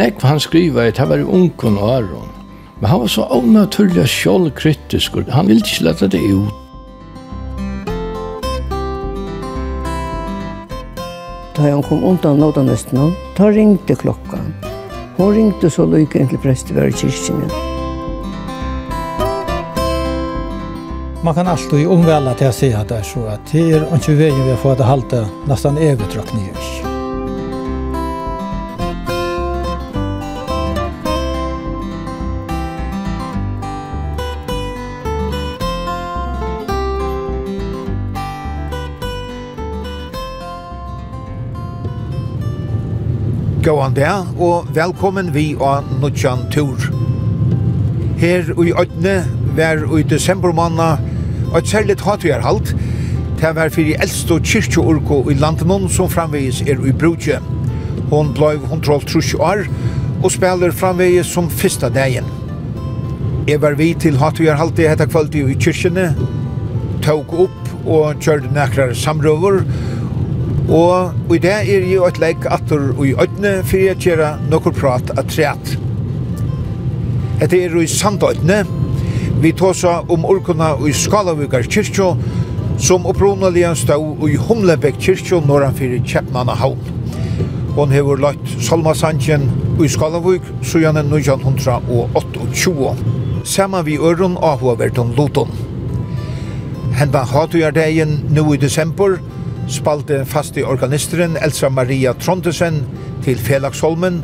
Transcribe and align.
nekv 0.00 0.24
han 0.24 0.40
skriva 0.40 0.86
i, 0.88 0.94
det 0.96 1.08
var 1.08 1.20
unkon 1.20 1.78
og 1.78 1.90
Aron. 1.98 2.28
Men 2.80 2.90
han 2.90 3.00
var 3.02 3.12
så 3.12 3.26
onaturlig 3.36 4.06
sjålkritisk, 4.08 5.16
og 5.20 5.32
han 5.34 5.48
ville 5.50 5.60
ikke 5.60 5.84
lette 5.84 6.08
det 6.08 6.22
ut. 6.32 6.56
Da 11.56 11.66
han 11.66 11.82
kom 11.84 12.04
undan 12.04 12.40
nådanesten, 12.40 13.12
da 13.36 13.50
ringte 13.52 13.94
klokka. 14.00 14.40
Hun 15.18 15.34
ringte 15.36 15.68
så 15.68 15.84
lykke 15.84 16.22
inn 16.22 16.30
til 16.30 16.40
presteværet 16.40 17.04
i 17.04 17.10
kyrkene. 17.10 17.50
Man 21.20 21.34
kan 21.34 21.46
alltid 21.46 21.88
omvälja 21.88 22.34
till 22.34 22.46
att 22.46 22.54
säga 22.54 22.78
att 22.78 22.88
det 22.88 22.96
är 22.96 23.02
så 23.02 23.26
att 23.26 23.52
det 23.52 23.72
är 23.72 23.94
inte 23.94 24.14
vägen 24.14 24.44
vi 24.44 24.50
har 24.50 24.56
fått 24.56 24.80
att 24.80 24.86
halta 24.86 25.26
nästan 25.46 25.78
övertrakningar. 25.78 26.89
Gåan 43.70 43.94
der, 43.94 44.24
og 44.42 44.66
velkommen 44.74 45.28
vi 45.30 45.52
av 45.62 45.86
Nutsjan 46.02 46.40
Tur. 46.50 46.74
Her 48.18 48.48
i 48.58 48.72
Øtne 48.74 49.12
var 49.54 49.84
i 49.94 50.02
desembermanna 50.02 50.88
et 51.54 51.68
særligt 51.70 52.02
hatvigarhalt. 52.02 52.72
Det 53.38 53.52
var 53.54 53.70
fyrir 53.70 54.02
eldste 54.02 54.40
og 54.40 54.42
kyrkjeorko 54.42 55.20
i 55.30 55.36
landet 55.38 55.70
som 55.94 56.10
framvegis 56.10 56.64
er 56.66 56.82
i 56.82 56.90
brudje. 56.90 57.38
Hon 58.10 58.34
blei 58.34 58.56
130 58.56 59.38
år 59.38 59.62
og 60.24 60.34
spiller 60.34 60.74
framvegis 60.74 61.30
som 61.30 61.46
fyrsta 61.46 61.92
dagen. 61.94 62.26
Jeg 63.46 63.62
var 63.62 63.78
vi 63.78 63.94
til 63.94 64.18
hatvigarhaltet 64.18 64.90
hetta 64.90 65.06
kvalitet 65.06 65.46
i 65.46 65.54
kyrkjene, 65.54 66.08
tog 67.06 67.30
opp 67.46 67.86
og 67.86 68.18
kjørde 68.18 68.50
nekrar 68.50 68.98
samrøver, 68.98 69.62
og 69.62 69.99
Og 70.70 71.34
i 71.34 71.38
det 71.42 71.50
er 71.50 71.86
jo 71.90 72.04
et 72.06 72.18
leik 72.22 72.44
atter 72.46 72.92
og 72.92 73.02
i 73.08 73.14
øyne 73.18 73.56
for 73.66 73.82
jeg 73.82 73.98
kjera 73.98 74.36
nokkur 74.50 74.74
prat 74.76 75.10
av 75.18 75.26
treat. 75.26 75.72
Etter 77.42 77.64
er 77.64 77.74
jo 77.74 77.82
i 77.82 77.88
sandøyne. 77.90 78.60
Vi 79.42 79.50
tåsa 79.56 80.00
om 80.12 80.24
orkona 80.28 80.76
i 80.86 80.92
Skalavukar 80.94 81.66
kyrkjo, 81.66 82.12
som 82.78 83.06
opprunaligen 83.08 83.74
stod 83.76 84.22
i 84.28 84.36
Humlebekk 84.36 85.00
kyrkjo 85.00 85.40
norranfyr 85.48 85.96
Kjeppmanna 86.06 86.54
haun. 86.60 86.78
Hon 87.74 87.90
hefur 87.90 88.20
lagt 88.20 88.54
Salma 88.62 88.94
Sanchen 88.94 89.48
i 89.82 89.88
Skalavuk, 89.88 90.42
sujan 90.62 91.00
en 91.00 91.10
1928. 91.16 92.94
Saman 93.44 93.84
vi 93.86 93.98
øron 93.98 94.36
avhåverton 94.36 95.14
Luton. 95.16 95.50
Henda 96.94 97.24
hatujar 97.24 97.72
degen 97.72 98.20
nu 98.30 98.54
i 98.54 98.56
desember, 98.60 99.18
spalte 99.70 100.24
faste 100.26 100.64
organisteren 100.66 101.36
Elsa 101.40 101.68
Maria 101.68 102.12
Trondesen 102.12 102.82
til 103.24 103.38
Felagsholmen, 103.38 104.22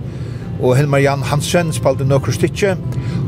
og 0.61 0.77
Helmar 0.77 0.99
Jan 1.05 1.23
Hansen 1.23 1.73
spalte 1.73 2.05
nøkker 2.09 2.33
stykje, 2.33 2.75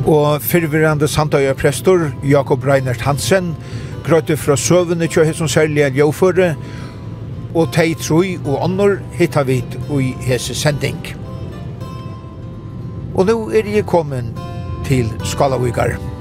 og 0.06 0.42
fyrvirrande 0.42 1.08
Sandøya 1.08 1.52
prestor 1.52 2.08
Jakob 2.24 2.64
Reinert 2.66 3.04
Hansen 3.06 3.54
grøyte 4.06 4.36
fra 4.36 4.56
søvende 4.56 5.06
til 5.06 5.34
som 5.34 5.48
særlig 5.48 5.82
er 5.82 5.96
jøvføre, 5.96 6.54
og 7.54 7.72
tei 7.72 7.94
troi 7.94 8.36
og 8.44 8.64
annor 8.64 8.98
hitta 9.18 9.42
vit 9.42 9.78
i 10.00 10.12
hese 10.28 10.54
sending. 10.54 11.00
Og 13.14 13.26
nå 13.26 13.40
er 13.50 13.66
jeg 13.74 13.86
kommet 13.86 14.30
til 14.84 15.10
Skalavigar. 15.24 15.96
Skalavigar. 15.96 16.17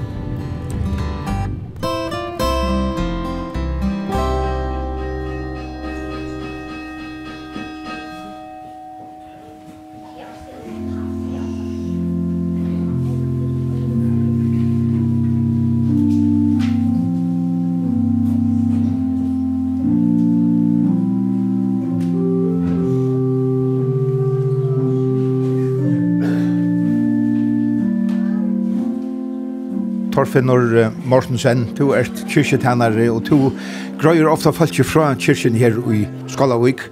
Torfinnur 30.28 30.90
Mortensen, 31.08 31.62
du 31.78 31.94
er 31.96 32.04
kyrkjetænare, 32.28 33.06
og 33.08 33.24
du 33.24 33.48
grøyer 33.96 34.28
ofta 34.28 34.50
falskje 34.52 34.84
fra 34.84 35.14
kyrkjen 35.16 35.54
her 35.56 35.78
i 35.88 36.02
Skalavik. 36.28 36.82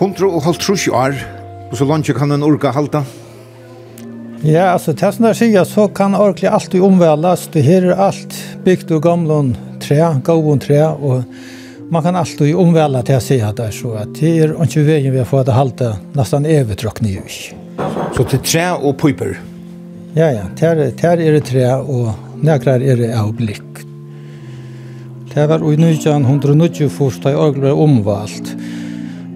Hundru 0.00 0.32
og 0.34 0.42
halvt 0.42 0.64
trus 0.64 0.88
år, 0.88 1.14
og 1.70 1.76
så 1.78 1.86
langt 1.86 2.10
kan 2.16 2.32
en 2.32 2.42
orka 2.42 2.72
halda? 2.74 3.04
Ja, 4.42 4.72
altså, 4.72 4.90
til 4.90 5.12
sånn 5.14 5.28
der 5.28 5.38
sier, 5.38 5.62
så 5.68 5.86
kan 5.86 6.16
orkli 6.18 6.48
alt 6.50 6.74
i 6.74 6.80
det 6.80 7.62
her 7.62 7.92
er 7.92 8.02
alt 8.08 8.34
bygd 8.64 8.90
ur 8.90 9.00
gamlun 9.00 9.52
tre, 9.78 10.00
gavun 10.24 10.58
tre, 10.58 10.80
og 10.82 11.22
man 11.92 12.02
kan 12.02 12.16
alt 12.16 12.40
i 12.42 12.54
omvæla 12.54 13.04
til 13.06 13.20
å 13.20 13.22
si 13.22 13.38
at 13.38 13.56
det 13.56 13.68
er 13.68 13.76
så 13.76 13.92
at 14.02 14.18
det 14.18 14.32
er 14.42 14.56
ikke 14.64 14.82
veien 14.82 15.12
vi 15.12 15.18
har 15.18 15.28
fått 15.28 15.46
halta 15.46 15.92
halte 15.92 16.16
nesten 16.18 16.44
evitråk 16.44 17.02
nye. 17.02 17.22
Så 18.16 18.26
til 18.26 18.42
tre 18.42 18.66
og 18.74 18.96
piper? 18.98 19.38
Ja, 20.16 20.32
ja, 20.32 20.48
ter, 20.58 20.90
ter 20.98 21.22
er 21.22 21.38
det 21.38 21.44
tre 21.46 21.68
og 21.78 22.29
nekrar 22.46 22.82
er 22.82 23.02
av 23.16 23.32
blikk. 23.36 23.82
Det 25.30 25.46
var 25.46 25.62
i 25.62 25.76
1990 25.78 26.90
først 26.90 27.22
da 27.22 27.32
jeg 27.34 27.38
orgel 27.38 27.66
ble 27.66 27.72
omvalgt. 27.84 28.54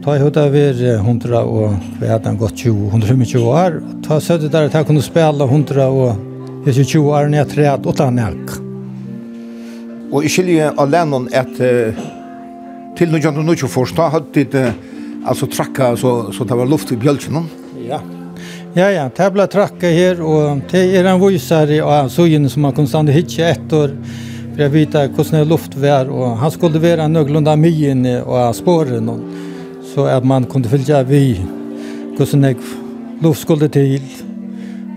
Ta 0.04 0.16
i 0.16 0.20
høyda 0.20 0.48
var 0.52 0.80
100 0.98 1.38
og 1.40 1.76
vi 2.00 2.10
hadde 2.10 2.28
han 2.28 2.38
gått 2.40 2.64
20-120 2.64 3.44
år. 3.46 3.78
Ta 4.04 4.18
sødde 4.20 4.50
der 4.52 4.68
at 4.68 4.74
jeg 4.74 4.88
kunne 4.88 5.04
spille 5.04 5.46
100 5.46 5.86
og 5.86 6.66
20 6.66 7.12
år 7.12 7.30
når 7.30 7.38
jeg 7.38 7.50
tredje 7.54 7.76
åtta 7.92 8.10
nek. 8.12 8.56
Og 10.14 10.26
i 10.26 10.32
skilje 10.32 10.72
alene 10.82 11.24
at 11.32 11.54
til 12.94 13.16
1990 13.16 13.70
først 13.70 13.96
da 13.98 14.10
hadde 14.12 14.44
det 14.52 14.66
altså 15.24 15.48
trakka 15.50 15.94
så, 15.96 16.32
så 16.32 16.44
det 16.44 16.58
var 16.58 16.68
luft 16.68 16.92
i 16.92 16.98
bjølsen. 17.00 17.46
Ja, 18.74 18.88
ja, 18.90 19.04
det 19.06 19.26
ble 19.30 19.44
trakket 19.46 19.92
her, 19.94 20.18
og 20.18 20.64
det 20.72 20.80
er 20.98 21.06
en 21.06 21.20
visare 21.22 21.76
av 21.86 22.08
søgene 22.10 22.48
som 22.50 22.64
har 22.66 22.72
konstant 22.74 23.12
hittet 23.14 23.44
ett 23.46 23.74
år, 23.76 23.92
for 24.48 24.62
jeg 24.64 24.72
vet 24.72 24.96
hvordan 25.14 25.36
det 25.36 25.42
luft 25.46 25.76
var, 25.78 26.10
og 26.10 26.40
han 26.40 26.50
skulle 26.50 26.82
være 26.82 27.06
nøglunda 27.06 27.54
mye 27.54 27.92
inne 27.94 28.16
av 28.26 28.50
spåren, 28.58 29.12
så 29.92 30.08
at 30.10 30.26
man 30.26 30.50
kunne 30.50 30.66
fylgja 30.72 31.04
vi 31.06 31.36
hvordan 32.18 32.48
det 32.48 32.56
luft 33.22 33.44
skulle 33.46 33.70
til. 33.70 34.02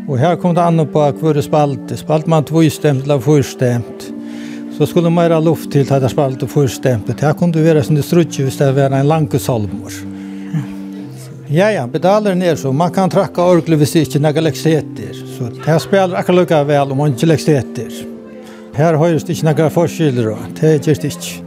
Og 0.10 0.18
her 0.26 0.42
kom 0.42 0.58
det 0.58 0.66
an 0.66 0.82
på 0.90 1.06
hver 1.22 1.44
spalte. 1.46 2.02
Spalt 2.02 2.26
man 2.26 2.50
tvoistemt 2.50 3.06
eller 3.06 3.22
fyrstemt, 3.22 4.10
så 4.74 4.90
skulle 4.90 5.14
man 5.14 5.30
ha 5.30 5.38
luft 5.38 5.70
til 5.70 5.86
at 5.86 6.02
det 6.02 6.16
spalte 6.18 6.50
fyrstemt. 6.50 7.14
Her 7.14 7.38
kunne 7.38 7.54
det 7.54 7.70
være 7.70 7.86
som 7.86 7.94
det 8.00 8.10
strutje 8.10 8.50
hvis 8.50 8.58
det 8.58 8.74
var 8.74 8.90
en 8.90 9.14
lange 9.14 9.38
salmor. 9.38 10.17
Ja, 11.50 11.72
ja, 11.72 11.88
pedalen 11.88 12.42
er 12.42 12.56
så. 12.56 12.72
Man 12.72 12.92
kan 12.92 13.10
trakka 13.10 13.46
orglet 13.48 13.80
hvis 13.80 13.94
det 13.96 14.02
ikke 14.08 14.20
er 14.28 14.44
lekseter. 14.44 15.14
Så 15.16 15.48
det 15.56 15.78
spiller 15.80 16.18
akkurat 16.20 16.42
lukka 16.42 16.60
vel 16.68 16.92
om 16.92 17.00
man 17.00 17.16
ikke 17.16 17.30
lekseter. 17.32 17.94
Her 18.76 18.98
høyres 19.00 19.24
det 19.24 19.38
ikke 19.38 19.48
noen 19.48 19.72
forskjeller, 19.72 20.28
det 20.60 20.74
er 20.74 20.76
ikke 20.82 21.08
ikke. 21.08 21.40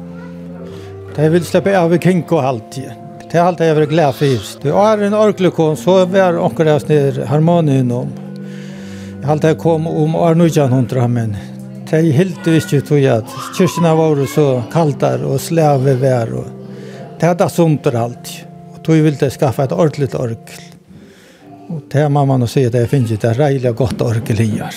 Det 1.14 1.28
vil 1.34 1.44
slippe 1.44 1.76
av 1.76 1.92
i 1.92 2.00
kinko 2.00 2.40
halvtid. 2.40 2.88
Det 3.28 3.36
er 3.36 3.44
alltid 3.44 3.68
jeg 3.68 3.76
vil 3.76 3.90
glede 3.92 4.16
for. 4.16 4.48
Det 4.64 4.74
er 4.86 5.04
en 5.06 5.20
orglet 5.20 5.62
så 5.84 6.00
var 6.16 6.40
akkurat 6.46 6.72
jeg 6.72 6.86
snir 6.86 7.22
harmonien 7.28 7.92
om. 7.92 8.10
Jeg 8.40 9.26
har 9.26 9.36
alltid 9.36 9.58
kom 9.60 9.86
om 9.86 10.16
år 10.16 10.34
hundra, 10.72 11.08
men 11.08 11.36
det 11.90 11.98
er 11.98 12.12
helt 12.12 12.46
ikke 12.46 12.80
tog 12.80 13.04
at 13.04 13.40
kyrkene 13.52 13.96
var 14.00 14.26
så 14.26 14.62
kaldar 14.72 15.26
og 15.28 15.40
slave 15.40 16.00
vær. 16.00 16.38
Det 17.20 17.28
er 17.28 17.34
det 17.34 17.50
sunt 17.52 17.86
alltid 17.86 18.49
tog 18.84 19.02
vil 19.04 19.16
det 19.20 19.32
skaffa 19.34 19.64
ett 19.64 19.72
ordentligt 19.72 20.14
orkel. 20.14 20.62
Og 21.70 21.82
det 21.92 22.08
man 22.10 22.28
man 22.28 22.46
si 22.48 22.64
at 22.66 22.72
det 22.72 22.88
finner 22.90 23.20
det 23.20 23.36
reilig 23.38 23.74
godt 23.76 24.02
orkel 24.02 24.42
her. 24.42 24.74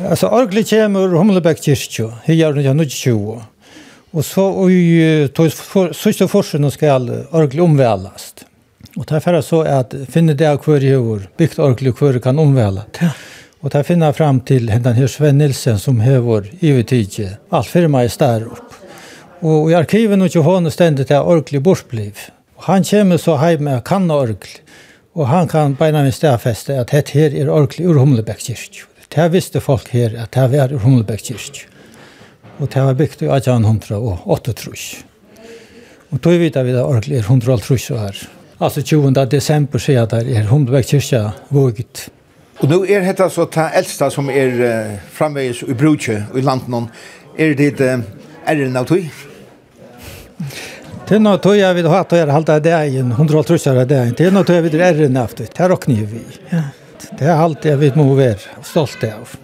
Altså, 0.00 0.28
orkelet 0.28 0.70
kommer 0.70 1.16
Humlebæk 1.18 1.60
kyrkjø, 1.60 2.08
her 2.24 2.46
er 2.48 2.52
det 2.52 2.88
20. 2.88 3.40
Og 4.12 4.24
så 4.24 4.44
i 4.70 5.28
sørste 5.30 6.28
forskjellen 6.28 6.70
skal 6.70 7.10
orkelet 7.32 7.64
omvelast. 7.64 8.44
Og 8.96 9.06
det 9.06 9.16
er 9.16 9.20
for 9.20 9.40
så 9.40 9.60
at 9.62 9.94
finne 10.10 10.34
det 10.34 10.48
hver 10.64 10.82
i 10.82 10.94
år, 10.96 11.28
bygd 11.38 11.58
orkelet 11.58 11.98
hver 11.98 12.18
kan 12.18 12.38
omvela. 12.38 12.86
Ja. 13.02 13.12
Og 13.60 13.70
det 13.72 13.84
finna 13.84 14.12
fram 14.12 14.40
til 14.40 14.66
den 14.66 14.96
her 14.96 15.06
Sven 15.06 15.38
Nilsen 15.38 15.78
som 15.78 16.00
hever 16.00 16.48
ivetidje, 16.60 17.36
alt 17.52 17.68
firma 17.68 18.04
i 18.04 18.08
stær 18.08 18.46
opp. 18.48 18.76
Og 19.44 19.70
i 19.70 19.76
arkiven 19.76 20.20
og 20.20 20.30
ikke 20.30 20.44
hånden 20.44 20.72
stendet 20.72 21.08
det 21.08 21.16
er 21.16 21.28
orkelig 21.28 21.62
bortbliv. 21.62 22.16
Og 22.60 22.66
han 22.66 22.84
kommer 22.84 23.16
så 23.16 23.38
hjem 23.40 23.62
med 23.64 23.84
kanna 23.88 24.18
orgel, 24.20 24.58
og 25.16 25.30
han 25.30 25.48
kan 25.48 25.72
beina 25.78 26.02
min 26.04 26.12
stedfeste 26.12 26.76
at 26.76 26.92
dette 26.92 27.16
her 27.16 27.32
er 27.32 27.48
orgel 27.48 27.88
ur 27.88 28.00
Humlebæk 28.02 28.42
kyrk. 28.50 28.82
Det 29.08 29.30
visste 29.32 29.62
folk 29.64 29.88
her 29.96 30.12
at 30.20 30.36
det 30.36 30.50
var 30.52 30.74
ur 30.74 30.84
Humlebæk 30.84 31.24
kyrk. 31.30 31.62
Og 32.60 32.68
det 32.68 32.82
var 32.84 32.98
bygd 32.98 33.22
i 33.24 33.30
1838. 33.32 35.00
Og 36.10 36.20
tog 36.20 36.36
vidt 36.42 36.58
vi 36.60 36.76
da 36.76 36.84
orgel 36.84 37.16
er 37.16 37.24
150 37.24 37.88
her. 37.96 38.22
Altså 38.60 38.82
20. 38.82 39.24
desember 39.30 39.80
sier 39.80 40.02
at 40.04 40.12
det 40.12 40.36
er 40.36 40.52
Humlebæk 40.52 40.92
kyrkja 40.92 41.30
våget. 41.48 42.10
Og 42.60 42.68
nå 42.68 42.82
er 42.84 43.06
dette 43.08 43.24
så 43.32 43.46
ta 43.48 43.70
eldsta 43.72 44.10
som 44.12 44.28
er 44.28 44.52
uh, 44.60 44.96
framvegis 45.16 45.62
i 45.64 45.72
brukje 45.72 46.18
i 46.36 46.44
landet. 46.44 46.92
Er 47.40 47.56
det 47.56 47.80
uh, 47.80 48.04
er 48.44 48.60
det 48.60 48.68
noe 48.74 48.84
tog? 48.84 49.08
Det 51.10 51.16
är 51.16 51.20
något 51.20 51.44
jag 51.44 51.74
vill 51.74 51.86
ha 51.86 51.98
att 51.98 52.12
jag 52.12 52.26
halte 52.26 52.60
det 52.60 52.86
i 52.86 52.98
150 52.98 53.70
av 53.70 53.86
det. 53.86 54.14
Det 54.16 54.24
är 54.24 54.30
något 54.30 54.48
jag 54.48 54.62
vill 54.62 54.80
är 54.80 54.94
det 54.94 55.20
efter. 55.20 55.46
Det 55.56 55.64
er 55.64 55.68
råkne 55.68 55.94
vi. 55.94 56.20
Det 57.18 57.26
er 57.26 57.34
alt 57.34 57.64
jeg 57.66 57.80
vil 57.80 57.96
må 57.98 58.14
være 58.14 58.38
stolt 58.62 59.02
av. 59.04 59.34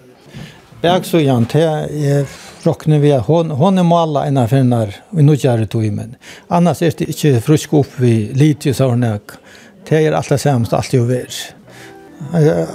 Bäck 0.82 1.04
så 1.04 1.18
jant 1.18 1.54
jag 1.54 1.90
rocknar 2.62 2.98
vi 2.98 3.12
hon 3.18 3.50
hon 3.50 3.78
er 3.78 3.82
måla 3.82 4.26
ena 4.26 4.42
av 4.42 4.92
och 5.10 5.20
i 5.20 5.34
gör 5.34 5.66
tog, 5.66 5.92
men 5.92 6.14
annars 6.48 6.82
er 6.82 6.94
det 6.98 7.08
ikke 7.10 7.40
frusk 7.40 7.74
opp 7.74 7.98
vi 7.98 8.30
lite 8.34 8.74
så 8.74 8.94
när 8.94 9.20
det 9.88 9.96
er 9.96 10.12
är 10.12 10.12
allt 10.12 10.40
sämst 10.40 10.72
allt 10.72 10.92
ju 10.92 11.04
värst. 11.04 11.54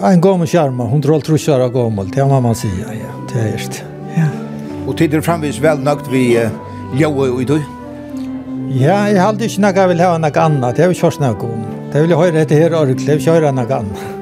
En 0.04 0.22
gammal 0.22 0.48
skärma, 0.48 0.84
150 0.84 1.52
av 1.52 1.72
gammel, 1.72 2.12
det 2.12 2.22
har 2.22 2.42
man 2.42 2.56
säger, 2.56 2.86
ja, 2.92 3.34
det 3.34 3.40
er 3.40 3.58
det. 3.58 3.84
Ja. 4.18 4.28
Och 4.88 4.98
tiden 4.98 5.22
framvis 5.22 5.60
vel 5.60 5.80
nøgt 5.80 6.12
vi 6.12 6.38
uh, 6.38 6.50
ljåa 7.00 7.42
i 7.42 7.46
tog. 7.46 7.81
Ja, 8.72 9.02
jeg 9.12 9.20
har 9.20 9.34
aldri 9.34 9.50
ikke 9.50 9.66
noe 9.66 9.76
jeg 9.76 9.92
vil 9.92 10.04
ha 10.06 10.14
noe 10.22 10.44
annet. 10.46 10.78
Det 10.78 10.86
er 10.86 10.94
jo 10.94 10.96
ikke 10.96 11.26
noe 11.26 11.50
om. 11.50 11.68
Det 11.92 12.06
vil 12.06 12.16
jeg 12.16 12.24
høre 12.24 12.44
etter 12.46 12.64
her 12.64 12.80
orkelig. 12.80 13.04
Det 13.04 13.18
vil 13.18 13.24
ikke 13.26 13.40
høre 13.40 13.56
noe 13.58 13.80
annet. 13.82 14.21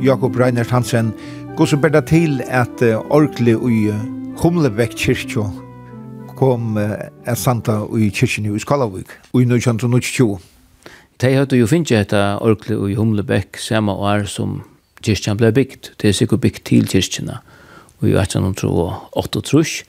Jakob 0.00 0.36
Reinert 0.36 0.70
Hansen, 0.70 1.12
gå 1.56 1.66
så 1.66 1.76
bedre 1.76 2.00
til 2.06 2.40
at 2.48 2.82
orkle 3.10 3.56
i 3.68 3.80
Humlebæk 4.40 4.94
kyrkjå 4.96 5.44
kom 6.40 6.78
et 6.80 7.36
santa 7.36 7.82
i 7.92 8.08
kyrkjen 8.08 8.48
i 8.48 8.60
Skalavik 8.62 9.12
i 9.36 9.44
1920. 9.44 10.38
De 11.20 11.32
hadde 11.36 11.58
jo 11.58 11.68
finnet 11.68 11.92
et 11.92 12.14
orkle 12.16 12.78
i 12.88 12.96
Humlebæk 12.96 13.60
samme 13.60 13.92
år 13.92 14.24
som 14.24 14.62
kyrkjen 15.04 15.36
ble 15.36 15.52
bygd. 15.52 15.92
Det 16.00 16.08
er 16.08 16.16
sikkert 16.16 16.40
bygd 16.46 16.62
til 16.70 16.88
kyrkjene 16.88 17.36
i 18.00 18.14
1808 18.16 19.42
trus. 19.50 19.82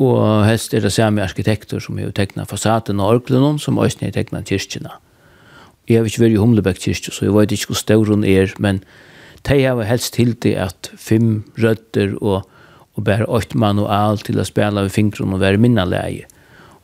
Og 0.00 0.46
helst 0.48 0.72
er 0.72 0.84
det 0.84 0.94
samme 0.96 1.24
arkitekter 1.24 1.80
som 1.80 2.00
har 2.00 2.12
tegnet 2.16 2.48
fasaden 2.48 3.00
og 3.00 3.18
orklene 3.18 3.58
som 3.60 3.76
også 3.76 4.06
har 4.06 4.16
tegnet 4.16 4.48
kyrkjene. 4.48 4.96
Jeg 5.88 6.00
har 6.00 6.08
ikke 6.08 6.24
vært 6.24 6.38
i 6.38 6.40
Humlebæk 6.40 6.80
kyrkje, 6.86 7.12
så 7.12 7.28
jeg 7.28 7.36
vet 7.36 7.52
ikke 7.52 7.74
hvor 7.74 7.82
stor 7.84 8.08
hun 8.08 8.24
er, 8.24 8.56
men 8.58 8.80
de 9.46 9.62
har 9.62 9.82
helst 9.86 10.14
til 10.16 10.34
det 10.42 10.54
at 10.58 10.90
fem 10.98 11.44
røtter 11.60 12.16
og, 12.20 12.46
og 12.96 13.04
bare 13.06 13.28
åtte 13.28 13.58
manual 13.58 14.18
til 14.24 14.40
å 14.40 14.46
spille 14.46 14.82
av 14.82 14.92
fingrene 14.94 15.36
og 15.36 15.42
være 15.44 15.60
minne 15.62 15.84
leie. 15.86 16.26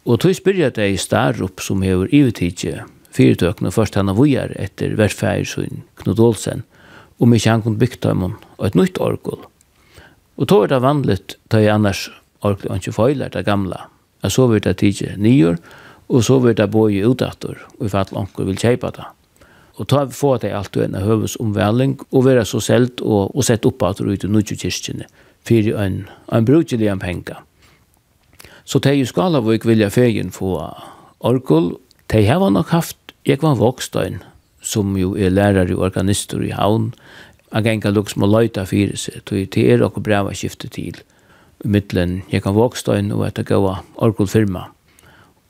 Og 0.03 0.19
tog 0.23 0.35
spør 0.35 0.59
jeg 0.59 0.75
deg 0.79 0.95
i 0.95 1.01
Starup 1.01 1.63
som 1.63 1.83
hever 1.87 2.11
ivetidje 2.11 2.83
fyrtøkene 3.13 3.73
først 3.73 3.97
han 3.99 4.11
har 4.11 4.19
vujar 4.19 4.55
etter 4.61 4.97
verfeirsyn 4.99 5.83
Knud 6.01 6.21
Olsen 6.23 6.65
om 7.23 7.35
ikke 7.37 7.53
han 7.53 7.63
kunne 7.65 7.79
bygge 7.79 8.01
dem 8.03 8.25
og 8.27 8.65
et 8.67 8.79
nytt 8.79 8.99
orgel. 9.03 9.39
Og 10.41 10.49
tog 10.49 10.65
er 10.65 10.73
det 10.73 10.83
vanligt 10.83 11.37
da 11.53 11.61
jeg 11.63 11.75
annars 11.75 12.09
orgel 12.43 12.73
og 12.73 12.81
ikke 12.81 12.97
feiler 12.97 13.31
det 13.31 13.45
gamle. 13.47 13.79
Jeg 14.25 14.35
så 14.35 14.49
vidt 14.51 14.67
det 14.67 14.79
tidje 14.81 15.17
nyer 15.21 15.59
og 16.09 16.25
så 16.27 16.39
vidt 16.43 16.59
det 16.59 16.71
i 16.73 17.05
utdatter 17.07 17.61
og 17.79 17.87
i 17.87 17.93
fall 17.93 18.17
onker 18.25 18.49
vil 18.49 18.59
kjeipa 18.59 18.91
det. 18.97 19.07
Og 19.81 19.89
ta 19.89 20.05
få 20.13 20.35
at 20.37 20.45
det 20.45 20.53
alt 20.53 20.77
en 20.77 20.99
høves 21.01 21.37
omvæling, 21.41 21.99
og 22.13 22.27
være 22.27 22.45
så 22.45 22.61
selt 22.61 23.01
og, 23.01 23.33
og 23.37 23.45
sett 23.45 23.67
opp 23.67 23.83
at 23.89 24.03
du 24.03 24.11
ut 24.11 24.25
i 24.25 24.29
nødvendig 24.29 24.59
kyrkjene, 24.61 25.07
for 25.49 25.71
en, 25.85 26.03
en 26.33 26.45
brukelig 26.45 26.89
en 26.89 27.01
penger. 27.01 27.41
Så 28.65 28.79
det 28.79 28.93
er 28.95 29.09
skalavøk 29.09 29.65
vilja 29.67 29.89
fegen 29.91 30.31
få 30.31 30.59
orkul. 31.21 31.77
De 32.13 32.27
har 32.27 32.51
nok 32.51 32.69
haft, 32.69 32.99
jeg 33.27 33.41
var 33.43 33.57
vokstøyn, 33.59 34.21
som 34.63 34.97
jo 34.97 35.17
er 35.17 35.33
lærer 35.33 35.73
og 35.75 35.89
organister 35.89 36.43
i 36.43 36.53
havn, 36.53 36.93
jeg 37.53 37.65
kan 37.65 37.81
ikke 37.81 37.91
lukke 37.93 38.13
små 38.15 38.27
løyta 38.27 38.65
fyrir 38.65 38.97
seg, 38.97 39.25
tog 39.29 39.49
det 39.53 39.65
er 39.69 39.83
okkur 39.85 40.05
breva 40.05 40.33
skifte 40.33 40.71
til, 40.73 41.03
i 41.65 41.69
middelen, 41.69 42.23
jeg 42.33 42.43
kan 42.43 42.57
vokstøyn 42.57 43.13
og 43.13 43.27
etter 43.27 43.45
gåa 43.45 43.83
orkulfirma. 43.97 44.69
firma 44.71 44.82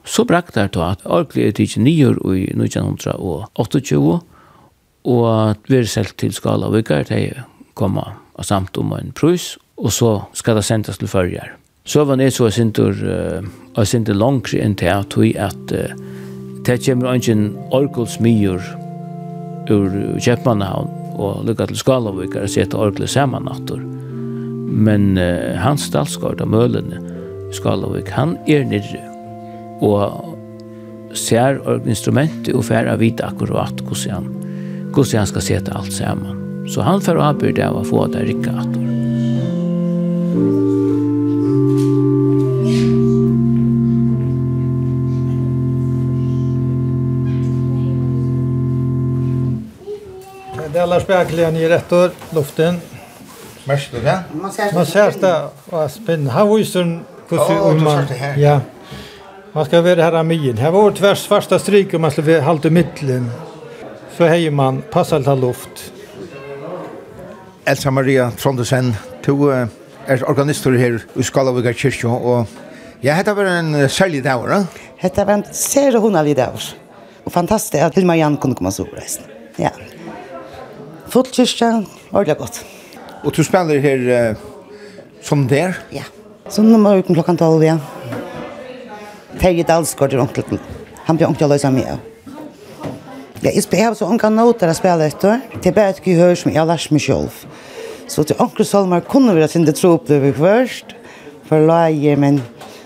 Så 0.04 0.24
brakk 0.26 0.50
det 0.54 0.76
at 0.76 1.04
Orkli 1.06 1.46
er 1.46 1.54
tidsi 1.54 1.80
nyer 1.80 2.18
i 2.34 2.48
1928, 2.50 4.20
og 5.04 5.26
at 5.30 5.70
vi 5.70 5.78
er 5.78 5.90
selt 5.90 6.16
til 6.18 6.34
skala 6.34 6.70
vikar, 6.74 7.06
det 7.08 7.44
kommer 7.78 8.18
og 8.34 8.44
samt 8.44 8.78
om 8.78 8.92
en 8.96 9.12
prøys, 9.14 9.56
og 9.76 9.92
så 9.92 10.12
skal 10.34 10.58
det 10.58 10.64
sendes 10.66 10.98
til 10.98 11.08
førjer. 11.08 11.54
Så 11.84 12.04
var 12.06 12.16
det 12.16 12.32
så 12.32 12.50
sindur, 12.50 12.94
uh, 12.94 13.84
sindur 13.84 14.14
langt 14.14 14.54
enn 14.54 14.76
til 14.78 14.90
at 14.92 15.16
vi 15.18 15.32
at 15.34 15.74
uh, 15.74 15.94
det 16.66 16.78
kommer 16.84 17.14
ingen 17.14 17.56
orkelsmyr 17.74 18.62
ur 19.70 20.18
Kjeppmannhavn 20.22 20.90
og 21.18 21.46
lukka 21.46 21.66
til 21.66 21.78
Skalavikar 21.78 22.46
og 22.46 22.54
sette 22.54 22.78
orkle 22.78 23.10
saman 23.10 23.46
nattur. 23.50 23.82
Men 24.70 25.18
uh, 25.18 25.58
hans 25.58 25.88
stalskart 25.90 26.42
av 26.42 26.54
mølene 26.54 27.02
Skalavik, 27.52 28.14
han 28.14 28.38
er 28.48 28.62
nirri 28.64 29.11
og 29.82 31.16
ser 31.18 31.58
instrumentet 31.90 32.54
og 32.54 32.64
fer 32.68 32.88
å 32.88 32.96
vite 33.00 33.26
akkurat 33.26 33.82
hvordan 33.84 34.14
han, 34.14 34.30
hvordan 34.94 35.22
han 35.22 35.30
skal 35.30 35.44
sette 35.48 35.74
alt 35.76 35.92
sammen. 35.94 36.38
Så 36.70 36.84
han 36.86 37.02
fer 37.02 37.18
å 37.18 37.26
avbyrde 37.32 37.66
av 37.66 37.80
å 37.80 37.86
få 37.86 38.06
det 38.12 38.22
rikket 38.28 38.54
atter. 38.54 38.88
Det 50.72 50.80
er 50.80 50.88
Lars 50.88 51.04
Bergelian 51.04 51.56
i 51.60 51.66
rättor, 51.68 52.14
luften. 52.32 52.78
Märkst 53.68 53.92
du 53.92 53.98
det? 54.00 54.14
Man 54.40 54.86
ser 54.86 55.12
det. 55.20 55.34
og 55.70 55.90
spennende. 55.90 56.32
Han 56.32 56.48
viser 56.48 56.88
hvordan 57.28 57.82
man... 57.84 58.08
Ja. 58.40 58.60
Man 59.54 59.64
ska 59.64 59.82
vara 59.82 60.02
här 60.02 60.12
amin. 60.12 60.58
Här 60.58 60.70
var 60.70 60.90
tvärs 60.90 61.26
första 61.26 61.58
stryk 61.58 61.94
om 61.94 62.00
man 62.00 62.10
skulle 62.10 62.40
halta 62.40 62.70
mitten. 62.70 63.30
Så 64.16 64.24
hejer 64.24 64.50
man 64.50 64.82
passar 64.90 65.22
ta 65.22 65.34
luft. 65.34 65.92
Elsa 67.64 67.90
Maria 67.90 68.30
Trondesen, 68.30 68.94
du 69.24 69.32
uh, 69.32 69.66
er 70.06 70.30
organister 70.30 70.72
her 70.72 70.96
i 71.14 71.22
Skalavika 71.22 71.72
kyrkja, 71.72 72.08
og 72.08 72.46
ja, 73.04 73.14
dette 73.14 73.34
var 73.36 73.46
en 73.46 73.88
særlig 73.88 74.24
dag, 74.24 74.42
va? 74.42 74.64
Dette 75.02 75.26
var 75.28 75.34
en 75.38 75.44
særlig 75.52 76.00
hundalig 76.00 76.34
dag. 76.36 76.58
Og 77.24 77.32
fantastisk 77.32 77.78
at 77.78 77.94
Hilma 77.94 78.16
Jan 78.18 78.36
kunne 78.36 78.58
komme 78.58 78.72
så 78.72 78.88
reisen. 78.96 79.28
Ja. 79.60 79.70
Fullt 81.12 81.36
kyrkja, 81.36 81.84
ordentlig 82.10 82.38
godt. 82.40 82.64
Og 83.22 83.36
du 83.36 83.44
spiller 83.44 83.84
her 83.84 84.08
uh, 84.32 84.42
som 85.22 85.46
der? 85.46 85.78
Ja, 85.92 86.08
som 86.48 86.72
nummer 86.72 86.98
uten 86.98 87.14
klokkan 87.14 87.36
12, 87.36 87.62
ja. 87.68 87.78
Terje 89.40 89.64
Dalsgård 89.64 90.12
är 90.12 90.20
onkel. 90.20 90.58
Han 91.04 91.16
blir 91.16 91.28
onkel 91.28 91.48
Loisa 91.48 91.70
med. 91.70 91.98
Ja, 93.42 93.50
jeg 93.50 93.62
spiller 93.62 93.94
så 93.94 94.06
onkel 94.06 94.30
noter 94.32 94.68
att 94.68 94.76
spela 94.76 95.06
etter. 95.06 95.40
Det 95.62 95.66
er 95.66 95.74
bare 95.74 95.90
et 95.90 96.02
gehør 96.04 96.34
som 96.34 96.52
jeg 96.52 96.60
har 96.60 96.66
lært 96.66 96.92
meg 96.94 97.02
selv. 97.02 97.46
Så 98.06 98.22
til 98.22 98.38
onkel 98.38 98.66
Solmar 98.66 99.00
kunne 99.00 99.34
vi 99.34 99.42
ha 99.42 99.48
sin 99.48 99.64
det 99.66 99.74
tro 99.74 99.96
på 99.96 100.06
det 100.06 100.34
først. 100.36 100.94
For 101.48 101.58
lager, 101.66 102.16
men 102.16 102.42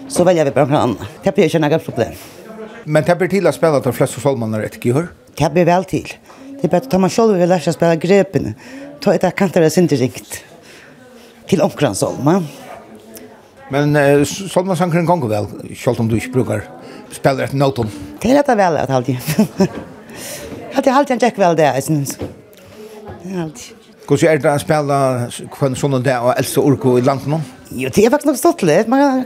så 0.09 0.25
velger 0.25 0.45
vi 0.45 0.51
bare 0.51 0.65
onkel 0.65 0.79
annan. 0.81 1.13
Det 1.25 1.35
blir 1.35 1.51
ikke 1.51 1.61
noe 1.61 1.79
problem. 1.79 2.17
Men 2.87 3.05
det 3.05 3.19
blir 3.19 3.29
til 3.29 3.47
å 3.47 3.53
spille 3.53 3.81
spela 3.81 3.85
de 3.85 3.93
flesta 3.93 4.37
er 4.57 4.65
et 4.65 4.81
gehør? 4.81 5.11
Det 5.37 5.53
blir 5.53 5.65
vel 5.67 5.85
til. 5.85 6.13
Det 6.61 6.65
är 6.65 6.69
bara 6.69 6.77
att 6.77 7.01
man 7.01 7.11
själv 7.11 7.37
vill 7.37 7.49
lära 7.49 7.61
sig 7.61 7.73
spela 7.73 7.97
grepen. 7.97 8.55
Ta 9.01 9.15
ett 9.15 9.37
kantar 9.37 9.61
det 9.61 9.77
inte 9.77 9.97
riktigt. 9.97 10.45
Til 11.49 11.63
onkel 11.63 11.95
Solmar. 11.95 12.43
Men 13.75 13.97
uh, 13.99 14.23
sånn 14.27 14.69
man 14.69 14.79
sanker 14.79 15.01
en 15.01 15.09
gang 15.09 15.25
vel, 15.27 15.49
selv 15.75 16.03
om 16.05 16.11
du 16.11 16.17
ikke 16.19 16.37
bruker 16.39 16.67
spiller 17.15 17.47
etter 17.47 17.59
noten. 17.59 17.91
Det 18.23 18.31
er 18.31 18.41
dette 18.41 18.57
vel, 18.59 18.79
at 18.83 18.93
alltid. 18.95 19.19
At 20.77 20.85
jeg 20.85 20.93
alltid 20.93 21.17
en 21.17 21.23
tjekk 21.25 21.39
vel 21.41 21.57
det, 21.57 21.67
jeg 21.79 21.85
synes. 21.87 22.17
Det 22.21 23.33
er 23.33 23.43
alltid. 23.47 23.87
Hvordan 24.07 24.31
er 24.31 24.43
det 24.43 24.51
å 24.53 24.63
spille 24.63 24.97
kvann 25.57 25.77
sånn 25.79 25.97
og 25.99 26.05
det 26.07 26.15
og 26.23 26.31
eldste 26.37 26.63
orko 26.63 26.95
i 27.01 27.03
landet 27.03 27.27
nå? 27.33 27.41
Jo, 27.75 27.91
det 27.91 28.05
er 28.05 28.13
faktisk 28.13 28.29
nok 28.29 28.39
stått 28.39 28.63
litt. 28.69 28.91
Man 28.91 29.03
har 29.03 29.25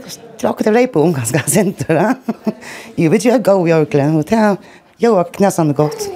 akkurat 0.49 0.71
rei 0.71 0.79
reipo 0.79 1.03
om 1.05 1.13
ganske 1.13 1.43
senter, 1.51 1.99
da. 1.99 2.53
Jo, 2.99 3.11
vet 3.13 3.27
jo, 3.27 3.33
jeg 3.35 3.43
går 3.45 3.67
i 3.67 3.75
Orkland, 3.75 4.17
og 4.17 4.25
det 4.31 4.39
er 4.39 4.55
jo 5.03 5.13
knæsende 5.37 5.77
godt. 5.77 6.07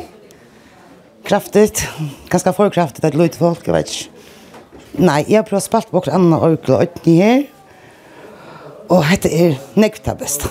Kraftigt, 1.25 1.83
ganske 2.31 2.53
for 2.57 2.73
kraftigt, 2.73 3.05
at 3.05 3.17
løyte 3.17 3.37
folk, 3.37 3.67
jeg 3.67 3.75
vet 3.75 3.93
ikke. 3.93 4.11
Nei, 5.05 5.21
jeg 5.27 5.41
har 5.41 5.45
prøvd 5.45 5.61
å 5.61 5.65
spille 5.67 5.91
på 5.91 6.01
akkurat 6.01 6.17
annen 6.17 6.37
Orkland, 6.39 6.79
og 6.79 7.03
ikke 7.03 7.19
her. 7.19 7.45
Og 8.89 9.01
dette 9.09 9.31
er 9.33 9.55
nekta 9.79 10.13
best. 10.17 10.45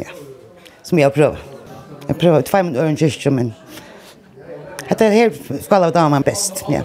Ja. 0.00 0.12
Som 0.86 0.98
jeg 0.98 1.08
har 1.08 1.14
prøvd. 1.14 1.36
Jeg 2.08 2.18
prøvd 2.18 2.46
tvei 2.48 2.62
mot 2.66 2.78
øren 2.80 2.96
kyrkje, 2.98 3.32
men 3.34 3.52
dette 4.88 5.06
er 5.06 5.14
her 5.14 5.60
skal 5.62 5.86
av 5.86 5.94
damen 5.94 6.24
best. 6.26 6.64
Ja. 6.72 6.82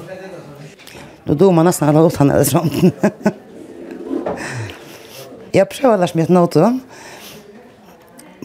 Nå 1.26 1.38
do 1.40 1.50
man 1.56 1.66
nesten 1.66 1.88
alle 1.90 2.04
åttan 2.06 2.30
eller 2.30 2.46
sånt. 2.46 2.76
jeg 5.56 5.70
prøvd 5.72 5.96
å 5.96 6.02
lære 6.04 6.20
meg 6.20 6.28
et 6.28 6.36
nåte, 6.36 6.70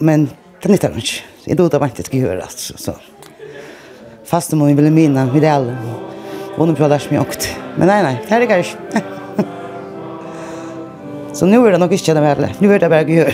men 0.01 0.29
det 0.63 0.71
nytter 0.71 0.93
han 0.93 1.03
ikke. 1.03 1.27
Jeg 1.45 1.59
do 1.59 1.67
det 1.69 1.81
bare 1.81 1.93
ikke 1.93 2.07
skal 2.07 2.23
gjøre, 2.25 2.47
altså. 2.47 2.77
Så. 2.79 2.97
Fast 4.31 4.53
om 4.55 4.63
vi 4.63 4.77
ville 4.77 4.93
minne, 4.93 5.27
vi 5.33 5.43
det 5.43 5.51
alle. 5.51 5.75
Og 6.55 6.65
nå 6.65 6.73
prøvd 6.73 6.87
å 6.87 6.93
lære 6.95 7.13
meg 7.13 7.25
åkt. 7.25 7.51
Men 7.75 7.91
nei, 7.91 8.03
nei, 8.07 8.15
det 8.25 8.37
er 8.37 8.47
det 8.47 8.63
ikke. 8.63 9.17
Så 11.33 11.45
nu 11.45 11.67
är 11.67 11.71
det 11.71 11.77
nog 11.77 11.93
inte 11.93 12.13
det 12.13 12.19
här. 12.19 12.55
Nu 12.59 12.73
är 12.73 12.79
det 12.79 12.89
bara 12.89 12.99
att 12.99 13.09
göra. 13.09 13.31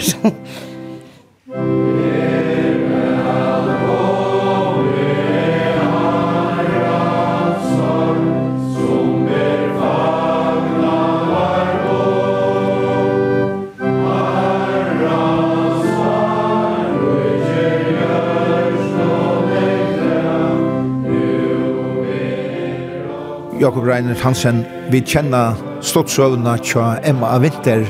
Jakob 23.60 23.86
Reiner 23.86 24.16
Hansen, 24.16 24.66
vi 24.90 25.02
kjenner 25.02 25.54
ståttsøvna 25.88 26.58
tja 26.64 26.98
Emma 27.08 27.38
Vinter, 27.40 27.86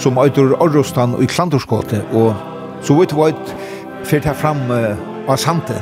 som 0.00 0.16
eitur 0.22 0.54
Orrostan 0.64 1.14
og 1.16 1.24
i 1.24 1.28
Klandorskåte, 1.28 2.00
og 2.16 2.32
så 2.84 2.96
vidt 2.98 3.14
veit 3.16 3.52
fyrt 4.08 4.28
her 4.28 4.36
fram 4.38 4.62
uh, 4.72 4.94
av 5.28 5.38
Sante. 5.40 5.76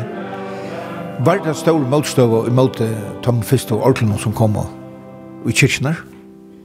Var 1.23 1.42
det 1.45 1.54
stor 1.59 1.83
motstøv 1.92 2.35
i 2.49 2.54
måte 2.54 2.88
Tom 3.23 3.42
Fist 3.47 3.71
og 3.75 3.85
Orklund 3.87 4.19
som 4.23 4.35
kom 4.35 4.59
og 4.59 5.47
i 5.47 5.54
kyrkjener? 5.54 6.00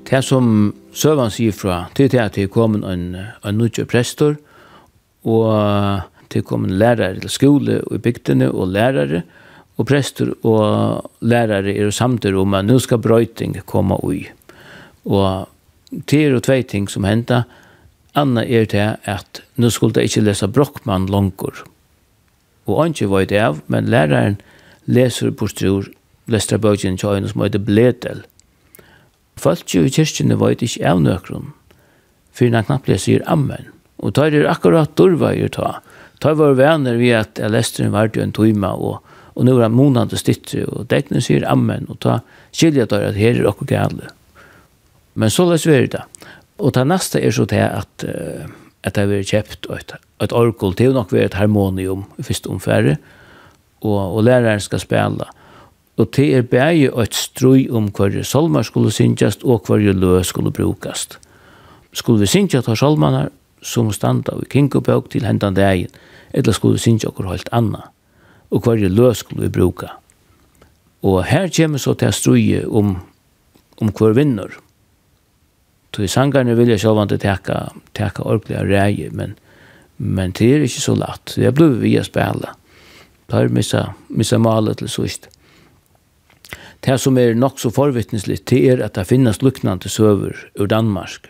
Det 0.08 0.22
som 0.24 0.72
søvann 0.96 1.34
sier 1.34 1.54
fra, 1.54 1.82
til 1.98 2.10
det 2.10 2.22
at 2.24 2.38
det 2.39 2.48
kom 2.54 2.80
en, 2.80 3.10
en 3.18 3.60
nødje 3.60 3.86
prester, 3.89 4.38
og 5.27 5.51
det 6.34 6.46
kom 6.48 6.66
en 6.66 6.77
lærere 6.80 7.20
til 7.22 7.34
skole 7.34 7.82
og 7.84 8.00
i 8.00 8.01
bygdene, 8.01 8.50
og 8.51 8.72
lærere, 8.72 9.22
og 9.77 9.86
prester 9.86 10.32
og 10.48 11.12
lærere 11.22 11.75
er 11.75 11.92
samtidig 11.94 12.39
om 12.39 12.56
at 12.58 12.66
nå 12.66 12.80
skal 12.82 13.04
brøyting 13.04 13.60
komme 13.68 14.00
ui. 14.01 14.24
Og 15.07 15.47
det 15.89 16.19
er 16.19 16.35
jo 16.35 16.43
tve 16.43 16.61
ting 16.67 16.87
som 16.91 17.07
henda. 17.07 17.45
Anna 18.17 18.43
er 18.43 18.67
det 18.67 18.87
at 19.07 19.41
nå 19.55 19.69
skulle 19.71 20.01
jeg 20.01 20.11
ikke 20.11 20.25
lese 20.27 20.49
Brockmann 20.51 21.07
langer. 21.11 21.63
Og 22.67 22.89
ikke 22.89 23.09
var 23.11 23.27
det 23.29 23.39
av, 23.39 23.61
men 23.71 23.87
læreren 23.87 24.39
leser 24.85 25.31
på 25.31 25.47
strur, 25.47 25.87
leser 26.27 26.59
bøkjen 26.59 26.97
til 26.99 27.15
øynene 27.15 27.31
som 27.31 27.45
heter 27.45 27.63
Bledel. 27.63 28.25
Folk 29.37 29.69
jo 29.71 29.85
i 29.85 29.93
kyrkjene 29.93 30.39
var 30.39 30.55
det 30.55 30.67
ikke 30.67 30.89
av 30.89 31.01
nøkron, 31.03 31.53
for 32.33 32.51
han 32.51 32.65
knapt 32.67 32.89
leser 32.89 33.23
Amen. 33.29 33.69
Og 33.97 34.13
tar 34.17 34.33
det 34.33 34.43
akkurat 34.49 34.97
durveier 34.97 35.49
ta. 35.53 35.79
Tar 36.21 36.35
var 36.37 36.57
venner 36.57 36.97
vi 36.97 37.13
at 37.13 37.39
jeg 37.39 37.53
leste 37.53 37.83
den 37.83 37.93
hvert 37.93 38.17
jo 38.17 38.25
en 38.25 38.33
tøyma, 38.33 38.73
og, 38.73 38.99
og 39.37 39.45
nå 39.45 39.55
er 39.57 39.67
han 39.67 39.77
månande 39.77 40.17
stytter, 40.19 40.65
og 40.67 40.89
degnen 40.91 41.23
sier 41.23 41.45
Amen, 41.49 41.87
og 41.87 42.01
ta 42.03 42.19
skilja 42.51 42.89
tar 42.89 43.05
at 43.11 43.19
her 43.19 43.37
er 43.37 43.49
akkurat 43.49 43.71
gale. 43.71 44.11
Men 45.17 45.33
så 45.33 45.47
løs 45.50 45.65
vi 45.65 45.86
det. 45.89 46.03
Og 46.62 46.74
det 46.74 46.86
neste 46.89 47.21
er 47.21 47.33
så 47.33 47.45
til 47.50 47.63
at, 47.65 48.05
at 48.83 48.95
det 48.95 49.07
har 49.09 49.29
kjøpt 49.31 49.69
et, 49.74 49.95
et 50.21 50.33
orkol 50.33 50.75
til 50.77 50.93
nok 50.93 51.13
vært 51.13 51.31
et 51.31 51.39
harmonium 51.41 52.05
i 52.17 52.25
første 52.25 52.50
omfære, 52.53 52.97
og, 53.81 53.97
og 54.17 54.24
læreren 54.25 54.62
skal 54.62 54.81
spille. 54.81 55.25
Og 55.97 56.09
det 56.15 56.27
er 56.38 56.45
bare 56.45 57.03
et 57.03 57.15
strøy 57.17 57.65
om 57.74 57.89
hver 57.89 58.21
solmer 58.24 58.65
skulle 58.65 58.93
syngjast 58.93 59.43
og 59.43 59.65
hver 59.65 59.93
lø 59.93 60.21
skulle 60.24 60.53
brukast. 60.53 61.17
Skulle 61.93 62.21
vi 62.21 62.29
syngja 62.29 62.62
ta 62.62 62.75
solmanar 62.77 63.31
som 63.65 63.89
standa 63.91 64.36
i 64.38 64.45
kinkopøk 64.50 65.09
til 65.09 65.25
hendan 65.25 65.57
dagen, 65.57 65.89
eller 66.33 66.53
skulle 66.53 66.77
vi 66.77 66.86
syngja 66.86 67.09
okkur 67.09 67.31
helt 67.31 67.50
anna, 67.51 67.88
og 68.51 68.62
hver 68.62 68.86
lø 68.89 69.13
skulle 69.17 69.47
vi 69.47 69.50
bruka. 69.50 69.89
Og 71.01 71.24
her 71.25 71.50
kommer 71.50 71.81
så 71.81 71.93
til 71.97 72.13
strøy 72.13 72.65
om, 72.69 72.97
om 73.81 73.89
hver 73.89 74.13
vinner. 74.13 74.53
Tu 75.98 76.04
i 76.04 76.08
sangarne 76.08 76.54
vill 76.54 76.70
jag 76.70 76.80
själva 76.80 77.01
inte 77.01 77.18
täcka, 77.18 77.72
täcka 77.94 78.24
orkliga 78.24 78.66
räger, 78.66 79.10
men, 79.10 79.34
men 79.96 80.32
det 80.32 80.54
är 80.54 80.60
inte 80.60 80.82
så 80.82 80.96
lätt. 80.96 81.38
Jag 81.38 81.54
blev 81.54 81.70
via 81.70 82.04
spela. 82.04 82.56
er 83.34 83.48
missa, 83.48 83.94
missa 84.08 84.38
malet 84.38 84.77
til 84.77 84.89
sist. 84.89 85.27
Det 86.80 86.98
som 86.98 87.18
är 87.18 87.34
nog 87.34 87.60
så 87.60 87.72
forvittneslig, 87.72 88.39
det 88.50 88.70
er 88.70 88.80
att 88.80 88.94
det 88.94 89.06
finns 89.06 89.42
luknande 89.42 89.89
söver 89.89 90.36
ur 90.56 90.68
Danmark. 90.68 91.27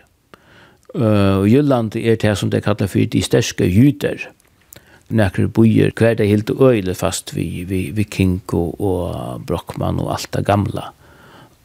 Uh, 0.94 1.38
og 1.38 1.48
Jylland 1.48 1.96
er 1.96 2.16
det 2.16 2.38
som 2.38 2.50
det 2.50 2.62
kallar 2.62 2.86
for 2.86 2.98
de 2.98 3.22
sterske 3.22 3.64
jyder. 3.64 4.28
Nekre 5.08 5.48
bojer, 5.48 5.90
hver 5.96 6.14
det 6.14 6.28
helt 6.28 6.50
øyle 6.60 6.94
fast 6.94 7.34
vi, 7.36 7.64
vi, 7.64 7.90
vi 7.90 8.04
Kinko 8.04 8.76
og 8.78 9.42
Brockmann 9.46 10.00
og 10.00 10.12
alt 10.12 10.32
det 10.32 10.44
gamla. 10.46 10.92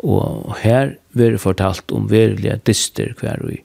Og 0.03 0.57
her 0.59 0.97
blir 1.15 1.37
fortalt 1.39 1.91
om 1.95 2.09
verilige 2.11 2.59
dyster 2.67 3.13
hver 3.19 3.39
vi 3.47 3.61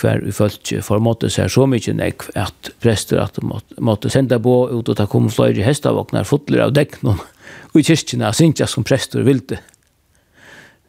hver 0.00 0.22
vi 0.24 0.32
følte 0.32 0.80
for 0.84 1.02
måtte 1.04 1.28
seg 1.32 1.50
så 1.52 1.66
mye 1.68 1.92
nekv 1.96 2.30
at 2.38 2.70
prester 2.82 3.20
at 3.20 3.36
måtte, 3.44 3.76
måtte 3.76 4.10
sende 4.10 4.38
på 4.40 4.54
ut 4.72 4.88
og 4.88 4.96
ta 4.96 5.06
kom 5.10 5.28
fløyre 5.30 5.66
hestavåkner 5.66 6.24
fotler 6.24 6.64
av 6.66 6.72
dekknum 6.76 7.20
og 7.20 7.76
i 7.76 7.84
kyrkina 7.84 8.32
sinja 8.32 8.66
som 8.66 8.86
prester 8.88 9.24
vilde. 9.26 9.60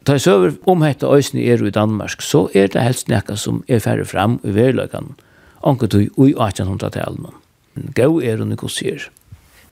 Ta 0.04 0.16
i 0.16 0.22
søver 0.22 0.56
om 0.68 0.82
hette 0.84 1.08
øysene 1.08 1.44
er 1.44 1.62
i 1.64 1.72
Danmark 1.72 2.24
så 2.24 2.46
er 2.54 2.72
det 2.72 2.82
helst 2.84 3.12
nekka 3.12 3.36
som 3.40 3.62
er 3.68 3.84
færre 3.84 4.04
fram 4.08 4.38
i 4.44 4.52
verløkan 4.56 5.14
anket 5.64 5.94
ui 5.96 6.08
ui 6.20 6.32
1800-talen. 6.34 7.32
Gau 7.96 8.20
er 8.20 8.38
hun 8.40 8.52
ikke 8.52 8.68
sier. 8.68 9.08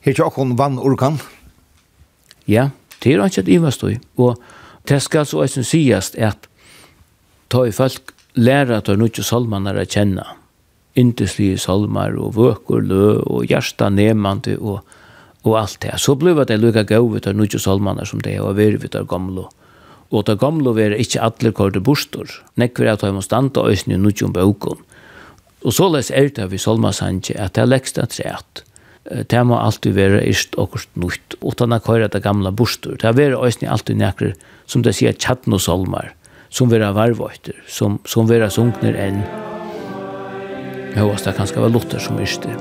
Her 0.02 0.16
tjokkon 0.16 0.56
vann 0.58 0.80
orkan? 0.80 1.20
Ja, 2.48 2.70
det 3.02 3.12
er 3.12 3.24
ikke 3.26 3.44
et 3.44 3.52
ivastøy 3.58 3.98
og 4.16 4.40
Det 4.88 4.98
skal 5.02 5.26
så 5.26 5.44
også 5.44 5.62
sies 5.66 6.12
at 6.18 6.48
ta 7.52 7.66
i 7.66 7.74
folk 7.74 8.14
læra 8.34 8.80
at 8.80 8.88
det 8.88 8.96
er 8.96 9.02
noe 9.02 9.24
salmene 9.24 9.74
er 9.76 9.88
kjenne. 9.88 10.24
Inteslige 10.98 11.60
salmer 11.60 12.16
og 12.20 12.34
vøker 12.36 12.82
lø 12.84 13.06
og 13.22 13.46
hjärsta 13.48 13.88
nemande 13.88 14.58
og, 14.58 14.82
og 15.44 15.58
alt 15.60 15.78
det. 15.84 15.94
Så 16.00 16.16
ble 16.20 16.34
det 16.44 16.60
lukka 16.60 16.84
gau 16.88 17.14
ut 17.14 17.26
av 17.26 17.36
noe 17.38 17.60
salmene 17.60 18.06
som 18.08 18.20
det 18.24 18.36
er 18.36 18.44
og 18.44 18.56
veri 18.58 18.80
ut 18.80 18.98
av 18.98 19.08
gamle. 19.08 19.46
Og 20.12 20.26
det 20.28 20.36
gamle 20.42 20.74
var 20.76 20.92
ikke 20.92 21.22
alle 21.24 21.52
korte 21.56 21.80
bostor. 21.80 22.28
Nekver 22.60 22.92
at 22.92 23.04
de 23.04 23.12
må 23.14 23.22
standa 23.24 23.64
øyne 23.64 23.96
noe 23.96 24.26
om 24.26 24.34
bøkken. 24.34 24.82
Og 25.62 25.72
så 25.72 25.86
les 25.94 26.10
er 26.10 26.28
det 26.34 26.50
vi 26.50 26.58
salmasanje 26.58 27.38
at 27.38 27.54
det 27.54 27.62
er 27.62 27.70
lekst 27.70 27.98
at 28.02 28.16
det 28.18 28.66
det 29.04 29.42
må 29.44 29.58
alltid 29.58 29.96
være 29.96 30.22
ist 30.30 30.54
og 30.60 30.76
nutt, 30.94 31.36
utan 31.42 31.74
å 31.74 31.80
køyre 31.82 32.10
det 32.12 32.22
gamla 32.22 32.52
bostur. 32.54 32.96
Det 33.00 33.08
er 33.10 33.34
øyne 33.34 33.70
alltid 33.70 33.98
nekker, 33.98 34.34
som 34.66 34.84
det 34.86 34.94
sier, 34.98 35.16
tjattn 35.16 35.56
og 35.56 35.64
solmar, 35.64 36.12
som 36.50 36.70
vera 36.70 36.92
varvøyter, 36.94 37.58
som, 37.66 37.98
som 38.06 38.30
vera 38.30 38.50
sunkner 38.50 38.98
enn. 39.08 39.24
Jeg 40.92 41.00
håper 41.02 41.24
det 41.24 41.38
kanskje 41.38 41.64
var 41.64 41.72
lotter 41.72 42.02
som 42.04 42.20
ist 42.22 42.46
det. 42.46 42.54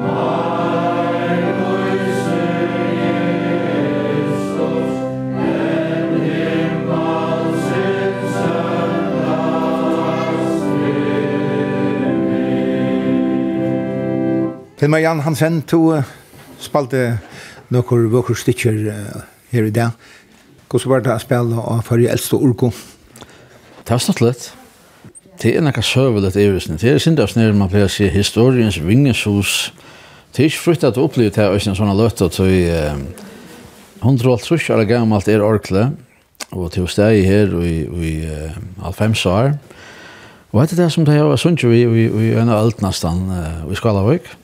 Musik 0.00 0.79
Til 14.80 14.88
meg 14.88 15.02
Jan 15.04 15.18
Hansen, 15.20 15.58
to 15.68 15.90
uh, 15.92 16.06
spalte 16.56 17.18
nokkur 17.68 18.06
vokur 18.08 18.38
stikker 18.40 18.78
uh, 18.88 19.18
her 19.52 19.66
i 19.68 19.74
dag. 19.76 19.92
Hvordan 20.72 20.88
var 20.88 21.02
det 21.04 21.12
å 21.12 21.16
spille 21.20 21.58
og 21.60 21.82
føre 21.84 22.06
eldste 22.08 22.38
orko? 22.40 22.70
Det 23.84 23.92
var 23.92 24.00
snart 24.00 24.22
litt. 24.24 24.46
Det 25.42 25.52
er 25.52 25.66
nekka 25.66 25.84
søvelet 25.84 26.40
i 26.40 26.48
husen. 26.48 26.80
Det 26.80 26.94
er 26.94 27.04
sindavs 27.04 27.36
nere 27.36 27.52
man 27.52 27.68
pleier 27.68 27.90
å 27.90 27.92
si 27.92 28.08
historiens 28.08 28.80
vingeshus. 28.80 29.74
Det 30.32 30.46
er 30.46 30.48
ikke 30.48 30.64
frukt 30.64 30.88
at 30.88 30.96
du 30.96 31.04
opplever 31.04 31.36
det 31.36 31.52
i 31.60 31.76
sånne 31.76 32.00
løtta 32.00 32.32
til 32.32 33.04
hundra 34.00 34.32
alt 34.32 34.48
trus 34.48 34.72
er 34.72 34.88
gammalt 34.88 35.28
er 35.28 35.44
orkle 35.44 35.90
og 36.56 36.70
til 36.72 36.88
steg 36.88 37.20
her 37.28 37.52
i, 37.60 37.82
i 37.84 38.18
uh, 38.24 38.60
alfems 38.88 39.28
år. 39.28 39.58
Og 40.56 40.64
etter 40.64 40.80
det 40.80 40.92
som 40.96 41.04
det 41.04 41.20
er 41.20 41.36
sunnkjøy 41.36 41.82
i, 41.82 41.84
i, 41.84 42.12
i 42.30 42.36
en 42.40 42.48
av 42.48 42.64
alt 42.64 42.80
nesten 42.80 43.26
uh, 43.28 43.66
i 43.68 43.76
Skalavøk. 43.76 44.38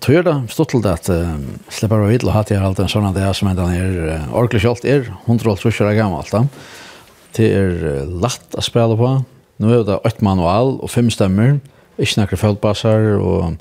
Tror 0.00 0.16
jeg 0.16 0.24
da, 0.24 0.38
stått 0.48 0.72
til 0.72 0.80
det 0.80 0.94
at 0.96 1.08
uh, 1.12 1.34
slipper 1.68 2.00
å 2.00 2.08
vite 2.08 2.24
og 2.24 2.32
hatt 2.32 2.52
jeg 2.52 2.62
alt 2.64 2.78
en 2.80 2.88
sånn 2.88 3.10
at 3.10 3.18
det 3.18 3.26
som 3.36 3.50
en 3.50 3.58
den 3.58 3.74
er 3.76 3.98
uh, 4.08 4.30
orkelig 4.40 4.62
kjølt 4.64 4.86
er, 4.88 5.10
100 5.26 5.60
trusjer 5.60 5.90
er 5.90 5.98
gammelt 5.98 6.32
da. 6.32 6.46
Det 7.36 7.50
er 7.52 7.76
uh, 7.84 8.14
lett 8.24 8.56
å 8.56 8.64
spille 8.64 8.96
på. 8.96 9.10
Nå 9.60 9.74
er 9.76 9.84
det 9.84 9.98
ett 10.08 10.24
manual 10.24 10.78
og 10.80 10.88
fem 10.88 11.12
stemmer, 11.12 11.58
ikke 12.00 12.22
nekker 12.22 12.40
feltbasser 12.40 13.12
og 13.20 13.60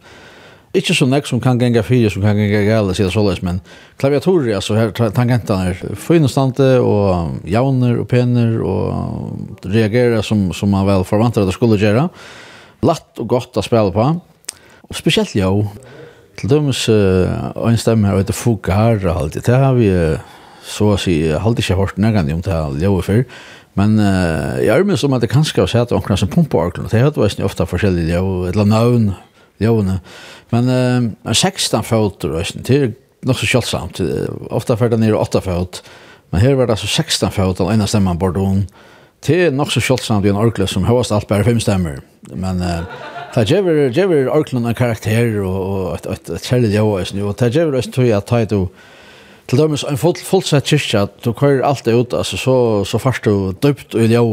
ikke 0.79 0.93
så 0.95 1.09
nek 1.09 1.27
som 1.27 1.41
kan 1.43 1.59
genga 1.59 1.81
fire 1.83 2.11
som 2.13 2.23
kan 2.23 2.37
genga 2.37 2.61
gale, 2.63 2.93
sier 2.95 3.11
så 3.11 3.23
løs, 3.25 3.41
men 3.43 3.59
klaviaturer, 3.99 4.53
altså 4.59 4.77
her 4.77 4.93
tangentene 4.95 5.73
er 5.73 5.95
fynestante 5.97 6.75
og 6.79 7.41
jauner 7.49 7.99
og 7.99 8.07
pener 8.11 8.59
og 8.61 9.65
reagerer 9.65 10.21
som, 10.23 10.51
som 10.55 10.71
man 10.71 10.87
vel 10.87 11.03
forventer 11.09 11.43
at 11.43 11.49
det 11.49 11.57
skulle 11.57 11.81
gjøre. 11.81 12.07
Latt 12.85 13.19
og 13.19 13.33
godt 13.33 13.59
å 13.59 13.65
spille 13.65 13.91
på. 13.91 14.11
Og 14.89 14.97
spesielt 14.97 15.33
jo, 15.35 15.65
ja, 15.65 15.98
Til 16.39 16.51
dømes 16.51 16.85
en 16.89 17.79
stemme 17.79 18.07
her, 18.07 18.15
og 18.15 18.23
etter 18.23 18.37
Fogar 18.37 19.01
og 19.03 19.09
alt 19.11 19.35
det. 19.35 19.45
Det 19.47 19.57
har 19.59 19.73
vi, 19.75 19.89
så 20.63 20.93
å 20.93 20.99
si, 20.99 21.17
halvt 21.35 21.63
ikke 21.63 21.79
hørt 21.79 21.99
nærkant 21.99 22.31
om 22.31 22.43
det 22.45 22.53
her 22.53 22.77
ljøet 22.79 23.07
før. 23.09 23.23
Men 23.79 23.95
uh, 24.01 24.57
jeg 24.59 24.73
er 24.73 24.87
med 24.87 24.99
som 24.99 25.13
at 25.15 25.23
det 25.23 25.31
kanskje 25.31 25.63
har 25.63 25.71
sett 25.71 25.93
omkring 25.95 26.19
som 26.19 26.31
pumpearklen. 26.31 26.89
Det 26.89 26.99
har 26.99 27.13
jo 27.15 27.45
ofte 27.45 27.67
forskjellige 27.69 28.11
ljø, 28.11 28.49
et 28.49 28.55
eller 28.57 28.67
navn 28.67 29.11
ljøene. 29.61 29.99
Men 30.53 30.71
uh, 31.27 31.33
16 31.33 31.85
føtter, 31.87 32.39
det 32.65 32.79
er 32.79 32.91
nok 33.27 33.39
så 33.39 33.49
kjølsamt. 33.53 34.01
Ofte 34.55 34.77
fer 34.79 34.91
det 34.91 35.01
ned 35.01 35.15
8 35.15 35.43
fot. 35.45 35.83
Men 36.31 36.43
her 36.43 36.57
var 36.57 36.69
det 36.69 36.77
altså 36.77 36.89
16 36.89 37.31
føt, 37.33 37.59
den 37.61 37.71
ene 37.73 37.87
stemmen 37.89 38.19
bort 38.21 38.37
hun, 38.37 38.67
Det 39.25 39.35
er 39.47 39.51
nok 39.51 39.71
så 39.71 39.81
kjølsamt 39.83 40.25
i 40.25 40.29
en 40.31 40.39
orkle 40.39 40.67
som 40.67 40.85
høyest 40.87 41.11
alt 41.11 41.27
bare 41.27 41.47
fem 41.47 41.59
stemmer. 41.59 42.03
Men... 42.33 42.63
Uh, 42.63 43.17
Ta 43.33 43.43
jever 43.43 43.89
jever 43.89 44.29
Orklund 44.29 44.67
en 44.67 44.75
karakter 44.75 45.41
och 45.41 45.95
ett 45.95 46.05
ett 46.05 46.29
et 46.29 46.43
kärlek 46.43 46.73
jag 46.73 46.85
var 46.85 47.13
nu 47.13 47.23
och 47.23 47.37
ta 47.37 47.47
jever 47.47 47.75
oss 47.75 47.91
tror 47.91 48.07
jag 48.07 48.25
tajt 48.25 48.51
och 48.51 48.73
till 49.45 49.57
dem 49.57 49.77
en 49.89 49.97
full 49.97 50.15
fullsatt 50.15 50.65
kyrka 50.65 51.07
då 51.21 51.33
kör 51.33 51.61
allt 51.61 51.87
ut 51.87 52.13
alltså 52.13 52.37
så 52.37 52.85
så 52.85 52.99
fast 52.99 53.23
du 53.23 53.51
döpt 53.51 53.93
och 53.93 54.01
jag 54.01 54.25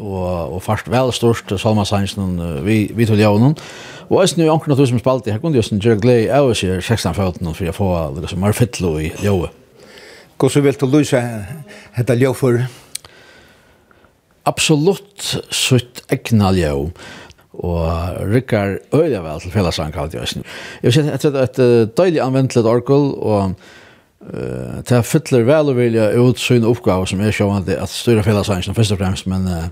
och 0.00 0.56
och 0.56 0.62
fast 0.62 0.88
väl 0.88 1.12
störst 1.12 1.60
Salma 1.60 1.84
Sainsen 1.84 2.64
vi 2.64 2.90
vi 2.94 3.06
tog 3.06 3.16
jag 3.16 3.40
någon 3.40 3.54
och 4.08 4.22
är 4.22 4.38
nu 4.38 4.50
ankna 4.50 4.74
du 4.74 4.86
som 4.86 4.98
spalt 4.98 5.26
här 5.26 5.38
kunde 5.38 5.58
just 5.58 5.72
en 5.72 5.78
juggle 5.78 6.32
hours 6.32 6.62
här 6.62 6.80
16 6.80 7.14
15 7.14 7.54
för 7.54 7.64
jag 7.64 7.74
får 7.74 8.20
det 8.20 8.28
som 8.28 8.40
mer 8.40 8.52
fittlo 8.52 9.00
i 9.00 9.12
jag. 9.22 9.48
Hvordan 10.38 10.50
så 10.50 10.60
du 10.60 10.72
till 10.72 10.90
dette 10.90 11.46
heter 11.94 12.32
for? 12.32 12.66
Absolutt 14.44 15.36
sutt 15.50 16.04
egna 16.08 16.52
ljøv 16.52 16.92
og 17.52 18.20
rykkar 18.28 18.78
øyla 18.94 19.22
vel 19.24 19.42
til 19.42 19.52
fellesang 19.54 19.92
kalt 19.94 20.14
jeg 20.14 20.22
Østen. 20.22 20.46
Jeg 20.82 20.88
vil 20.88 20.96
si 20.96 21.04
at 21.08 21.22
det 21.22 21.34
er 21.34 21.48
et 21.48 21.96
døylig 21.96 22.20
anvendelig 22.22 22.64
orkel, 22.68 23.12
og 23.18 23.54
uh, 24.20 24.78
det 24.88 25.04
fytler 25.08 25.46
vel 25.48 25.72
og 25.72 25.78
vilja 25.80 26.10
ut 26.20 26.40
sine 26.40 26.68
oppgave 26.68 27.08
som 27.08 27.20
er 27.20 27.34
sjående 27.34 27.78
at 27.80 27.92
styrer 27.92 28.26
fellesang 28.26 28.64
først 28.68 28.92
og 28.92 29.00
fremst, 29.02 29.26
men 29.26 29.48
uh, 29.48 29.68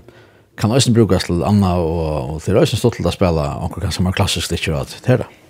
kan 0.57 0.73
også 0.73 0.93
brukes 0.93 1.29
til 1.29 1.43
Anna 1.45 1.77
og, 1.77 2.33
og 2.33 2.41
det 2.45 2.55
er 2.55 2.61
også 2.61 2.79
stått 2.79 2.97
til 2.97 3.07
å 3.07 3.13
spille, 3.13 3.49
og 3.61 3.77
ganske 3.81 4.03
mer 4.03 4.17
klassisk 4.17 4.49
stikker 4.49 4.73
og 4.73 4.85
alt 4.85 4.97
det 4.97 5.13
her 5.13 5.25
da. 5.25 5.46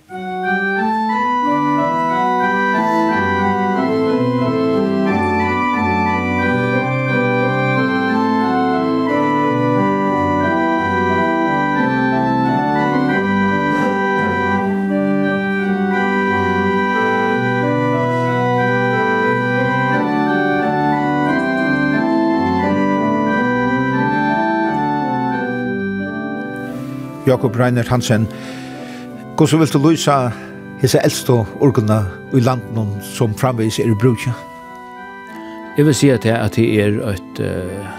Jakob 27.28 27.56
Reiner 27.60 27.84
Hansen. 27.90 28.24
Hvordan 29.36 29.60
vil 29.60 29.72
du 29.72 29.78
løse 29.84 30.14
disse 30.80 31.00
eldste 31.04 31.34
orgene 31.60 31.98
i 32.32 32.40
landet 32.40 33.04
som 33.04 33.34
framvis 33.36 33.78
er 33.82 33.90
i 33.92 33.96
brukje? 34.00 34.32
Jeg 35.76 35.86
vil 35.86 35.94
si 35.94 36.08
at 36.10 36.24
det, 36.24 36.32
er, 36.32 36.48
det 36.48 36.64
er 36.80 36.96
et 37.12 37.42
uh, 37.44 37.90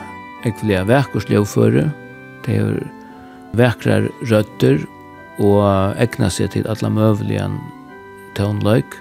ekvillige 0.49 0.87
verkerslevføre. 0.89 1.85
Det 2.45 2.57
er 2.57 2.81
verkrar 3.53 4.09
røtter 4.31 4.81
og 5.39 5.61
egna 6.01 6.31
seg 6.33 6.51
til 6.55 6.67
alle 6.67 6.89
møvelige 6.91 7.45
tånløyk 8.35 8.97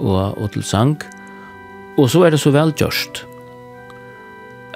og, 0.00 0.34
og 0.40 0.50
til 0.56 0.64
sang. 0.64 0.96
Og 1.98 2.08
så 2.08 2.24
er 2.24 2.32
det 2.32 2.40
så 2.40 2.54
velgjørst. 2.56 3.24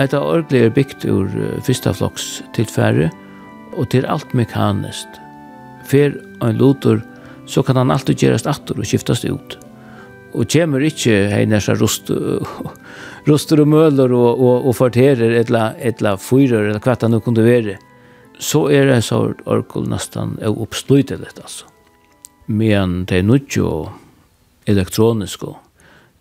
Et 0.05 0.15
av 0.15 0.29
orgelet 0.29 0.69
er 0.69 0.77
bygd 0.77 1.09
ur 1.09 1.33
uh, 1.33 1.59
fyrstaflokks 1.65 2.43
tilfære, 2.53 3.09
og 3.09 3.19
og 3.73 3.91
til 3.93 4.07
alt 4.09 4.35
mekaniskt. 4.37 5.19
Fer 5.89 6.15
ein 6.45 6.59
lutur, 6.61 7.03
så 7.47 7.63
kan 7.67 7.77
han 7.81 7.91
alltid 7.91 8.23
gjerast 8.23 8.49
atter 8.51 8.79
og 8.79 8.87
skiftast 8.87 9.27
ut. 9.27 9.57
Og 10.33 10.49
kjemur 10.49 10.85
ikkje 10.87 11.27
heinersa 11.33 11.75
rust, 11.77 12.11
rustur 13.29 13.65
og 13.65 13.73
møller 13.73 14.13
og, 14.17 14.31
og, 14.39 14.69
og 14.69 14.77
forterer 14.79 15.35
etla, 15.41 15.73
etla 15.79 16.17
fyrer 16.21 16.71
eller 16.71 16.85
hva 16.85 16.97
han 17.03 17.21
kunne 17.21 17.45
være. 17.47 17.77
Så 18.43 18.67
er 18.73 18.89
det 18.89 19.03
så 19.07 19.21
orkul 19.47 19.87
nesten 19.91 20.39
oppsluiteligt, 20.49 21.39
altså. 21.43 21.69
Men 22.47 23.05
det 23.07 23.21
er 23.21 23.29
nudjo 23.29 23.69
og 23.69 23.93
elektronisk 24.67 25.45
og 25.47 25.59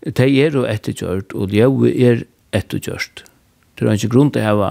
det 0.02 0.28
er 0.30 0.56
jo 0.56 0.64
ettergjørt 0.66 1.34
og 1.38 1.52
det 1.52 1.62
er 1.62 2.24
ettergjørt. 2.58 3.24
Det 3.78 3.86
er 3.86 3.98
ikke 3.98 4.14
grunn 4.14 4.32
til 4.34 4.42
å 4.42 4.48
hava 4.50 4.70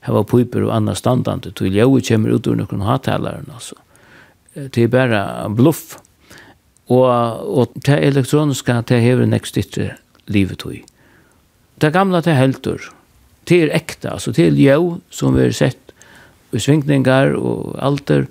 hava 0.00 0.24
piper 0.24 0.62
och 0.62 0.74
annars 0.74 0.98
standande 0.98 1.52
jag 1.60 1.92
och 1.92 2.04
kommer 2.04 2.28
ut 2.28 2.46
ur 2.46 2.54
någon 2.54 2.80
hattalaren 2.80 3.50
alltså. 3.54 3.74
Det 4.54 4.78
är 4.78 4.88
bara 4.88 5.48
bluff. 5.48 5.98
Och, 6.86 7.60
och 7.60 7.72
det 7.74 7.96
elektroniska 7.96 8.84
det 8.86 8.98
hever 8.98 9.22
en 9.22 9.34
ytter 9.34 9.96
livet 10.26 10.58
tog. 10.58 10.84
Det 11.74 11.90
gamla 11.90 12.20
det 12.20 12.32
heldur. 12.32 12.82
Det 13.44 13.62
är 13.62 13.68
äkta. 13.68 14.10
Alltså 14.10 14.32
det 14.32 14.46
är 14.46 14.50
jo 14.50 15.00
som 15.10 15.34
vi 15.34 15.42
har 15.42 15.50
sett 15.50 15.92
i 16.50 16.60
svinkningar 16.60 17.32
och 17.32 17.82
alter 17.82 18.26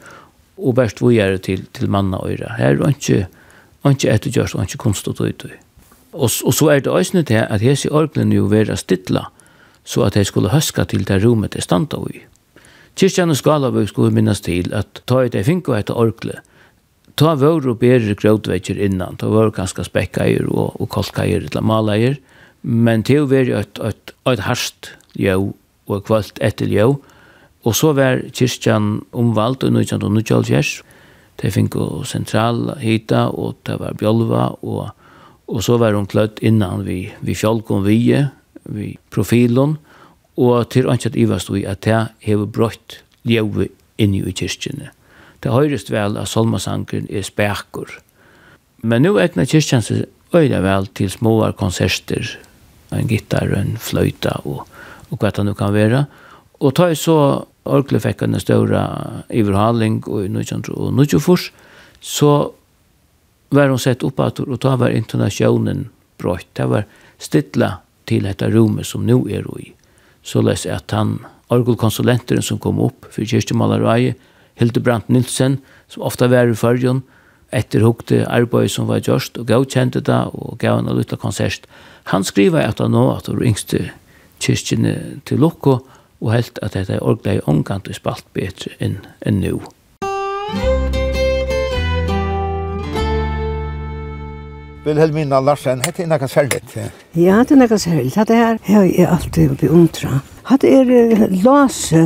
og 0.55 0.75
best 0.75 1.01
gör 1.01 1.37
till 1.37 1.65
till 1.65 1.89
manna 1.89 2.17
och 2.17 2.31
öra. 2.31 2.49
Här 2.49 2.75
är 2.75 2.87
inte 2.87 2.97
ikke, 2.97 3.27
ikke 3.89 4.09
ettergjørst 4.09 4.55
og 4.55 4.61
ikke 4.63 4.77
konstigt 4.77 5.21
ut. 5.21 5.45
Og, 6.13 6.29
og 6.43 6.53
så 6.53 6.69
er 6.69 6.79
det 6.79 6.87
også 6.87 7.23
til 7.23 7.33
at 7.35 7.61
hese 7.61 7.91
orglene 7.91 8.35
jo 8.35 8.45
vera 8.45 8.75
stilla 8.75 9.29
så 9.89 10.05
at 10.05 10.17
de 10.17 10.25
skulle 10.27 10.53
huske 10.53 10.85
til 10.85 11.05
det 11.07 11.23
rommet 11.23 11.55
de 11.55 11.63
stod 11.65 12.11
i. 12.13 12.21
Kyrkjan 12.99 13.31
og 13.31 13.37
Skalavøk 13.39 13.89
skulle 13.89 14.13
minnes 14.13 14.41
til 14.43 14.73
at 14.75 15.01
ta 15.07 15.23
i 15.23 15.31
det 15.33 15.45
finko 15.47 15.73
etter 15.77 15.97
orkle, 15.97 16.41
ta 17.19 17.33
vår 17.39 17.67
og 17.71 17.79
bedre 17.81 18.15
grådvekker 18.15 18.79
innan, 18.79 19.17
ta 19.19 19.29
vår 19.31 19.53
ganske 19.55 19.83
spekkeier 19.87 20.47
og, 20.51 20.75
og 20.79 20.89
kolkeier 20.93 21.47
eller 21.47 21.65
maleier, 21.65 22.19
men 22.61 23.05
til 23.07 23.23
å 23.23 23.29
være 23.31 23.63
et, 23.63 23.79
et, 23.79 24.13
et 24.27 24.43
harst 24.45 24.91
jo 25.15 25.53
og 25.89 26.03
kvalt 26.05 26.37
etter 26.43 26.69
jo, 26.69 26.99
og 27.65 27.75
så 27.75 27.91
var 27.97 28.21
kyrkjan 28.35 28.99
omvalgt 29.17 29.65
i 29.65 29.71
1990, 29.73 30.83
de 31.39 31.51
finko 31.55 32.03
sentral 32.07 32.75
hita, 32.83 33.29
og 33.31 33.57
det 33.67 33.79
var 33.79 33.97
bjolva, 33.99 34.49
og, 34.61 34.91
og 35.49 35.63
så 35.65 35.79
var 35.81 35.95
hun 35.95 36.07
kløtt 36.07 36.43
innan 36.45 36.85
vi, 36.87 37.05
vi 37.25 37.35
fjolk 37.35 37.71
om 37.73 37.87
vie, 37.87 38.27
vi 38.73 38.93
profilen, 39.13 39.77
og 40.39 40.69
til 40.71 40.89
anset 40.89 41.17
ivast 41.19 41.51
vi 41.51 41.65
at 41.67 41.83
det 41.83 42.07
hever 42.23 42.47
brøtt 42.47 43.01
ljøve 43.27 43.67
inni 43.99 44.21
i 44.23 44.33
kyrkjene. 44.35 44.91
Det 45.43 45.51
høyrest 45.51 45.91
vel 45.91 46.17
at 46.19 46.31
solmasankeren 46.31 47.07
er 47.11 47.25
spekur. 47.27 47.91
Men 48.83 49.03
nu 49.03 49.17
egnar 49.19 49.47
kyrkjan 49.49 49.83
seg 49.83 50.07
øyla 50.35 50.61
vel 50.63 50.87
til 50.95 51.11
små 51.11 51.41
konserter, 51.59 52.37
en 52.95 53.07
gitar, 53.07 53.51
en 53.55 53.75
fløyta 53.77 54.39
og, 54.45 54.65
og 55.09 55.19
hva 55.19 55.31
det 55.35 55.45
nu 55.45 55.53
kan 55.57 55.75
være. 55.75 56.05
Og 56.59 56.75
ta 56.75 56.89
så 56.95 57.17
orkelig 57.69 58.01
fikk 58.03 58.23
en 58.25 58.39
større 58.41 58.81
iverhaling 59.29 60.01
og 60.07 60.25
i 60.25 60.31
1924, 60.31 61.51
så 61.99 62.31
var 63.51 63.69
hun 63.71 63.81
sett 63.81 64.05
oppator, 64.05 64.49
og 64.49 64.61
ta 64.61 64.75
var 64.77 64.93
intonasjonen 64.93 65.87
brått. 66.19 66.47
Det 66.53 66.67
var 66.69 66.87
stilla 67.19 67.77
til 68.09 68.25
dette 68.25 68.49
rommet 68.53 68.87
som 68.89 69.05
nå 69.05 69.21
er 69.29 69.45
i. 69.59 69.71
Så 70.25 70.41
les 70.45 70.65
at 70.69 70.91
han, 70.95 71.19
orgelkonsulenteren 71.49 72.45
som 72.45 72.59
kom 72.61 72.81
opp 72.83 73.07
for 73.13 73.25
kyrkjemalerøyet, 73.25 74.17
Hildebrandt 74.59 75.07
Nilsen, 75.07 75.61
som 75.87 76.03
ofta 76.03 76.27
var 76.27 76.49
i 76.51 76.57
førjen, 76.57 76.99
etterhugte 77.55 78.25
arbeid 78.27 78.67
som 78.73 78.89
var 78.89 78.99
gjørst, 78.99 79.39
og 79.39 79.47
godkjente 79.47 80.01
det, 80.03 80.19
og 80.35 80.59
gav 80.59 80.81
en 80.81 80.91
liten 80.97 81.21
konsert. 81.21 81.63
Han 82.11 82.27
skriver 82.27 82.67
at 82.67 82.83
han 82.83 82.91
nå 82.91 83.05
at 83.13 83.29
det 83.29 83.37
var 83.37 83.47
yngste 83.47 83.85
kyrkjene 84.43 85.21
til 85.25 85.39
Lokko, 85.39 85.79
og 86.19 86.35
helt 86.35 86.59
at 86.61 86.75
dette 86.75 86.99
orgelet 86.99 87.39
er 87.39 87.49
omgant 87.49 87.87
og 87.87 87.95
spalt 87.95 88.27
bedre 88.35 88.75
enn, 88.83 88.99
enn 89.23 89.39
nå. 89.39 89.61
Musikk 90.49 90.98
Vilhelmina 94.85 95.41
Larsen, 95.43 95.81
hette 95.83 96.03
er 96.05 96.07
nekka 96.07 96.27
særligt. 96.31 96.75
Ja, 97.17 97.39
hette 97.41 97.55
er 97.55 97.59
nekka 97.59 97.77
særligt. 97.77 98.15
Hette 98.15 98.35
her 98.35 98.59
har 98.63 98.85
jeg 98.87 99.07
alltid 99.11 99.57
beundra. 99.59 100.21
Hette 100.47 100.69
er 100.71 101.25
lase 101.43 102.05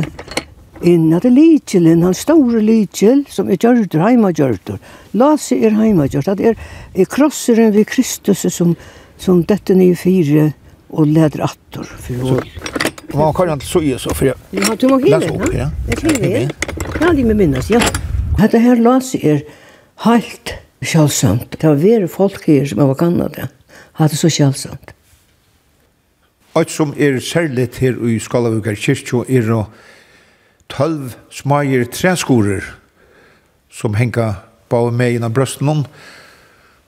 inn, 0.82 1.12
hette 1.14 1.30
er 1.30 1.36
lykjelen, 1.36 2.02
han 2.02 2.16
store 2.18 2.62
lykjel, 2.64 3.22
som 3.30 3.48
er 3.48 3.60
gjørdur, 3.62 4.02
heima 4.02 4.32
gjørdur. 4.34 4.80
Lase 5.14 5.60
er 5.62 5.76
heima 5.78 6.08
gjørdur, 6.10 6.32
hette 6.34 6.50
er, 6.50 6.66
er 6.98 7.10
krosseren 7.14 7.70
ved 7.76 7.86
Kristus 7.92 8.42
som, 8.50 8.74
som 9.22 9.44
dette 9.46 9.78
nye 9.78 9.94
fire 9.96 10.50
og 10.90 11.06
leder 11.14 11.46
attor 11.46 11.86
for 11.86 12.26
vår. 12.26 12.50
Man 13.14 13.30
kan 13.38 13.54
ikke 13.54 13.70
så 13.70 13.84
i 13.86 13.94
så, 14.02 14.10
for 14.10 14.32
jeg 14.32 14.34
ja, 14.58 14.74
du 14.74 14.88
må 14.90 14.98
hive, 14.98 15.22
ja. 15.54 15.70
Jeg 15.92 16.02
hiver, 16.02 16.26
ja. 16.26 16.48
Ja, 16.98 17.14
de 17.14 17.22
må 17.22 17.38
minnes, 17.38 17.70
ja. 17.70 17.78
Hette 18.40 18.58
her 18.58 18.82
lase 18.82 19.22
er 19.22 19.44
halt 20.02 20.56
sjálfsamt. 20.84 21.56
Det 21.60 21.68
var 21.68 21.80
veri 21.80 22.08
folk 22.08 22.46
her 22.46 22.66
som 22.66 22.82
var 22.82 22.98
kanna 22.98 23.28
det. 23.28 23.48
Hadde 23.98 24.16
så 24.16 24.30
sjálfsamt. 24.30 24.94
Alt 26.54 26.70
som 26.70 26.94
er 26.96 27.18
særligt 27.20 27.80
her 27.82 27.98
i 28.06 28.18
Skalavukar 28.22 28.76
kyrkjo 28.78 29.24
er 29.28 29.50
å 29.50 29.64
tølv 30.70 31.16
smager 31.34 31.88
træskorer 31.90 32.68
som 33.74 33.96
henga 33.98 34.34
på 34.70 34.84
med 34.90 35.16
innan 35.16 35.34
brøsten 35.34 35.84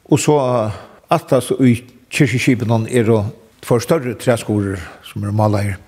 og 0.06 0.20
så 0.22 0.36
atas 1.10 1.50
i 1.58 1.80
kyrkjeskipen 2.10 2.86
er 2.86 3.10
å 3.10 3.24
for 3.66 3.82
større 3.82 4.14
træskorer 4.14 4.78
som 5.02 5.24
er 5.26 5.34
maler 5.34 5.64
her. 5.64 5.78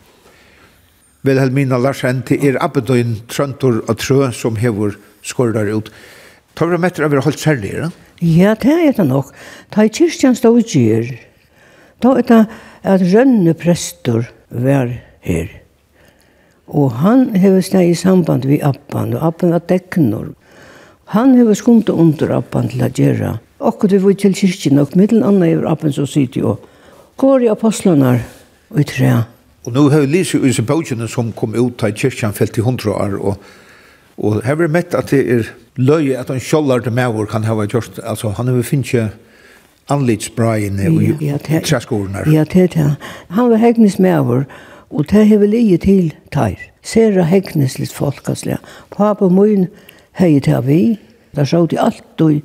Vilhelmina 1.23 1.79
Larsen 1.79 2.25
til 2.27 2.42
er 2.47 2.59
abbedøyn 2.62 3.21
trøntor 3.31 3.83
og 3.85 3.99
trø 3.99 4.31
som 4.35 4.59
hever 4.59 4.97
skorrar 5.23 5.71
ut. 5.71 5.90
Tar 6.59 6.73
du 6.75 6.79
metter 6.83 7.05
av 7.07 7.12
å 7.14 7.21
holde 7.23 7.38
kjærligere? 7.38 7.92
Ja, 8.18 8.57
det 8.59 8.73
er 8.75 8.94
det 8.97 9.05
nok. 9.07 9.31
Da 9.71 9.85
i 9.87 9.92
kyrkjen 9.94 10.35
stod 10.35 10.57
i 10.59 10.64
kjør, 10.66 11.12
da 12.03 12.14
er 12.18 12.25
det 12.27 12.38
at 12.83 13.05
rønne 13.12 13.55
prester 13.55 14.27
var 14.51 14.90
her. 15.23 15.53
Og 16.66 16.97
han 16.99 17.29
hever 17.38 17.62
steg 17.62 17.92
i 17.92 17.99
samband 17.99 18.49
vi 18.51 18.59
appan, 18.59 19.14
og 19.14 19.23
appan 19.31 19.55
var 19.55 19.62
dekknor. 19.71 20.33
Han 21.14 21.37
hever 21.38 21.55
skumt 21.55 21.92
under 21.94 22.35
appan 22.40 22.66
til 22.73 22.83
å 22.83 22.90
gjøre. 22.90 23.31
Akkurat 23.62 23.94
vi 23.94 24.03
var 24.03 24.18
til 24.18 24.35
kyrkjen, 24.40 24.83
og 24.83 24.99
middelen 24.99 25.23
anna 25.31 25.53
hever 25.53 25.71
appan 25.71 25.94
så 25.94 26.09
sitter 26.11 26.42
jo. 26.42 26.57
Går 27.23 27.47
i 27.47 27.53
apostlanar 27.55 28.25
og 28.75 28.83
i 28.83 28.88
trea. 28.88 29.23
Og 29.62 29.79
nå 29.79 29.87
har 29.94 30.03
vi 30.03 30.18
lyst 30.18 30.35
i 30.35 30.66
bøkene 30.66 31.07
som 31.07 31.31
kom 31.38 31.55
ut 31.55 31.87
av 31.87 31.94
kyrkjen 31.94 32.35
felt 32.35 32.59
i 32.59 32.66
hundra 32.66 32.99
år, 33.07 33.16
og, 33.23 33.49
og 34.18 34.42
hever 34.42 34.66
mett 34.75 34.99
at 34.99 35.14
det 35.14 35.23
er 35.38 35.55
løye 35.79 36.19
at 36.19 36.29
han 36.29 36.43
kjollar 36.43 36.83
til 36.83 36.93
mævor 36.93 37.29
kan 37.31 37.45
hava 37.47 37.67
gjort, 37.71 38.01
altså 38.03 38.35
han 38.37 38.51
har 38.51 38.62
finnes 38.62 38.93
ikke 38.95 39.11
anlitsbraien 39.88 40.81
i 40.81 41.61
træskorene. 41.64 42.25
Ja, 42.33 42.45
det 42.45 42.77
er 42.77 42.97
Han 43.31 43.51
var 43.51 43.57
hegnis 43.57 43.99
mævor, 43.99 44.45
og 44.91 45.11
det 45.11 45.29
har 45.29 45.38
vi 45.38 45.47
lige 45.47 45.79
til 45.79 46.14
teir. 46.33 46.59
Sera 46.83 47.23
hegnis 47.23 47.79
litt 47.79 47.93
folkaslega. 47.93 48.57
Papa 48.97 49.29
min 49.29 49.67
hei 50.19 50.41
til 50.41 50.62
vi, 50.64 50.99
da 51.37 51.45
sjå 51.45 51.67
de 51.67 51.81
alt 51.81 52.05
du 52.19 52.41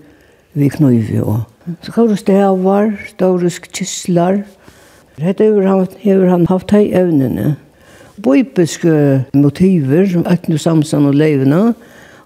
vi 0.54 0.70
knuivi 0.70 1.22
og. 1.22 1.44
Så 1.82 1.92
kvar 1.92 2.16
stavar, 2.16 2.92
ståres 3.08 3.60
kyslar. 3.60 4.44
Hette 5.18 5.44
hever 6.00 6.30
han 6.30 6.46
haft 6.48 6.72
hei 6.72 6.92
evnene. 6.92 7.56
Bøypiske 8.24 9.24
motiver, 9.34 10.06
etnu 10.32 10.58
Samson 10.58 11.06
og 11.06 11.16
leivna, 11.16 11.74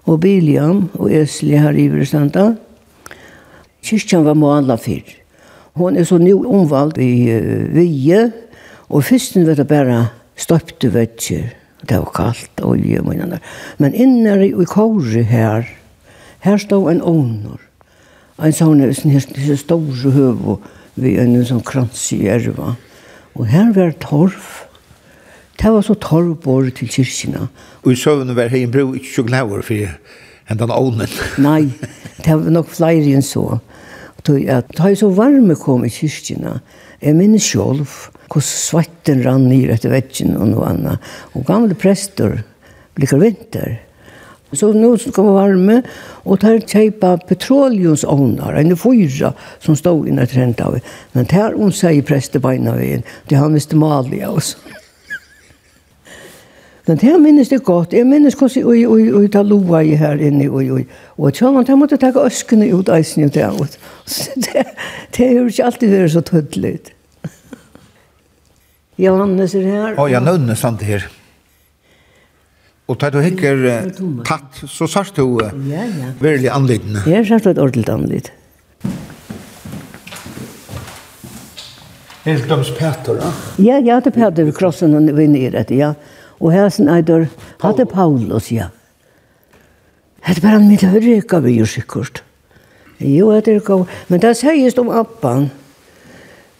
og 0.08 0.22
Biljam 0.24 0.86
og 0.96 1.12
Esli 1.12 1.58
her 1.60 1.76
i 1.76 1.88
Vrestanda. 1.92 2.54
Kyrkjan 3.84 4.24
var 4.26 4.38
måla 4.38 4.78
fyrr. 4.80 5.14
Hon 5.78 5.96
er 5.96 6.06
så 6.08 6.18
nu 6.18 6.40
omvald 6.48 6.98
i 6.98 7.28
uh, 7.30 7.68
Vige, 7.74 8.30
og 8.88 9.04
fyrsten 9.04 9.46
var 9.46 9.58
det 9.58 9.68
bare 9.68 10.06
støpte 10.38 10.90
vetjer. 10.94 11.52
Det 11.88 11.98
var 12.00 12.10
kaldt, 12.14 12.62
olje 12.64 12.98
og 12.98 13.06
mye. 13.06 13.38
Men 13.78 13.94
innan 13.94 14.42
i 14.42 14.50
kåre 14.66 15.22
her, 15.22 15.68
her 16.42 16.58
stod 16.58 16.90
en 16.90 17.04
ånor. 17.04 17.60
En 18.42 18.54
sånn 18.54 18.82
er 18.82 18.94
sånn 18.94 19.14
her 19.14 19.58
store 19.58 20.12
høv, 20.14 20.42
og 20.54 20.66
vi 20.98 21.14
er 21.16 21.26
en 21.26 21.46
sånn 21.46 21.62
krans 21.66 22.00
i 22.16 22.24
erva. 22.30 22.74
Og 23.38 23.46
her 23.50 23.70
var 23.76 23.94
torf, 24.02 24.64
Det 25.58 25.72
var 25.74 25.82
så 25.82 25.94
torvbord 25.98 26.70
til 26.78 26.90
kyrkina. 26.92 27.48
Og 27.82 27.92
i 27.92 27.98
søvn 27.98 28.30
var 28.36 28.50
hei 28.52 28.62
en 28.62 28.74
bro 28.74 28.92
ikke 28.94 29.14
så 29.16 29.24
glæver 29.26 29.64
for 29.66 29.88
enn 30.48 30.60
den 30.60 30.70
ånden. 30.72 31.16
Nei, 31.42 31.72
det 32.24 32.36
var 32.36 32.54
nok 32.54 32.70
flere 32.70 33.16
enn 33.16 33.26
så. 33.26 33.58
Det 34.26 34.38
var 34.78 34.94
så 34.98 35.10
varme 35.16 35.56
kom 35.58 35.84
i 35.86 35.90
kyrkina. 35.92 36.60
Jeg 37.02 37.18
minnes 37.18 37.42
sjolv 37.42 37.90
hvor 38.28 38.44
svetten 38.44 39.22
rann 39.24 39.48
ned 39.48 39.72
etter 39.72 39.92
vetjen 39.92 40.36
og 40.36 40.50
noe 40.52 40.70
annet. 40.70 41.10
Og 41.34 41.46
gamle 41.48 41.76
prester 41.78 42.40
blikker 42.98 43.22
vinter. 43.22 43.78
Så 44.56 44.70
nå 44.72 44.94
kom 45.12 45.26
varme, 45.34 45.82
og 46.24 46.40
der 46.40 46.62
kjeipa 46.64 47.18
petroleumsovnar, 47.28 48.56
en 48.56 48.76
fyra 48.80 49.34
som 49.60 49.76
stod 49.76 50.08
innan 50.08 50.30
trent 50.30 50.62
av. 50.64 50.78
Men 51.12 51.28
der 51.28 51.56
hun 51.58 51.74
sier 51.74 52.06
prestebeina 52.08 52.72
ved, 52.78 53.04
det 53.28 53.36
har 53.36 53.52
mest 53.52 53.76
malig 53.76 54.22
av 54.24 54.40
oss. 54.40 54.54
Men 56.88 56.96
det 56.96 57.18
minnes 57.20 57.50
det 57.52 57.58
godt. 57.64 57.92
Jeg 57.92 58.06
minnes 58.08 58.36
hvordan 58.38 58.64
oi, 58.64 58.78
oi, 58.88 59.02
oi, 59.12 59.26
ta 59.28 59.42
loa 59.44 59.82
i 59.84 59.92
her 60.00 60.16
inne, 60.24 60.46
oi, 60.48 60.70
oi. 60.72 60.84
Og 61.20 61.34
tjallan, 61.36 61.66
jeg 61.68 61.76
måtte 61.76 61.98
takke 62.00 62.22
øskene 62.24 62.70
ut 62.72 62.88
eisen 62.88 63.28
ut 63.28 63.36
av. 63.36 63.60
Det, 64.46 64.64
det 65.16 65.26
er 65.26 65.34
jo 65.36 65.44
ikke 65.50 65.66
alltid 65.68 65.92
vært 65.92 66.14
så 66.14 66.24
tødelig. 66.30 66.78
Johannes 68.98 69.54
er 69.54 69.68
her. 69.68 70.00
Å, 70.00 70.08
ja, 70.08 70.22
nødne 70.24 70.56
stand 70.56 70.80
her. 70.88 71.04
Og 72.88 72.96
da 72.96 73.12
du 73.12 73.20
hikker 73.20 73.60
tatt, 74.24 74.62
så 74.64 74.88
sørst 74.88 75.20
du 75.20 75.36
ja, 75.44 75.84
ja. 75.84 76.12
virkelig 76.22 76.48
anledende. 76.54 77.04
Jeg 77.04 77.20
har 77.20 77.28
sørst 77.34 77.50
et 77.52 77.60
ordentlig 77.60 77.92
anlyd. 77.92 78.32
Er 82.28 82.40
døms 82.48 82.72
Peter, 82.76 83.20
da? 83.20 83.28
Ja, 83.60 83.76
ja, 83.76 84.00
det 84.00 84.14
er 84.14 84.16
Peter, 84.16 84.48
krossen 84.56 84.96
og 84.96 85.12
vi 85.16 85.28
nere, 85.28 85.68
ja. 85.68 85.92
Ja. 85.92 86.17
Og 86.40 86.52
her 86.52 86.68
sin 86.68 86.88
eider 86.88 87.26
hadde 87.62 87.86
Paulus, 87.86 88.52
ja. 88.52 88.70
Hette 90.26 90.42
bare 90.42 90.58
han 90.58 90.68
mitt 90.68 90.84
hørreka 90.86 91.40
vi 91.42 91.58
jo 91.58 91.66
sikkert. 91.66 92.22
Jo, 92.98 93.30
det 93.32 93.48
er 93.48 93.60
ikke. 93.60 93.84
Men 94.08 94.22
det 94.22 94.36
sies 94.36 94.78
om 94.78 94.90
Appan. 94.90 95.50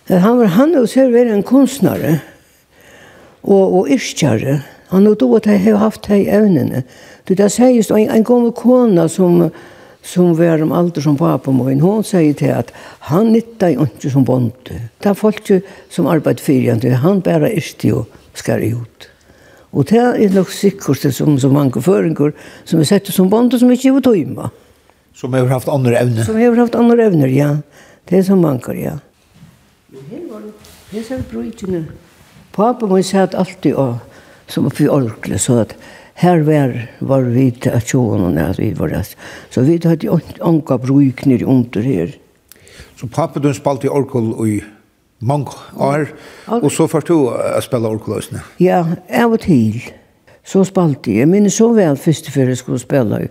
Han 0.08 0.38
var 0.38 0.54
han 0.56 0.76
og 0.78 0.88
ser 0.88 1.10
være 1.12 1.34
en 1.34 1.44
kunstnare 1.44 2.20
og, 3.42 3.74
og 3.80 3.90
yrkjare. 3.92 4.62
Han 4.88 5.06
og 5.06 5.18
då 5.20 5.36
at 5.36 5.46
jeg 5.46 5.60
har 5.60 5.76
haft 5.76 6.06
hei 6.06 6.24
evnene. 6.28 6.82
Du, 7.28 7.34
det 7.34 7.50
sies 7.52 7.90
en, 7.90 8.08
en 8.08 8.24
gammel 8.24 8.52
kona 8.52 9.08
som 9.08 9.50
som 10.08 10.34
var 10.38 10.62
om 10.62 10.72
alder 10.72 11.00
som 11.04 11.16
pappa 11.16 11.52
min, 11.52 11.80
hon 11.80 12.04
sier 12.06 12.32
til 12.38 12.54
at 12.54 12.70
han 13.10 13.32
nytta 13.34 13.68
jo 13.74 13.84
ikke 13.84 14.10
som 14.12 14.24
bonde. 14.24 14.78
Det 15.02 15.10
er 15.10 15.18
folk 15.18 15.50
som 15.90 16.08
arbeid 16.08 16.40
fyrir 16.40 16.96
han, 17.02 17.20
bare 17.20 17.50
ikke 17.52 17.92
og 17.94 18.06
skar 18.38 18.62
ut. 18.62 19.08
Og 19.72 19.84
det 19.90 20.00
er 20.00 20.32
nok 20.32 20.50
sikkert 20.54 21.04
som, 21.12 21.36
som 21.40 21.52
mange 21.52 21.82
føringer 21.84 22.32
som 22.64 22.80
er 22.80 22.88
sett 22.88 23.10
som 23.12 23.28
bonde 23.28 23.60
som 23.60 23.70
ikke 23.72 23.92
er 23.92 24.04
tøyma. 24.04 24.48
Som 25.18 25.34
har 25.34 25.48
haft 25.50 25.68
andre 25.68 25.98
evner. 25.98 26.24
Som 26.24 26.38
har 26.38 26.56
haft 26.56 26.76
andre 26.78 27.08
evner, 27.08 27.28
ja. 27.28 27.50
Det 28.08 28.20
er 28.20 28.24
som 28.24 28.40
mange, 28.40 28.74
ja. 28.78 28.96
Men 29.92 30.04
her 30.08 30.24
var 30.30 30.44
det, 30.46 30.54
her 30.92 31.04
ser 31.04 31.24
brøytene. 31.28 31.82
Pappa 32.54 32.88
må 32.88 33.00
sett 33.04 33.34
alltid 33.36 33.76
av, 33.78 33.98
som 34.48 34.68
oppi 34.70 34.88
orkle, 34.88 35.38
så 35.42 35.60
at 35.64 35.74
her 36.18 36.40
var, 36.46 36.72
var 36.98 37.26
vi 37.30 37.50
til 37.54 37.76
at 37.76 37.90
sjåen 37.90 38.24
og 38.26 38.58
vi 38.58 38.72
var 38.78 38.90
rett. 38.94 39.12
Så 39.50 39.62
vi 39.66 39.76
hadde 39.84 40.16
anka 40.42 40.78
brøykner 40.82 41.44
under 41.46 41.84
her. 41.84 42.16
Så 42.98 43.06
pappa, 43.06 43.38
du 43.38 43.52
spalt 43.54 43.84
i 43.86 43.92
orkle 43.92 44.32
og 44.34 44.48
i 44.48 44.58
mange 45.20 45.54
år, 45.76 46.08
og 46.46 46.70
så 46.72 46.86
først 46.86 47.08
du 47.10 47.28
å 47.28 47.62
spille 47.64 47.90
orkeløsene? 47.90 48.42
Ja, 48.62 48.84
av 49.08 49.34
og 49.34 49.40
til. 49.42 49.80
Så 50.48 50.62
spalte 50.64 51.10
jeg. 51.10 51.24
Jeg 51.24 51.28
minner 51.28 51.52
så 51.52 51.72
vel 51.76 51.98
først 52.00 52.30
før 52.32 52.52
jeg 52.52 52.60
skulle 52.60 52.80
spille 52.80 53.26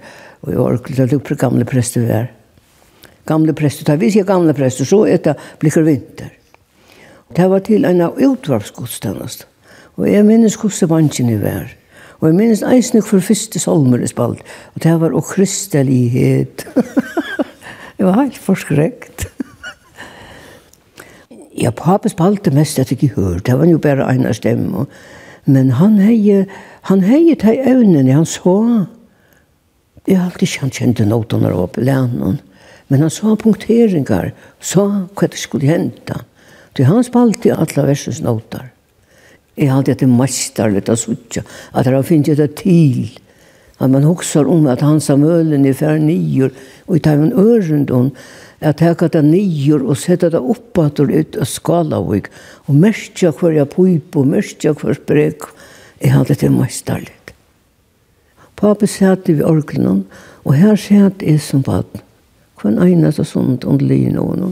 og 0.45 0.52
i 0.54 0.58
orkel, 0.62 0.97
da 0.97 1.08
var 1.10 1.39
gamle 1.39 1.65
prester 1.65 2.06
der. 2.06 2.28
Gamle 3.28 3.56
prester, 3.58 3.88
da 3.88 3.97
vi 4.00 4.12
sier 4.13 4.28
gamle 4.28 4.54
prester, 4.56 4.86
så 4.88 5.02
etter 5.10 5.39
blikker 5.60 5.84
vinter. 5.88 6.30
Det 7.36 7.47
var 7.50 7.63
til 7.65 7.88
en 7.88 8.04
av 8.06 8.19
utvarpsgodstjenest. 8.23 9.47
Og 9.97 10.06
jeg 10.08 10.23
minnes 10.28 10.56
hvordan 10.56 10.91
vansjen 10.91 11.34
vær. 11.41 11.73
Og 12.21 12.30
jeg 12.30 12.38
minnes 12.38 12.63
eisnig 12.65 13.04
for 13.06 13.21
første 13.21 13.60
solmer 13.60 14.02
i 14.02 14.10
spalt. 14.10 14.45
Og 14.76 14.84
det 14.86 14.93
var 15.02 15.13
«Å 15.13 15.21
kristelighet». 15.26 16.63
det 17.97 18.06
var 18.06 18.21
helt 18.21 18.38
forskrekt. 18.41 19.28
Ja, 21.58 21.72
pappa 21.74 22.10
spalte 22.10 22.52
mest 22.54 22.78
etter 22.78 22.98
gehør. 23.02 23.39
Det 23.41 23.56
var 23.58 23.65
jo 23.65 23.80
bare 23.82 24.06
en 24.12 24.28
av 24.30 24.36
stemmen. 24.38 24.86
Men 25.50 25.72
han 25.80 25.98
heie, 25.98 26.46
han 26.86 27.02
hei 27.08 27.34
ta 27.39 27.54
evnen, 27.56 28.12
han 28.13 28.28
så. 28.30 28.86
Jeg 30.06 30.20
har 30.20 30.30
alltid 30.30 30.54
kjent 30.54 30.78
kjente 30.78 31.08
var 31.10 31.67
på 31.67 31.82
lenen. 31.82 32.39
Men 32.88 33.02
han 33.02 33.10
sa 33.10 33.36
punkteringar, 33.36 34.32
sa 34.60 35.08
hva 35.15 35.28
det 35.28 35.39
skulle 35.39 35.67
hente. 35.67 36.22
Det 36.78 36.86
han 36.86 37.04
spalte 37.04 37.56
alle 37.56 37.88
versens 37.88 38.22
noter. 38.22 38.70
Jeg 39.58 39.72
hadde 39.74 39.91
etter 39.91 40.08
mesterlig 40.08 40.84
av 40.88 41.00
suttja, 41.02 41.41
at 41.74 41.88
han 41.89 42.06
finner 42.06 42.38
det 42.38 42.54
til. 42.62 43.10
At 43.82 43.89
man 43.89 44.06
husker 44.06 44.46
om 44.46 44.67
at 44.70 44.82
han 44.86 45.02
sa 45.02 45.17
mølen 45.17 45.65
i 45.65 45.74
fær 45.74 45.98
nyer, 45.98 46.54
og 46.86 46.96
i 46.96 47.02
tar 47.02 47.17
man 47.17 47.34
ørendom, 47.34 48.12
at 48.60 48.82
jeg 48.82 48.98
hadde 48.98 49.22
nyer 49.22 49.84
og 49.86 50.00
sette 50.02 50.32
det 50.34 50.39
opp 50.41 50.80
at 50.82 50.98
det 50.98 51.13
ut 51.13 51.38
av 51.38 51.50
skalavik 51.50 52.30
og 52.65 52.80
mørkja 52.82 53.32
hver 53.38 53.54
jeg 53.60 53.70
pøyp 53.74 54.17
og 54.17 54.32
mørkja 54.34 54.74
hver 54.78 54.98
sprek 54.98 55.50
jeg 56.02 56.13
hadde 56.13 56.39
det 56.41 56.52
mesterlig 56.54 57.13
Papi 58.58 58.88
satt 58.89 59.30
i 59.30 59.36
orkelen 59.46 60.08
og 60.43 60.56
her 60.58 60.80
satt 60.82 61.22
jeg 61.22 61.41
som 61.43 61.62
baden 61.62 62.02
hver 62.58 62.80
eneste 62.88 63.26
sånt 63.28 63.67
om 63.70 63.78
lino 63.78 64.26
og 64.26 64.48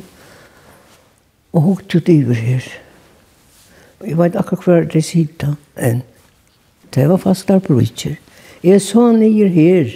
og 1.56 1.62
hukte 1.64 1.98
ut 1.98 2.10
iver 2.12 2.36
her. 2.36 2.66
Jeg 4.04 4.18
vet 4.20 4.36
akkurat 4.36 4.66
hver 4.66 4.90
det 4.92 5.06
sitter 5.08 5.56
enn 5.80 6.04
det 6.94 7.08
var 7.10 7.18
fast 7.18 7.48
der 7.48 7.60
på 7.64 7.80
Richard 7.80 8.20
jeg 8.66 8.82
så 8.82 9.12
nye 9.14 9.48
her. 9.50 9.92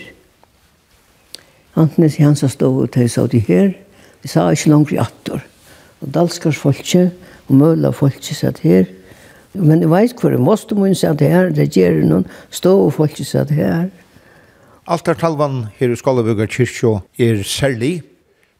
Antnes 1.79 2.19
Jansa 2.19 2.47
stod 2.51 2.83
og 2.83 2.91
tøy 2.93 3.07
sa 3.09 3.23
de 3.27 3.39
her, 3.41 3.71
Jeg 4.23 4.33
sa 4.33 4.49
ikke 4.51 4.71
langt 4.73 4.91
i 4.91 4.99
atter. 4.99 5.43
Og 5.99 6.13
dalskars 6.13 6.59
folke, 6.59 7.09
og 7.47 7.55
møla 7.55 7.91
folke 7.95 8.35
satt 8.35 8.61
her. 8.63 8.87
Men 9.53 9.81
jeg 9.81 9.89
vet 9.89 10.19
hvor 10.21 10.35
jeg 10.35 10.43
måste 10.43 10.75
mun 10.77 10.95
satt 10.95 11.23
her, 11.23 11.49
det 11.55 11.71
gjør 11.75 12.03
noen 12.05 12.27
stå 12.53 12.75
og 12.85 12.93
folke 12.99 13.25
satt 13.25 13.51
her. 13.55 13.89
Altartalvan 14.89 15.67
her 15.77 15.91
i 15.93 15.97
Skalabøga 15.97 16.47
kyrkjå 16.49 16.95
er 17.21 17.43
særlig. 17.45 17.99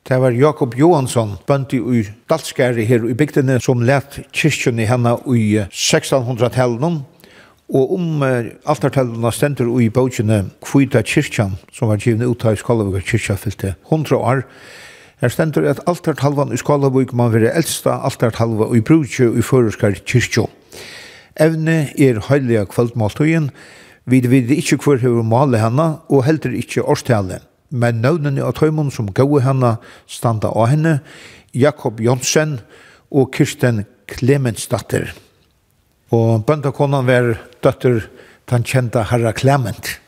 Det 0.08 0.18
var 0.22 0.34
Jakob 0.34 0.76
Johansson, 0.78 1.36
bøndi 1.48 1.78
i 1.78 2.04
Dalskari 2.30 2.86
her 2.86 3.04
i 3.06 3.14
bygdene, 3.14 3.60
som 3.62 3.82
let 3.86 4.20
kyrkjønne 4.34 4.88
henne 4.90 5.16
i 5.36 5.60
1600-tallet. 5.68 7.02
Og 7.70 7.92
om 7.94 8.24
uh, 8.26 8.48
altartallene 8.66 9.32
stender 9.34 9.70
i 9.78 9.90
bøkene 9.94 10.40
Kvita 10.66 11.04
kyrkjan, 11.06 11.58
som 11.74 11.92
var 11.92 12.02
givet 12.02 12.26
ut 12.26 12.46
av 12.46 12.58
Skalavika 12.58 13.04
kyrkja 13.06 13.38
fyllte 13.38 13.76
100 13.92 14.18
år, 14.18 14.42
Her 15.20 15.28
stendur 15.28 15.66
at 15.68 15.82
altartalvan 15.84 16.54
i 16.56 16.58
Skålavik 16.58 17.12
man 17.12 17.34
være 17.34 17.52
eldsta 17.52 17.98
altartalva 18.08 18.70
i 18.72 18.80
brúkje 18.80 19.28
i 19.36 19.44
føreskar 19.44 19.98
kyrkjo. 20.08 20.46
Evne 21.36 21.90
er 22.00 22.22
heilige 22.30 22.64
kvöldmåltøyen, 22.72 23.50
vi 24.08 24.22
vet 24.24 24.52
ikkje 24.56 24.80
hver 24.80 25.02
hefur 25.04 25.28
male 25.28 25.60
henne, 25.60 26.00
og 26.08 26.24
heldur 26.24 26.56
ikkje 26.56 26.88
årstale. 26.88 27.42
Men 27.70 28.00
nøvnene 28.02 28.46
av 28.48 28.56
tøymon 28.58 28.94
som 28.96 29.12
gau 29.12 29.42
henne 29.44 29.76
standa 30.08 30.54
av 30.56 30.72
henne, 30.72 31.00
Jakob 31.54 32.00
Jonsen 32.00 32.62
og 33.12 33.34
Kirsten 33.36 33.84
Klemensdatter. 34.08 35.12
Og 36.16 36.46
bøndakonan 36.48 37.06
var 37.06 37.36
døtter 37.62 38.06
den 38.50 38.64
kjenta 38.64 39.04
Herra 39.12 39.36
Klement. 39.36 40.00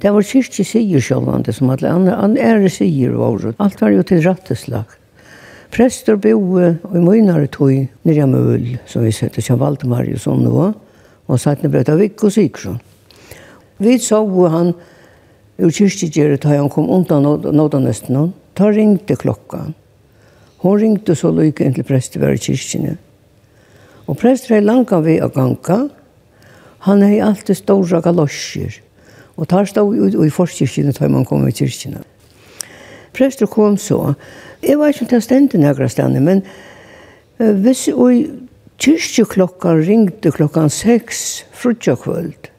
Det 0.00 0.08
var 0.14 0.24
kyrkje 0.24 0.64
sier 0.64 1.02
sjålvande 1.04 1.52
som 1.52 1.70
alle 1.72 1.90
andre 1.92 2.40
ære 2.40 2.70
sier 2.72 3.12
var. 3.20 3.50
Alt 3.60 3.82
var 3.82 3.92
jo 3.92 4.04
til 4.06 4.22
ratteslag. 4.24 4.88
Prester 5.70 6.16
boe 6.18 6.70
og 6.82 6.94
i 6.96 7.02
møynare 7.04 7.50
tog 7.52 7.74
nere 8.08 8.26
møl, 8.26 8.78
som 8.88 9.04
vi 9.04 9.12
sette 9.14 9.44
som 9.44 9.60
Valdemar 9.60 10.08
og 10.08 10.22
sånn 10.22 10.42
nå, 10.46 10.70
og 11.28 11.38
satt 11.38 11.60
nere 11.62 11.76
brøtta 11.76 11.98
Viggo 12.00 12.32
Sigurdsson. 12.32 12.80
Vi 13.80 13.98
så 14.00 14.24
han 14.52 14.72
ur 15.60 15.70
kyrkjegjere 15.70 16.40
da 16.40 16.56
han 16.56 16.72
kom 16.72 16.88
undan 16.90 17.28
nådanesten 17.52 18.16
hon. 18.16 18.34
Ta 18.56 18.72
ringte 18.72 19.16
klokka. 19.16 19.68
Hon 20.64 20.80
ringte 20.80 21.14
så 21.16 21.30
lykke 21.32 21.64
inn 21.64 21.76
til 21.76 21.86
prester 21.86 22.20
var 22.24 22.34
i 22.34 22.40
kyrkjene. 22.40 22.96
Og 24.08 24.18
prester 24.18 24.56
er 24.56 24.66
langa 24.66 24.98
vi 25.04 25.20
å 25.22 25.28
ganga. 25.32 25.82
Han 26.88 27.04
er 27.04 27.20
alltid 27.28 27.60
stora 27.60 28.00
galosjer. 28.04 28.80
Og 29.40 29.48
tar 29.48 29.64
stå 29.64 29.86
ut 29.88 30.14
i 30.20 30.32
forskirkene 30.32 30.92
da 30.92 31.08
man 31.08 31.24
kom 31.24 31.46
i 31.48 31.54
kyrkene. 31.56 32.02
Prester 33.16 33.48
kom 33.50 33.78
så. 33.80 34.14
Jeg 34.62 34.78
var 34.78 34.92
ikke 34.92 35.08
til 35.10 35.24
stendte 35.24 35.58
nøyre 35.58 35.88
stedene, 35.90 36.20
men 36.20 36.42
uh, 37.40 37.56
hvis 37.64 37.88
vi 37.88 38.28
kyrkjeklokkan 38.80 39.82
ringte 39.88 40.32
klokkan 40.32 40.70
seks 40.70 41.42
frutja 41.56 41.96
kvöld, 41.96 42.50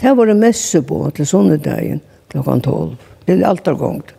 det 0.00 0.12
var 0.16 0.28
det 0.28 0.36
messe 0.36 0.82
på 0.84 1.04
til 1.16 1.28
sonnedagen 1.28 2.00
klokkan 2.32 2.60
tolv, 2.60 2.96
er 3.26 3.74
gongt. 3.76 4.12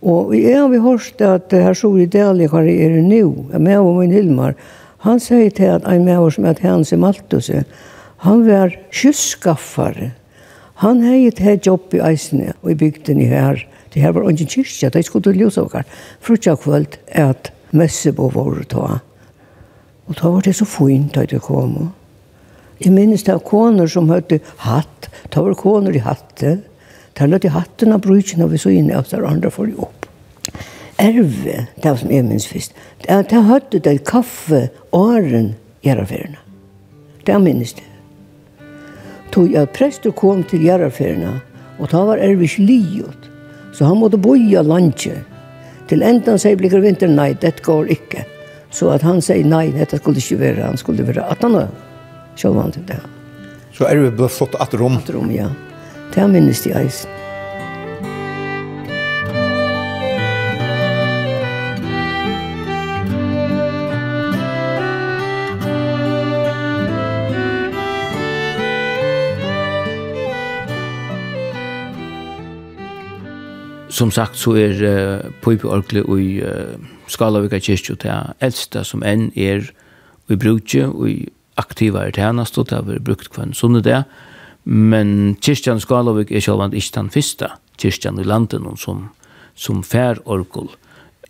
Og 0.00 0.32
jeg 0.34 0.56
har 0.56 0.68
vi 0.68 0.78
hørt 0.80 1.20
at 1.20 1.52
her 1.52 1.74
så 1.74 1.90
i 1.98 2.06
Dali 2.06 2.46
hva 2.48 2.62
det 2.64 2.78
er 2.80 2.96
nå, 3.02 3.50
jeg 3.52 3.60
med 3.60 3.78
og 3.78 4.00
min 4.00 4.14
Hilmar, 4.14 4.54
han 5.04 5.20
sier 5.20 5.50
til 5.50 5.76
at 5.76 5.84
en 5.88 6.04
med 6.04 6.18
oss 6.18 6.38
med 6.38 6.56
at 6.56 6.64
hans 6.64 6.92
i 6.92 6.96
Maltus, 6.96 7.50
han 8.24 8.46
var 8.46 8.72
kyrkskaffare 8.92 10.12
Han 10.80 11.02
hei 11.04 11.26
et 11.28 11.40
heit 11.44 11.66
jobb 11.68 11.92
i 11.92 12.00
eisene 12.00 12.54
og 12.62 12.70
i 12.72 12.78
bygden 12.80 13.20
i 13.20 13.28
her. 13.28 13.58
Det 13.92 14.00
her 14.00 14.14
var 14.16 14.24
ungen 14.24 14.48
kyrkja, 14.48 14.88
det 14.88 15.04
skulle 15.04 15.26
til 15.28 15.42
ljusåkar. 15.42 15.84
Frutja 16.24 16.54
kvöld 16.56 16.96
at 17.12 17.50
messebo 17.76 18.30
var 18.32 18.62
ta. 18.64 19.00
Og 20.08 20.16
da 20.16 20.30
var 20.32 20.46
det 20.46 20.56
så 20.56 20.64
fint 20.64 21.18
at 21.20 21.30
det 21.30 21.42
kom. 21.44 21.92
Jeg 22.80 22.94
minnes 22.96 23.22
det 23.26 23.34
var 23.34 23.44
koner 23.44 23.90
som 23.92 24.08
høyde 24.08 24.40
hatt. 24.64 25.10
Da 25.28 25.44
var 25.44 25.54
koner 25.54 25.96
i 25.96 26.00
hatte. 26.00 26.62
Ta 27.14 27.28
lødde 27.28 27.52
hatten 27.52 27.92
av 27.92 28.00
brudgen 28.00 28.40
av 28.40 28.54
vi 28.54 28.62
så 28.62 28.72
inne 28.72 28.96
av 28.96 29.10
der 29.10 29.26
andre 29.28 29.52
for 29.52 29.68
opp. 29.76 30.08
Erve, 31.00 31.66
det 31.76 31.84
var 31.84 32.00
som 32.00 32.10
jeg 32.12 32.24
minns 32.24 32.48
først. 32.48 32.72
Da 33.04 33.44
høyde 33.44 33.84
det 33.84 33.98
kaffe, 34.08 34.70
åren, 34.96 35.54
gjerraferna. 35.84 36.40
Det 37.26 37.36
minnes 37.36 37.76
det 37.76 37.89
tog 39.34 39.54
at 39.56 39.72
prester 39.76 40.12
kom 40.16 40.44
til 40.44 40.64
Gjerraferna, 40.66 41.38
og 41.80 41.90
ta 41.92 42.02
var 42.04 42.20
ervis 42.20 42.58
liot, 42.60 43.28
så 43.76 43.88
han 43.88 44.00
måtte 44.02 44.20
boja 44.20 44.62
landje. 44.66 45.16
Til 45.90 46.04
endan 46.06 46.38
sier 46.38 46.58
blikker 46.58 46.82
vinter, 46.84 47.10
nei, 47.10 47.32
det 47.42 47.56
går 47.66 47.90
ikke. 47.90 48.26
Så 48.70 48.92
at 48.94 49.02
han 49.02 49.18
sier 49.24 49.46
nei, 49.46 49.70
dette 49.74 49.98
skulle 49.98 50.22
ikke 50.22 50.38
være, 50.42 50.66
han 50.68 50.78
skulle 50.78 51.06
være 51.06 51.24
18 51.34 51.56
år. 51.64 51.70
Så 52.38 52.52
til 52.72 52.84
det. 52.86 53.00
Så 53.74 53.86
er 53.88 53.98
vi 53.98 54.10
blivit 54.10 54.36
flott 54.36 54.54
at 54.60 54.74
rom? 54.74 55.00
At 55.02 55.10
rom, 55.14 55.30
ja. 55.34 55.50
Det 56.14 56.28
minnes 56.30 56.62
de 56.62 56.74
eisen. 56.78 57.19
som 74.00 74.12
sagt 74.14 74.38
så 74.40 74.54
er 74.56 74.80
uh, 74.80 75.28
pipeorglet 75.44 76.08
i 76.16 76.40
uh, 76.40 76.80
Skalavika 77.10 77.60
kyrkju 77.60 77.98
til 78.00 78.34
eldste 78.40 78.84
som 78.86 79.04
enn 79.06 79.28
er 79.36 79.68
i 80.30 80.38
brukje 80.38 80.86
og 80.88 81.08
i 81.10 81.16
aktiva 81.60 82.06
er 82.06 82.16
tjenest 82.16 82.56
og 82.58 82.70
det 82.70 82.78
har 82.78 82.86
vært 82.88 83.04
brukt 83.04 83.32
kvann 83.34 83.56
sunne 83.56 83.82
det 83.84 84.02
men 84.64 85.34
kyrkjan 85.42 85.82
Skalavik 85.82 86.32
er 86.32 86.44
sjálfand 86.44 86.76
ikke 86.78 86.96
den 86.96 87.10
fyrsta 87.12 87.54
kyrkjan 87.80 88.20
i 88.20 88.28
landen 88.28 88.68
som, 88.80 89.08
som 89.54 89.82
fær 89.86 90.22
orgel 90.24 90.72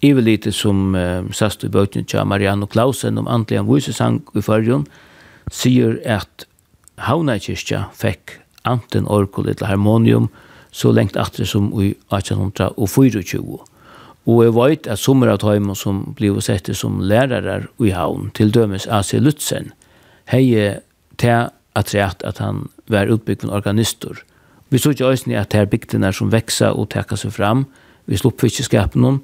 Ivel 0.00 0.30
lite 0.30 0.52
som 0.56 0.94
uh, 0.96 1.26
sast 1.37 1.64
i 1.66 1.72
bøtjen 1.72 2.06
til 2.09 2.24
Marianne 2.24 2.68
Klausen 2.70 3.18
om 3.20 3.28
antlian 3.28 3.68
vusesang 3.68 4.22
i 4.33 4.44
fyrjon 4.44 4.87
sier 5.50 5.98
at 6.06 6.46
Havna 7.00 7.38
kyrkja 7.40 7.88
fekk 7.96 8.38
anten 8.68 9.09
Orkul 9.09 9.48
eller 9.48 9.72
harmonium 9.72 10.28
og 10.28 10.46
så 10.70 10.92
lengt 10.94 11.16
atre 11.16 11.46
som 11.46 11.70
i 11.80 11.94
1824. 12.14 13.61
Og 14.26 14.42
jeg 14.44 14.54
vet 14.54 14.88
at 14.90 15.00
sommer 15.00 15.33
av 15.33 15.40
tøymen 15.42 15.76
som 15.76 16.02
ble 16.16 16.33
sett 16.44 16.68
som 16.76 17.00
lærere 17.00 17.66
i 17.80 17.90
havn, 17.96 18.30
til 18.35 18.52
dømes 18.52 18.87
A.C. 18.87 19.18
Lutzen, 19.18 19.72
hei 20.30 20.44
til 21.18 21.50
at 21.74 21.94
at 21.94 22.38
han 22.38 22.68
var 22.88 23.11
utbygd 23.11 23.44
en 23.44 23.50
organistor. 23.50 24.22
Vi 24.70 24.78
så 24.78 24.90
ikke 24.90 25.06
også 25.06 25.30
at 25.35 25.52
her 25.52 25.64
bygdene 25.64 26.12
som 26.12 26.33
veksa 26.33 26.72
og 26.72 26.90
teka 26.90 27.16
seg 27.16 27.33
fram, 27.33 27.66
vi 28.06 28.16
slupp 28.16 28.40
fiskeskapen 28.40 29.04
om, 29.04 29.20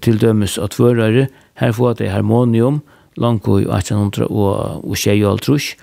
til 0.00 0.20
dømes 0.20 0.58
av 0.58 0.68
tvørere, 0.68 1.28
her 1.54 1.72
får 1.72 1.94
det 1.94 2.10
harmonium, 2.10 2.82
langt 3.16 3.46
i 3.46 3.66
1800 3.66 4.26
og, 4.30 4.84
og 4.84 4.96
tjej 4.96 5.24
og 5.24 5.32
alt 5.32 5.42
trus, 5.42 5.74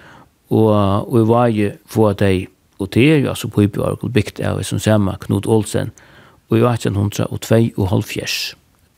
og, 0.49 0.71
og 1.07 1.19
i 1.19 1.27
vei 1.29 1.71
få 1.85 2.13
det 2.13 2.47
og 2.79 2.93
det 2.93 3.05
er 3.11 3.19
jo 3.19 3.33
altså 3.33 3.49
Pøybyarkel 3.51 4.11
bygd 4.15 4.41
av 4.45 4.61
som 4.63 4.79
samme 4.79 5.15
Knut 5.25 5.47
Olsen 5.47 5.91
og 6.49 6.57
i 6.57 6.63
1802 6.63 7.73
og 7.77 7.91
halvfjers 7.91 8.37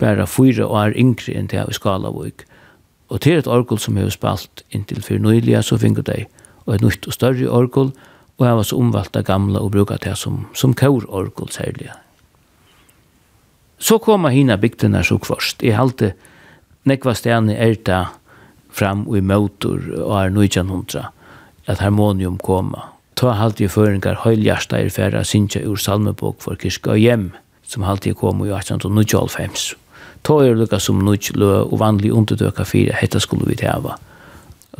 bare 0.01 0.27
fyra 0.27 0.67
år 0.67 0.95
yngre 0.97 1.35
enn 1.37 1.49
det 1.51 1.59
av 1.61 1.73
Skalavøk 1.75 2.45
og 3.11 3.23
det 3.23 3.33
er 3.33 3.41
et 3.41 3.49
orgel 3.51 3.79
som 3.81 3.97
har 3.97 4.13
spalt 4.13 4.63
inntil 4.71 5.03
for 5.03 5.19
nøylige 5.19 5.63
så 5.65 5.77
finner 5.81 6.05
de 6.07 6.25
og 6.65 6.75
et 6.75 6.85
nytt 6.85 7.07
og 7.07 7.17
større 7.17 7.49
orgel 7.49 7.91
og 8.37 8.47
jeg 8.47 8.57
var 8.57 8.65
så 8.65 8.77
omvalgt 8.77 9.17
av 9.17 9.27
gamle 9.27 9.59
og 9.59 9.73
bruker 9.73 9.99
det 10.01 10.15
som, 10.17 10.45
som 10.53 10.73
kaurorgel 10.73 11.51
særlig 11.51 11.91
Så 13.81 13.97
koma 13.99 14.29
hina 14.29 14.57
bygdene 14.61 15.03
så 15.03 15.17
kvarst. 15.17 15.63
Jeg 15.63 15.73
halte 15.73 16.13
nekva 16.85 17.15
stene 17.17 17.55
erta 17.57 18.11
fram 18.69 19.07
og 19.07 19.17
i 19.17 19.21
møter 19.25 19.87
og 20.03 20.13
er 20.19 20.29
1900 20.29 21.07
at 21.65 21.81
harmonium 21.81 22.37
koma 22.37 22.90
ta 23.21 23.35
halde 23.37 23.61
i 23.61 23.69
føringar 23.69 24.23
høyljarsta 24.23 24.79
er 24.81 24.89
færre 24.89 25.19
a 25.21 25.27
sinja 25.27 25.61
ur 25.69 25.77
salmebok 25.77 26.39
for 26.41 26.57
kyrka 26.57 26.95
og 26.95 27.01
hjem, 27.01 27.27
som 27.61 27.85
halde 27.85 28.09
i 28.09 28.17
kom 28.17 28.41
i 28.41 28.49
1895. 28.49 29.75
Ta 30.25 30.37
er 30.41 30.57
lukka 30.57 30.79
som 30.81 31.03
nudj 31.05 31.35
lø 31.37 31.51
og 31.67 31.77
vanlig 31.81 32.09
underdøka 32.17 32.65
fire 32.65 32.97
hetta 32.97 33.21
skulle 33.21 33.45
vi 33.45 33.59
teva. 33.61 33.99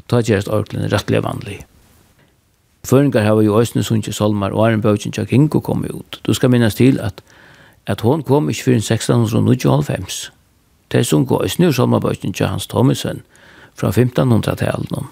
Ta 0.10 0.23
gjerst 0.25 0.49
orklen 0.49 0.89
rettelig 0.89 1.21
vanlig. 1.25 1.60
Føringar 2.88 3.27
hava 3.27 3.45
jo 3.45 3.60
òsne 3.62 3.86
sunnkje 3.86 4.13
salmar 4.17 4.56
og 4.58 4.65
Arenbøkjen 4.65 5.13
tja 5.13 5.27
Kinko 5.30 5.62
kom 5.62 5.86
ut. 5.86 6.17
Du 6.25 6.34
skal 6.34 6.49
minnas 6.49 6.80
til 6.82 6.97
at, 6.99 7.21
at 7.86 8.01
hon 8.01 8.25
kom 8.25 8.49
ikke 8.49 8.71
fyrir 8.71 8.82
1695. 8.82 10.32
Det 10.89 11.06
sunnkje 11.06 11.43
òsne 11.45 11.69
ur 11.69 11.77
salmarbøkjen 11.77 12.34
tja 12.34 12.49
Hans 12.49 12.65
Thomisen 12.73 13.21
fra 13.77 13.93
1500-talen 13.93 15.12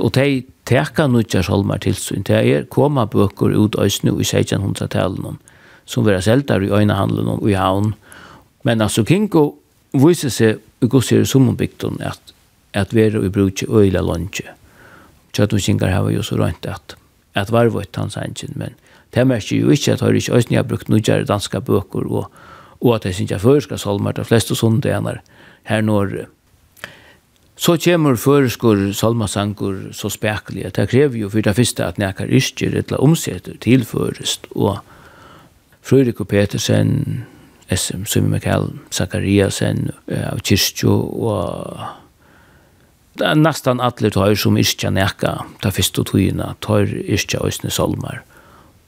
og 0.00 0.14
de 0.14 0.42
teka 0.66 1.06
nødja 1.06 1.42
solmer 1.42 1.78
til 1.78 1.94
sin. 1.94 2.22
Det 2.26 2.36
er 2.36 2.68
koma 2.70 3.06
bøker 3.06 3.56
ut 3.56 3.76
snu 3.88 4.18
i 4.18 4.24
1600-tallet 4.24 5.38
som 5.86 6.06
vera 6.06 6.20
seltar 6.22 6.62
i 6.62 6.70
øynehandelen 6.70 7.28
og 7.28 7.50
i 7.50 7.56
havn. 7.58 7.94
Men 8.64 8.80
altså 8.80 9.04
Kinko 9.04 9.58
viser 9.92 10.30
seg 10.30 10.60
i 10.80 10.86
gossir 10.86 11.24
sommerbygden 11.24 12.00
at, 12.00 12.20
at 12.74 12.94
vera 12.94 13.24
i 13.24 13.28
bruk 13.28 13.62
i 13.62 13.66
øyla 13.66 14.00
lunge. 14.00 14.46
Kjøtnuskingar 15.34 15.90
har 15.90 16.10
jo 16.10 16.22
så 16.22 16.38
rønt 16.38 16.66
at 16.66 16.96
at 17.34 17.52
varvøyt 17.52 17.96
hans 17.96 18.16
engin, 18.18 18.56
men 18.58 18.74
det 19.14 19.26
merker 19.26 19.56
jo 19.56 19.70
ikke 19.70 19.92
at 19.94 20.02
høyre 20.02 20.18
ikke 20.18 20.34
øyne 20.34 20.56
har 20.56 20.66
brukt 20.66 20.88
nødgjere 20.88 21.28
danska 21.28 21.60
bøker 21.60 22.06
og, 22.10 22.30
og 22.80 22.94
at 22.94 23.04
jeg 23.04 23.14
synes 23.14 23.30
jeg 23.30 23.40
før 23.40 23.60
skal 23.60 24.14
de 24.16 24.24
fleste 24.24 24.54
sundener 24.54 25.20
her 25.64 25.80
når 25.80 26.26
Så 27.60 27.74
kommer 27.84 28.16
føreskor 28.16 28.86
salmasangur 28.96 29.90
så 29.92 30.08
spekelig 30.08 30.64
at 30.64 30.78
det 30.78 30.88
krever 30.94 31.18
jo 31.20 31.28
for 31.28 31.44
det 31.44 31.52
første 31.58 31.84
at 31.84 31.98
nekar 32.00 32.30
iskjer 32.32 32.78
eller 32.80 33.02
omsetter 33.04 33.58
tilførest 33.60 34.48
og 34.54 34.80
Frøyrik 35.84 36.20
og 36.20 36.28
Petersen, 36.28 37.24
SM, 37.72 38.04
Sumi 38.04 38.28
Mikael, 38.34 38.66
Zakariasen 38.92 39.90
av 40.08 40.40
Kirstjo 40.44 40.92
og 41.20 41.84
det 43.20 43.28
er 43.28 43.36
nesten 43.36 43.80
alle 43.84 44.10
tar 44.14 44.34
som 44.40 44.56
iskja 44.56 44.88
nekka 44.96 45.36
ta 45.60 45.72
første 45.74 46.04
tøyina 46.08 46.54
tar 46.64 46.88
iskja 46.88 47.42
òsne 47.44 47.68
salmar. 47.74 48.22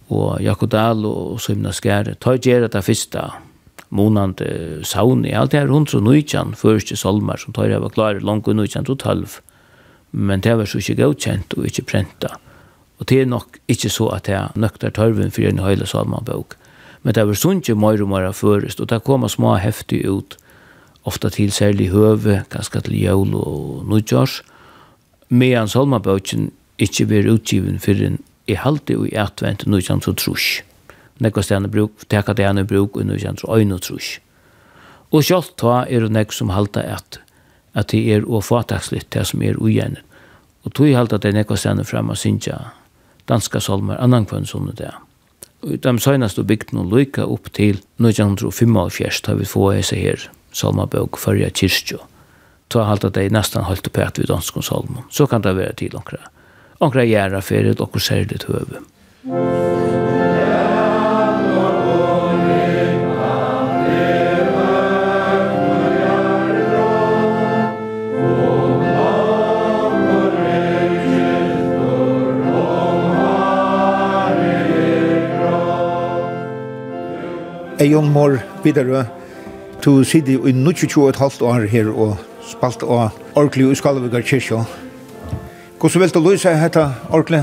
Og 0.09 0.41
Jakodal 0.41 1.05
og 1.09 1.41
Sumna 1.45 1.73
Skære 1.77 2.15
tar 2.21 2.41
gjerra 2.41 2.71
ta 2.73 2.81
første 2.85 3.27
månande 3.93 4.81
sauni, 4.89 5.35
alt 5.37 5.53
det 5.53 5.61
her 5.61 5.73
hundra 5.73 6.01
nøytjan, 6.01 6.55
første 6.57 6.97
solmar 6.97 7.41
som 7.43 7.55
tar 7.57 7.71
jeg 7.71 7.83
var 7.83 7.93
klar, 7.93 8.21
langt 8.25 8.49
og 8.49 8.57
nøytjan 8.57 8.89
til 8.89 8.99
tølv, 9.01 9.37
men 10.13 10.41
det 10.45 10.57
var 10.59 10.69
så 10.69 10.81
ikke 10.81 10.99
godkjent 11.03 11.57
og 11.59 11.69
ikke 11.69 11.85
prenta. 11.89 12.37
Og 12.99 13.09
det 13.09 13.21
er 13.21 13.29
nok 13.29 13.59
ikke 13.73 13.91
så 13.91 14.09
at 14.17 14.29
jeg 14.31 14.53
nøkter 14.57 14.93
tørven 14.95 15.33
for 15.35 15.45
en 15.49 15.63
høyla 15.65 15.89
salmanbok. 15.89 16.57
Men 17.03 17.17
det 17.17 17.27
var 17.27 17.39
sånn 17.39 17.61
ikke 17.61 17.77
mer 17.77 18.03
og 18.05 18.13
mer 18.13 18.29
først, 18.37 18.81
og 18.81 18.89
det 18.93 19.03
kom 19.05 19.27
små 19.29 19.57
heftig 19.59 20.05
ut, 20.07 20.37
ofta 21.05 21.33
til 21.35 21.51
særlig 21.51 21.91
høve, 21.91 22.45
ganske 22.53 22.81
til 22.87 23.01
jævl 23.01 23.35
og 23.35 23.87
nøytjars, 23.91 24.41
medan 25.29 25.69
salmanboken 25.69 26.53
ikke 26.79 27.09
blir 27.11 27.33
utgiven 27.33 27.81
for 27.83 27.99
en 27.99 28.21
i 28.51 28.57
halte 28.59 28.97
og 28.99 29.09
i 29.11 29.17
atvent 29.19 29.67
nøytjan 29.71 30.03
til 30.03 30.17
trusk 30.19 30.63
nekva 31.23 31.45
stedene 31.45 31.71
bruk, 31.71 32.07
teka 32.11 32.35
det 32.35 32.47
ene 32.49 32.65
bruk, 32.69 32.97
og 32.97 33.07
nu 33.07 33.19
kjent 33.19 33.43
så 33.43 33.57
øyne 33.57 33.79
og 33.79 33.85
trus. 33.87 34.17
Og 35.13 35.25
sjalt 35.27 35.55
ta 35.61 35.83
er 35.85 36.07
det 36.07 36.15
nekva 36.15 36.35
som 36.35 36.53
halda 36.55 36.85
at, 36.97 37.21
at 37.75 37.93
det 37.93 38.03
er 38.15 38.27
å 38.27 38.43
fatakslitt 38.45 39.11
det 39.15 39.27
som 39.31 39.43
er 39.45 39.61
ugjene. 39.61 40.03
Og 40.63 40.75
tog 40.77 40.93
halda 40.95 41.19
det 41.19 41.35
nekva 41.37 41.59
stedene 41.59 41.87
frem 41.87 42.13
og 42.13 42.19
synja 42.19 42.59
danska 43.31 43.61
solmer 43.63 44.01
annan 44.03 44.27
kvann 44.27 44.47
som 44.47 44.69
det 44.71 44.89
er. 44.91 45.01
Og 45.63 45.79
de 45.79 45.93
søgnast 46.03 46.41
og 46.43 46.49
bygd 46.51 46.73
noen 46.75 46.91
lykka 46.91 47.27
opp 47.31 47.53
til 47.55 47.79
1945, 48.03 49.29
har 49.29 49.39
vi 49.39 49.47
få 49.47 49.69
hese 49.77 49.99
her 49.99 50.27
salmabøk 50.53 51.19
førja 51.23 51.53
kyrkjo. 51.55 52.01
Ta 52.73 52.87
halta 52.89 53.13
det 53.15 53.29
nestan 53.33 53.69
holdt 53.69 53.93
på 53.93 54.03
at 54.03 54.19
vi 54.19 54.27
danskon 54.29 54.65
salmon. 54.65 55.07
Så 55.11 55.29
kan 55.31 55.45
det 55.45 55.55
være 55.57 55.77
til 55.79 55.97
onkra. 55.97 56.19
Onkra 56.83 57.05
gjerra 57.07 57.41
fyrir 57.45 57.79
okkur 57.79 58.03
særligt 58.03 58.49
høve. 58.51 58.83
Musik 59.23 59.72
Ei 77.83 77.97
og 77.99 78.05
mor 78.07 78.37
videre 78.63 79.01
to 79.83 80.05
sidde 80.07 80.37
i 80.37 80.53
22,5 80.55 81.41
år 81.43 81.65
her 81.73 81.89
og 81.91 82.13
spalt 82.47 82.85
av 82.87 83.17
Orkli 83.35 83.65
i 83.67 83.75
Skalvigar 83.75 84.23
kyrkja. 84.23 84.61
Hvordan 85.81 86.05
vil 86.05 86.13
du 86.15 86.21
løse 86.23 86.53
dette 86.63 86.85
Orkli? 87.11 87.41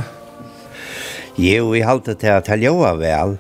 Jo, 1.36 1.74
vi 1.74 1.84
halte 1.84 2.16
til 2.16 2.32
at 2.38 2.48
jeg 2.48 2.70
jobba 2.70 2.94
vel, 3.02 3.36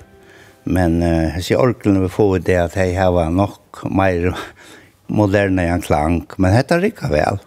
men 0.65 0.99
uh, 0.99 1.31
jeg 1.37 1.45
sier 1.47 1.63
Orkli 1.63 1.95
vi 2.01 2.11
får 2.11 2.43
det 2.49 2.59
at 2.65 2.75
jeg 2.75 2.97
har 2.99 3.31
nok 3.31 3.85
mer 3.87 4.33
moderne 5.07 5.69
enn 5.71 5.85
klang, 5.85 6.25
men 6.35 6.57
dette 6.57 6.81
rikker 6.83 7.15
vel. 7.15 7.39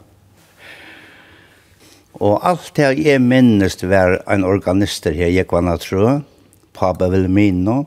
Og 2.25 2.39
alt 2.41 2.73
det 2.79 2.95
jeg 3.05 3.21
minnes 3.21 3.77
var 3.85 4.23
en 4.33 4.49
organister 4.49 5.13
her, 5.13 5.29
jeg 5.29 5.51
var 5.53 5.69
naturlig, 5.69 6.23
Pablo 6.73 7.13
Vilmino, 7.13 7.83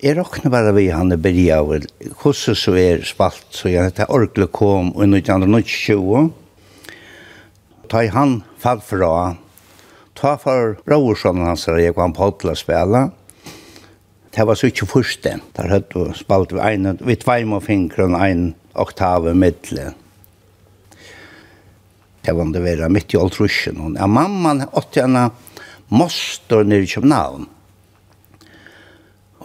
Jeg 0.00 0.16
råkne 0.16 0.48
bare 0.48 0.70
vi 0.72 0.86
han 0.88 1.12
er 1.12 1.18
berja 1.20 1.58
av 1.60 1.66
hvordan 1.68 2.56
så 2.56 2.72
er 2.80 3.02
spalt, 3.04 3.42
så 3.52 3.68
jeg 3.68 3.84
heter 3.84 4.08
Orkle 4.08 4.46
kom 4.48 4.94
i 4.96 5.04
1920. 5.04 6.30
20. 6.88 6.94
Ta 7.92 8.00
i 8.06 8.08
han 8.14 8.38
fall 8.62 8.80
fra, 8.80 9.10
ta 10.16 10.38
for 10.40 10.78
Rorsson 10.88 11.44
hans 11.44 11.68
og 11.68 11.82
jeg 11.82 11.92
kom 11.98 12.16
på 12.16 12.30
til 12.40 12.54
å 12.54 12.56
spille. 12.56 13.04
Det 14.32 14.48
var 14.48 14.56
så 14.56 14.72
ikke 14.72 14.88
første. 14.88 15.36
Der 15.58 15.68
hadde 15.68 16.06
vi 16.06 16.16
spalt 16.16 16.56
vi 16.56 16.64
en, 16.64 16.96
vi 16.96 17.20
tvei 17.20 17.44
med 17.44 17.60
og 17.60 18.16
en 18.24 18.44
oktave 18.80 19.36
midtelen. 19.36 19.92
Det 22.24 22.32
var 22.36 22.52
det 22.56 22.64
vera 22.64 22.88
mitt 22.88 23.12
i 23.12 23.20
alt 23.20 23.36
rushen. 23.36 23.98
Ja, 24.00 24.08
mamma 24.08 24.64
åtte 24.72 25.04
henne 25.04 25.28
moster 25.92 26.64
nere 26.64 26.88
i 26.88 26.88
København 26.88 27.50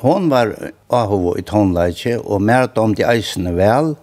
hon 0.02 0.30
var 0.30 0.52
ahu 0.94 1.36
i 1.40 1.44
tonleitje, 1.46 2.18
og 2.20 2.44
mer 2.44 2.68
om 2.82 2.96
de 2.96 3.06
eisene 3.08 3.56
vel, 3.56 3.96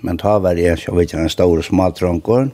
men 0.00 0.18
ta 0.20 0.38
var 0.40 0.58
jeg, 0.58 0.84
jeg 0.86 0.96
vet 0.96 1.10
ikke, 1.10 1.24
en 1.24 1.32
stor 1.32 1.62
smadronker. 1.66 2.50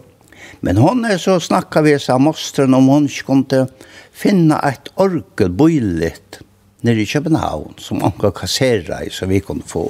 Men 0.65 0.81
hon 0.81 1.05
er 1.07 1.19
så 1.21 1.37
snakka 1.43 1.83
vi 1.85 1.95
sa 2.01 2.17
mostren 2.19 2.75
om 2.75 2.89
hon 2.91 3.07
ikke 3.11 3.27
kom 3.29 3.45
til 3.51 3.69
finna 4.17 4.59
et 4.67 4.91
orkel 4.97 5.53
bøylet 5.53 6.41
nere 6.87 7.03
i 7.03 7.09
København, 7.09 7.77
som 7.83 8.03
anka 8.05 8.33
kassera 8.35 9.03
i, 9.05 9.11
så 9.11 9.29
vi 9.31 9.41
kunne 9.45 9.67
få. 9.67 9.87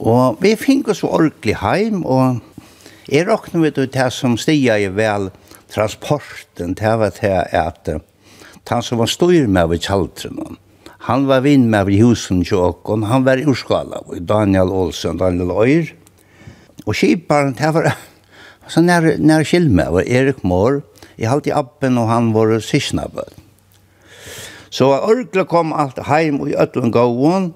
Og 0.00 0.40
vi 0.40 0.54
fikk 0.56 0.92
oss 0.94 1.02
orkelig 1.04 1.58
heim, 1.60 2.04
og 2.04 2.40
jeg 3.10 3.26
råkna 3.28 3.64
vi 3.64 3.72
til 3.74 3.90
det 3.92 4.08
som 4.14 4.38
stia 4.40 4.78
i 4.80 4.88
vel 4.94 5.28
transporten, 5.72 6.74
det 6.78 6.96
var 7.02 7.12
til 7.16 7.36
at 7.36 7.94
han 8.70 8.84
som 8.86 9.00
var 9.00 9.10
styr 9.10 9.48
med 9.50 9.66
ved 9.72 9.82
kjaltren, 9.82 10.58
Han 11.08 11.26
var 11.26 11.40
vinn 11.40 11.70
med 11.72 11.88
i 11.88 12.00
husen 12.02 12.42
til 12.44 12.60
åkken. 12.60 13.06
Han 13.08 13.24
var 13.24 13.40
i 13.40 13.46
urskala. 13.48 14.02
Daniel 14.20 14.68
Olsen, 14.68 15.16
Daniel 15.16 15.50
Øyr. 15.50 15.92
Og 16.86 16.94
kiparen, 16.94 17.54
det 17.58 17.74
var... 17.74 17.96
Så 18.70 18.80
nær, 18.80 19.02
nær 19.18 19.42
Kilme 19.42 19.86
var 19.90 20.06
Erik 20.06 20.44
Mår, 20.44 20.82
i 21.18 21.26
halte 21.26 21.50
i 21.50 21.54
appen 21.56 21.98
og 21.98 22.06
han 22.06 22.28
var 22.34 22.52
sysnabbe. 22.62 23.24
Så 24.70 24.86
Örkla 24.94 25.42
kom 25.50 25.72
alt 25.74 25.98
heim 26.06 26.38
og 26.44 26.52
i 26.52 26.54
öllum 26.54 26.92
gåvan. 26.94 27.48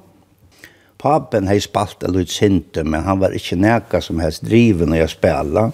Papen 0.98 1.46
hei 1.46 1.60
spalt 1.62 2.02
en 2.02 2.16
lite 2.16 2.32
sinte, 2.34 2.82
men 2.82 3.04
han 3.06 3.20
var 3.20 3.36
inte 3.36 3.56
neka 3.56 4.00
som 4.00 4.18
helst 4.18 4.42
driven 4.42 4.90
när 4.90 4.96
jeg 4.96 5.10
spela. 5.10 5.70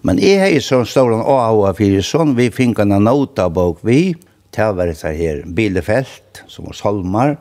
Men 0.00 0.18
jeg 0.18 0.40
hei 0.40 0.60
som 0.60 0.86
stor 0.86 1.12
en 1.12 1.26
AHA 1.26 1.74
fyrir 1.74 2.02
sånn, 2.02 2.36
vi 2.36 2.48
fick 2.50 2.78
en 2.78 2.94
notabok 3.04 3.82
vi 3.82 4.14
det 4.58 4.72
var 4.74 4.90
det 4.90 5.14
her 5.14 5.42
Bilefelt, 5.46 6.42
som 6.50 6.66
var 6.66 6.74
Solmar. 6.74 7.36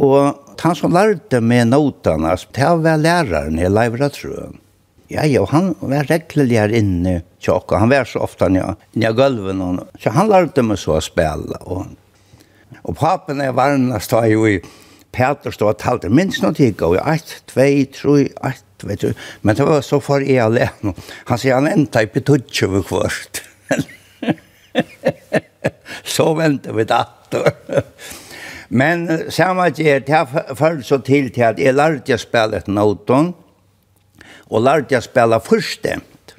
Og 0.00 0.56
han 0.62 0.76
som 0.78 0.94
lærte 0.94 1.40
med 1.42 1.72
notene, 1.72 2.36
det 2.54 2.74
var 2.84 3.00
læreren 3.00 3.58
i 3.58 3.68
Leivra 3.68 4.08
Trøen. 4.14 4.60
Ja, 5.10 5.24
ja, 5.26 5.42
han 5.50 5.72
var 5.80 6.06
rekkelig 6.06 6.54
her 6.54 6.70
inne 6.70 7.16
tjokka. 7.42 7.80
Han 7.82 7.90
var 7.90 8.06
så 8.06 8.22
ofte 8.22 8.46
nja, 8.52 8.76
nja 8.94 9.10
gulven. 9.16 9.58
Og, 9.64 9.80
så 9.98 10.12
han 10.14 10.30
lærte 10.30 10.62
meg 10.62 10.78
så 10.78 11.00
å 11.00 11.02
spille. 11.02 11.58
Og, 11.66 11.90
og 12.84 12.96
papen 13.00 13.42
er 13.42 13.56
varmest, 13.56 14.14
da 14.14 14.22
jo 14.30 14.46
i 14.46 14.60
Peter 15.10 15.50
stod 15.50 15.72
og 15.72 15.80
talte 15.82 16.12
minst 16.14 16.44
noe 16.44 16.54
tid, 16.54 16.78
og 16.86 16.94
i 16.94 17.18
tvei, 17.50 17.72
2, 17.90 18.16
3, 18.38 18.52
vet 18.86 19.02
du. 19.02 19.24
Men 19.42 19.58
det 19.58 19.66
var 19.66 19.82
så 19.82 19.98
for 19.98 20.22
jeg 20.22 20.38
alene. 20.44 20.94
Han 21.26 21.42
sier 21.42 21.58
han 21.58 21.66
enda 21.66 22.06
i 22.06 22.12
petutje 22.14 22.70
ved 22.70 22.86
kvart. 22.86 23.42
så 26.04 26.34
väntar 26.34 26.72
vi 26.72 26.84
dator. 26.84 27.50
Men 28.68 29.30
samma 29.30 29.70
tid 29.70 30.02
det 30.06 30.26
föll 30.56 30.84
så 30.84 30.98
till 30.98 31.30
till 31.32 31.44
att 31.44 31.58
jag 31.58 31.74
lärde 31.74 32.02
jag 32.04 32.20
spela 32.20 32.56
ett 32.56 32.66
noton 32.66 33.32
och 34.38 34.62
lärde 34.62 34.86
jag 34.88 35.02
spela 35.02 35.40
förstämt. 35.40 36.34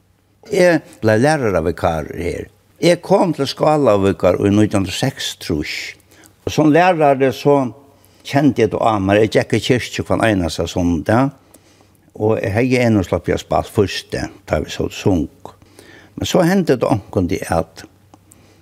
Jag 0.50 0.80
blev 1.02 1.20
lärare 1.20 1.58
av 1.58 1.64
vikar 1.64 2.12
här. 2.18 2.48
Jag 2.80 3.02
kom 3.02 3.34
till 3.34 3.48
skala 3.48 3.94
av 3.94 4.04
vikar 4.04 4.34
i 4.34 4.48
1906 4.48 5.36
tror 5.36 5.58
jag. 5.66 5.98
Och 6.44 6.52
som 6.52 6.74
lärare 6.74 7.34
så 7.34 7.74
kjente 8.24 8.62
jeg 8.62 8.72
det 8.72 8.80
av 8.82 9.02
meg. 9.02 9.22
Jeg 9.22 9.32
gikk 9.36 9.54
i 9.54 9.62
kyrkje 9.66 10.06
hver 10.08 10.26
eneste 10.26 10.66
sondag. 10.70 11.32
Og 12.16 12.38
jeg 12.42 12.54
hadde 12.54 12.82
en 12.86 13.00
og 13.00 13.08
slapp 13.08 13.30
jeg 13.30 13.42
spalt 13.42 13.72
første, 13.72 14.26
da 14.50 14.60
vi 14.60 14.74
så 14.74 14.90
sunk. 14.92 15.54
Men 16.16 16.28
så 16.28 16.44
hendte 16.46 16.76
det 16.78 16.88
omkring 16.88 17.30
det 17.32 17.42
at 17.50 17.86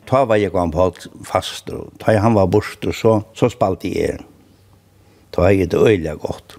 ta 0.09 0.23
var 0.25 0.41
jeg 0.41 0.53
kom 0.53 0.71
på 0.73 0.89
fast, 1.27 1.69
og 1.69 1.93
ta 2.01 2.17
han 2.17 2.37
var 2.37 2.49
bort, 2.49 2.81
og 2.85 2.95
så, 2.95 3.19
så 3.37 3.49
spalt 3.53 3.85
jeg 3.85 4.15
er. 4.15 4.23
Ta 5.35 5.51
jeg 5.53 5.69
det 5.69 5.77
øyelig 5.77 6.17
godt. 6.23 6.57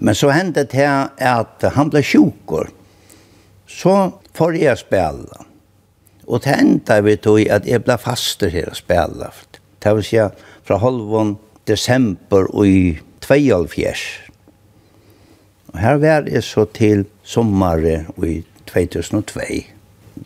Men 0.00 0.14
så 0.14 0.32
hendte 0.34 0.66
det 0.66 0.76
her 0.76 1.12
at 1.16 1.62
han 1.76 1.90
ble 1.90 2.02
sjukker. 2.04 2.68
Så 3.66 3.94
får 4.36 4.58
jeg 4.60 4.78
spille. 4.82 5.46
Og 6.26 6.42
det 6.42 6.56
enda 6.58 7.00
vi 7.06 7.16
tog 7.16 7.40
at 7.50 7.66
jeg 7.66 7.84
ble 7.86 7.96
faster 8.02 8.50
her 8.50 8.72
og 8.72 8.76
spille. 8.76 9.30
Det 9.82 9.94
vil 9.94 10.04
si 10.04 10.18
fra 10.66 10.80
halvån 10.82 11.36
desember 11.68 12.50
og 12.50 12.66
i 12.66 12.98
2012. 13.22 14.26
Og 15.72 15.78
her 15.78 16.02
var 16.02 16.28
jeg 16.30 16.42
så 16.42 16.66
til 16.74 17.06
sommeren 17.22 18.10
i 18.24 18.42
2002. 18.66 19.75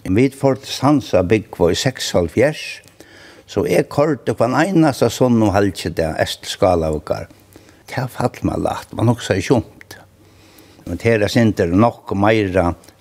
Vi 0.04 0.28
får 0.30 0.60
til 0.62 0.72
Sansa 0.74 1.22
byggva 1.26 1.72
i 1.72 1.78
6,5 1.78 2.86
så 3.50 3.64
jeg 3.66 3.88
kortet 3.90 4.36
på 4.38 4.46
en 4.46 4.54
eneste 4.54 5.08
sånn 5.10 5.40
og 5.42 5.56
halvtje 5.56 5.90
det, 5.98 6.06
Estelskala 6.22 6.92
og 6.94 7.02
kar. 7.08 7.26
Det 7.90 7.96
har 7.96 8.06
fallet 8.12 8.44
meg 8.46 8.60
lagt, 8.62 8.92
man 8.94 9.10
også 9.10 9.34
er 9.34 9.42
kjumt. 9.42 9.96
Men 10.86 11.00
det 11.02 11.16
er 11.16 11.24
ikke 11.26 11.66
nok 11.74 12.14
mer 12.14 12.52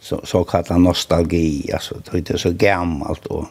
så, 0.01 0.17
så 0.25 0.41
kallet 0.49 0.81
nostalgi, 0.81 1.69
altså, 1.73 1.99
det 2.09 2.33
er 2.33 2.41
så 2.41 2.55
gammalt 2.57 3.29
og 3.29 3.45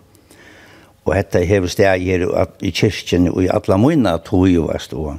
og 1.09 1.15
hetta 1.17 1.41
hevur 1.45 1.71
stæð 1.73 2.05
her 2.05 2.27
í 2.61 2.73
kirkjun 2.75 3.31
og 3.31 3.41
í 3.45 3.49
alla 3.53 3.79
munna 3.81 4.19
tøy 4.25 4.59
og 4.61 4.69
vast 4.73 4.93
og 4.97 5.17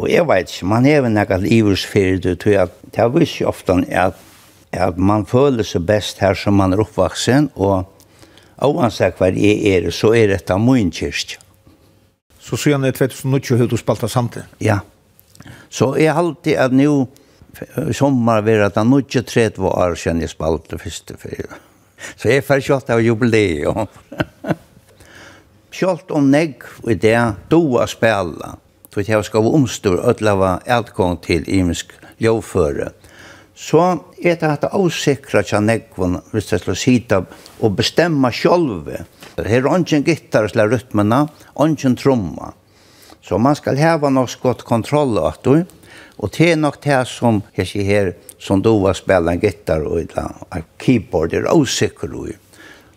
og 0.00 0.06
eg 0.08 0.24
veit 0.30 0.52
man 0.64 0.86
hevur 0.88 1.12
nakað 1.12 1.44
livs 1.44 1.84
fyrir 1.84 2.38
tøy 2.40 2.54
at 2.62 2.76
ta 2.94 3.08
vissi 3.12 3.44
oftan 3.44 3.84
at 3.90 4.16
at 4.72 4.98
man 4.98 5.26
føler 5.26 5.66
seg 5.66 5.86
best 5.86 6.20
her 6.22 6.36
som 6.38 6.58
man 6.60 6.74
er 6.74 6.82
oppvaksen, 6.84 7.50
og 7.58 7.88
oansett 8.62 9.18
hva 9.18 9.30
jeg 9.34 9.62
er, 9.72 9.88
så 9.94 10.12
er 10.14 10.34
dette 10.34 10.58
min 10.62 10.92
kyrkja. 10.94 11.40
Så 12.40 12.56
siden 12.56 12.84
er 12.84 12.94
2020 12.96 13.58
har 13.60 13.68
du 13.68 13.76
spalt 13.76 14.00
det 14.04 14.10
samtidig? 14.10 14.46
Ja. 14.64 14.80
Så 15.70 15.94
jeg 16.00 16.12
har 16.12 16.22
alltid 16.22 16.56
at 16.58 16.72
nå, 16.74 17.06
i 17.90 17.94
sommer 17.96 18.42
var 18.46 18.66
at 18.68 18.78
nå 18.86 19.02
ikke 19.04 19.22
30 19.26 19.66
år 19.68 19.98
siden 19.98 20.22
jeg 20.24 20.32
spalt 20.32 20.70
det 20.70 20.80
første 20.80 21.18
fyra. 21.20 21.60
Så 22.16 22.30
jeg 22.30 22.40
er 22.40 22.46
ferdig 22.46 22.66
kjøtt 22.70 22.90
av 22.94 23.02
jubileet. 23.04 24.00
Kjøtt 25.70 26.10
om 26.16 26.30
negg 26.32 26.64
i 26.88 26.96
det, 26.98 27.18
du 27.52 27.76
har 27.76 27.90
spela. 27.90 28.56
Så 28.90 29.04
jeg 29.06 29.24
skal 29.24 29.46
omstå, 29.46 29.92
og 29.98 30.08
ødlava 30.10 30.56
utgång 30.78 31.20
til 31.22 31.44
imensk 31.46 31.92
ljøvføre 32.18 32.90
så 33.60 33.80
er 34.16 34.38
det 34.40 34.48
at 34.48 34.64
avsikra 34.72 35.42
tja 35.44 35.60
nekvun, 35.60 36.16
hvis 36.32 36.48
det 36.48 36.62
slår 36.62 36.78
sida, 36.80 37.18
og 37.60 37.74
bestemma 37.76 38.30
sjolve. 38.32 39.02
Her 39.36 39.58
er 39.58 39.68
ongen 39.68 40.04
gittar 40.06 40.48
slå 40.48 40.64
rytmena, 40.70 41.26
ongen 41.60 41.96
tromma. 42.00 42.54
Så 43.20 43.38
man 43.38 43.58
skal 43.58 43.76
heva 43.76 44.08
nok 44.08 44.32
godt 44.42 44.64
kontroll 44.64 45.20
at 45.26 45.44
du, 45.44 45.60
og 46.20 46.32
det 46.36 46.52
er 46.52 46.60
nok 46.60 46.80
det 46.84 47.02
som, 47.08 47.42
her, 47.52 48.14
som 48.38 48.62
du 48.64 48.72
var 48.80 48.96
spela 48.96 49.32
en 49.32 49.40
gittar 49.40 49.84
og 49.84 50.00
et 50.00 50.72
keyboard 50.80 51.36
er 51.36 51.48
avsikra 51.52 52.08
og 52.08 52.32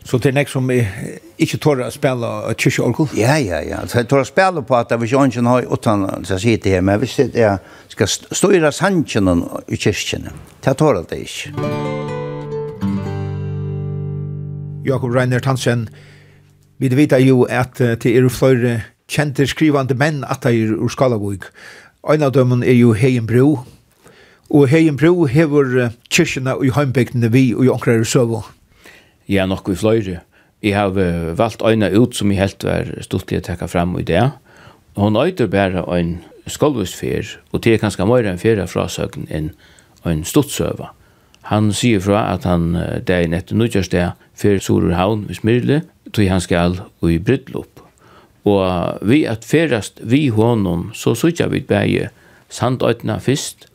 Så 0.03 0.17
det 0.19 0.33
er 0.33 0.35
nek 0.35 0.49
som 0.51 0.67
ikke 0.67 1.57
tår 1.63 1.85
å 1.85 1.89
spela 1.93 2.29
spille 2.43 2.57
kyrkjeorgel? 2.59 3.13
Ja, 3.17 3.37
ja, 3.39 3.61
ja. 3.63 3.79
Så 3.87 4.01
jeg 4.01 4.09
tår 4.11 4.25
å 4.25 4.27
spela 4.27 4.63
på 4.65 4.75
at 4.75 4.91
hvis 4.91 5.13
jeg 5.15 5.31
ikke 5.31 5.45
har 5.47 5.67
utan 5.71 6.03
å 6.09 6.39
si 6.39 6.57
det 6.57 6.75
her, 6.75 6.83
men 6.83 6.99
hvis 6.99 7.17
jeg 7.23 7.59
skal 7.93 8.11
styre 8.11 8.71
sannsjonen 8.75 9.45
i 9.71 9.79
kyrkjene, 9.79 10.33
det 10.65 10.75
tår 10.77 11.03
det 11.07 11.21
ikke. 11.23 11.53
Jakob 14.83 15.15
Reiner 15.15 15.39
Tansen, 15.39 15.87
vi 16.77 16.89
vet 16.91 17.15
jo 17.23 17.45
at 17.47 17.79
det 17.79 18.11
er 18.11 18.27
flere 18.27 18.81
kjente 19.07 19.47
skrivande 19.47 19.95
menn 19.95 20.25
at 20.27 20.43
det 20.43 20.51
er 20.51 20.73
ur 20.75 20.91
Skalavog. 20.91 21.47
En 22.11 22.25
av 22.25 22.33
dem 22.35 22.59
er 22.59 22.75
jo 22.75 22.91
Heien 22.91 23.27
Bro, 23.27 23.63
og 24.51 24.67
Heien 24.67 24.99
Bro 24.99 25.29
hever 25.31 25.93
kyrkjene 26.11 26.57
i 26.59 26.73
heimbygdene 26.75 27.31
vi 27.31 27.53
og 27.55 27.63
i 27.63 27.71
omkrar 27.71 28.03
i 28.03 28.05
Søvå 28.05 28.43
ja, 29.27 29.45
nok 29.45 29.69
vi 29.69 29.75
fløyre. 29.75 30.21
Jeg 30.63 30.75
har 30.75 30.95
valgt 31.35 31.61
øyne 31.61 31.91
ut 31.91 32.15
som 32.15 32.31
jeg 32.31 32.39
helt 32.39 32.63
var 32.63 32.87
stortlig 33.03 33.41
å 33.41 33.47
takke 33.49 33.67
frem 33.67 33.97
i 33.99 34.05
det. 34.07 34.31
Hun 34.95 35.17
øyder 35.19 35.49
bare 35.51 35.83
en 35.97 36.21
skolvusfer, 36.47 37.37
og 37.51 37.63
det 37.63 37.73
er 37.73 37.81
kanskje 37.81 38.07
mer 38.07 38.27
enn 38.27 38.39
fjerde 38.39 38.67
frasøken 38.71 39.27
enn 39.31 39.51
en 40.07 40.23
stortsøver. 40.27 40.91
Han 41.51 41.73
sier 41.75 41.99
fra 41.99 42.21
at 42.31 42.47
han 42.47 42.71
dagen 43.03 43.35
etter 43.35 43.57
nødgjørsdag 43.59 44.13
for 44.39 44.63
Sorurhavn 44.63 45.25
ved 45.27 45.39
Smyrle, 45.39 45.81
tog 46.13 46.29
han 46.31 46.43
skal 46.43 46.79
i 47.03 47.17
Brydlopp. 47.19 47.81
Og 48.47 49.03
vi 49.07 49.23
at 49.27 49.47
ferast 49.47 49.99
vi 50.03 50.27
honom, 50.31 50.91
så 50.95 51.15
sykja 51.15 51.49
vi 51.51 51.63
bæge 51.63 52.09
sandøytna 52.51 53.19
fyrst, 53.23 53.67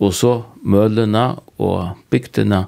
og 0.00 0.14
så 0.16 0.34
mølena 0.62 1.38
og 1.58 1.96
bygdena, 2.10 2.64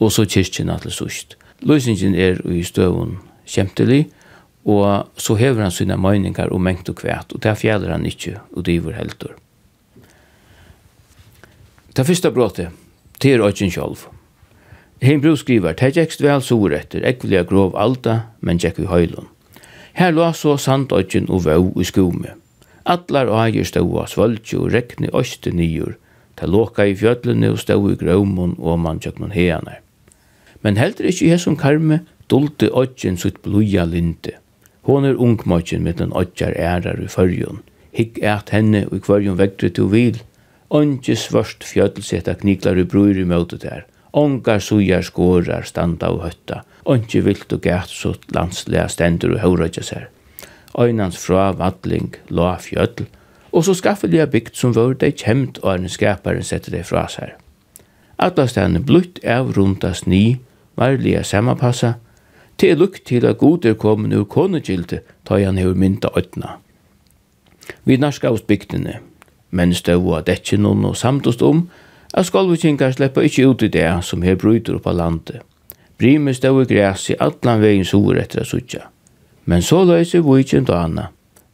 og 0.00 0.12
så 0.12 0.24
kyrkjena 0.28 0.78
til 0.82 0.94
sørst 0.94 1.36
løsningen 1.62 2.14
er 2.14 2.40
i 2.50 2.62
støvun 2.66 3.18
kjemtelig, 3.46 4.06
og 4.64 5.08
så 5.18 5.34
hever 5.34 5.64
han 5.64 5.74
sine 5.74 5.98
møyningar 5.98 6.52
og 6.54 6.62
mengt 6.62 6.88
og 6.88 7.00
kvæt, 7.00 7.34
og 7.34 7.42
det 7.42 7.56
fjerder 7.58 7.90
han 7.90 8.06
ikkje, 8.06 8.38
og 8.54 8.66
det 8.66 8.76
er 8.78 8.98
heldur. 8.98 9.34
Det 11.96 12.06
første 12.06 12.30
bråtet, 12.30 12.70
det 13.22 13.34
er 13.34 13.42
økken 13.44 13.70
sjolv. 13.70 14.06
Heimbro 15.02 15.34
skriver, 15.36 15.74
«Det 15.74 15.96
gikk 15.96 16.14
vel 16.22 16.40
sår 16.40 16.76
etter, 16.78 17.02
ek 17.02 17.24
vilja 17.26 17.42
grov 17.42 17.74
alta, 17.76 18.30
men 18.40 18.60
gikk 18.62 18.78
vi 18.78 18.86
høylund. 18.86 19.26
Her 19.98 20.14
lå 20.14 20.30
så 20.32 20.54
sandøkken 20.56 21.26
og 21.28 21.44
vau 21.44 21.72
i 21.76 21.84
skume. 21.84 22.36
Atlar 22.88 23.28
og 23.28 23.40
eier 23.42 23.66
stod 23.66 23.92
av 23.98 24.08
svøltje 24.08 24.62
og 24.62 24.72
rekne 24.72 25.10
øste 25.12 25.52
nyer, 25.52 25.98
ta 26.38 26.46
låka 26.46 26.86
i 26.86 26.94
fjøtlene 26.96 27.50
og 27.52 27.60
stod 27.60 27.90
i 27.92 27.98
grøvmon 27.98 28.56
og 28.58 28.80
man 28.80 29.02
tjøk 29.02 29.20
noen 29.20 29.34
heaner 29.34 29.81
men 30.62 30.78
heldur 30.78 31.10
ikkje 31.10 31.34
i 31.34 31.38
som 31.38 31.56
karme 31.58 32.00
dulte 32.30 32.70
odgen 32.72 33.18
sutt 33.20 33.42
bluja 33.42 33.84
linte. 33.84 34.38
Hon 34.88 35.04
er 35.06 35.18
ungmodgen 35.18 35.84
med 35.84 36.00
den 36.00 36.14
odjar 36.16 36.54
ærar 36.58 37.02
i 37.02 37.08
fyrjon. 37.10 37.62
Hikk 37.92 38.18
eit 38.24 38.50
henne 38.50 38.86
og 38.88 38.96
i 38.96 39.02
kvarjon 39.04 39.38
vektre 39.38 39.70
til 39.70 39.90
vil. 39.92 40.18
Onge 40.72 41.16
svørst 41.18 41.66
fjöldelseta 41.68 42.34
kniklar 42.40 42.80
i 42.80 42.86
brur 42.88 43.18
i 43.18 43.26
møtet 43.28 43.62
der. 43.62 43.84
Ongar 44.12 44.60
sujar 44.60 45.04
skårar 45.04 45.68
standa 45.68 46.10
og 46.12 46.24
høtta. 46.24 46.62
Onge 46.84 47.22
vilt 47.24 47.52
og 47.52 47.62
gæt 47.62 47.92
sutt 47.92 48.32
landslega 48.34 48.88
stendur 48.88 49.36
og 49.36 49.42
høyrøyja 49.44 49.84
sær. 49.86 50.08
Øynans 50.78 51.18
fra 51.20 51.50
vadling, 51.52 52.14
la 52.28 52.56
fjöll, 52.56 53.04
og 53.52 53.64
så 53.64 53.74
skaffeliga 53.76 54.26
bygd 54.26 54.56
som 54.56 54.72
vore 54.74 54.96
dei 54.96 55.12
kjemt 55.12 55.60
og 55.62 55.74
arne 55.74 55.90
skaparen 55.92 56.44
sette 56.44 56.72
dei 56.72 56.80
fra 56.82 57.04
seg. 57.12 57.36
Alla 58.16 58.46
stedene 58.48 58.80
blutt 58.80 59.20
av 59.24 59.52
rundas 59.56 60.06
ni, 60.06 60.40
varliga 60.76 61.22
sammanpassa, 61.22 61.94
til 62.58 62.78
lukk 62.78 63.00
til 63.04 63.26
at 63.26 63.38
god 63.38 63.64
er 63.64 63.74
kommet 63.74 64.14
ur 64.14 64.24
konegilde, 64.24 65.00
ta 65.24 65.38
han 65.38 65.58
hevur 65.58 65.74
mynda 65.74 66.08
øtna. 66.16 66.58
Vi 67.84 67.96
narska 67.96 68.28
hos 68.28 68.42
bygdene, 68.42 68.98
men 69.50 69.74
støv 69.74 70.06
at 70.16 70.28
etkje 70.28 70.58
noen 70.58 70.84
og 70.84 70.96
samtost 70.96 71.42
om, 71.42 71.68
at 72.14 72.28
skolvikingar 72.28 72.92
sleppa 72.92 73.24
ikkje 73.24 73.46
ut 73.48 73.62
i 73.62 73.70
det 73.72 73.88
som 74.04 74.22
her 74.22 74.36
bryter 74.36 74.76
oppa 74.76 74.92
landet. 74.92 75.40
Brime 75.98 76.34
støv 76.34 76.62
i 76.62 76.68
græs 76.74 77.08
i 77.10 77.16
allan 77.20 77.60
vegin 77.62 77.84
sur 77.84 78.18
etter 78.18 78.42
a 78.42 78.44
sutja. 78.44 78.86
Men 79.44 79.62
så 79.62 79.82
løyse 79.84 80.22
vikint 80.22 80.70
og 80.70 80.84
anna, 80.84 81.08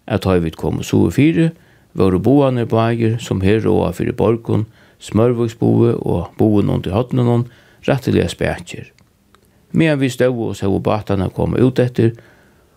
at 0.07 0.25
høy 0.25 0.41
vi 0.45 0.51
kom 0.51 0.83
sur 0.83 1.11
fire, 1.11 1.51
våre 1.95 2.19
boane 2.21 2.67
bager 2.67 3.19
som 3.19 3.41
her 3.41 3.61
råa 3.65 3.93
fyrir 3.93 4.17
borgon, 4.17 4.67
smørvuksboe 5.01 5.95
og 5.97 6.31
boen 6.39 6.71
under 6.71 6.95
hotnenon, 6.95 7.49
rettelige 7.89 8.29
spækjer. 8.29 8.93
Men 9.73 10.01
vi 10.01 10.09
stod 10.09 10.39
og 10.49 10.57
så 10.57 10.71
båtarna 10.79 11.29
kom 11.29 11.57
ut 11.57 11.79
etter, 11.79 12.13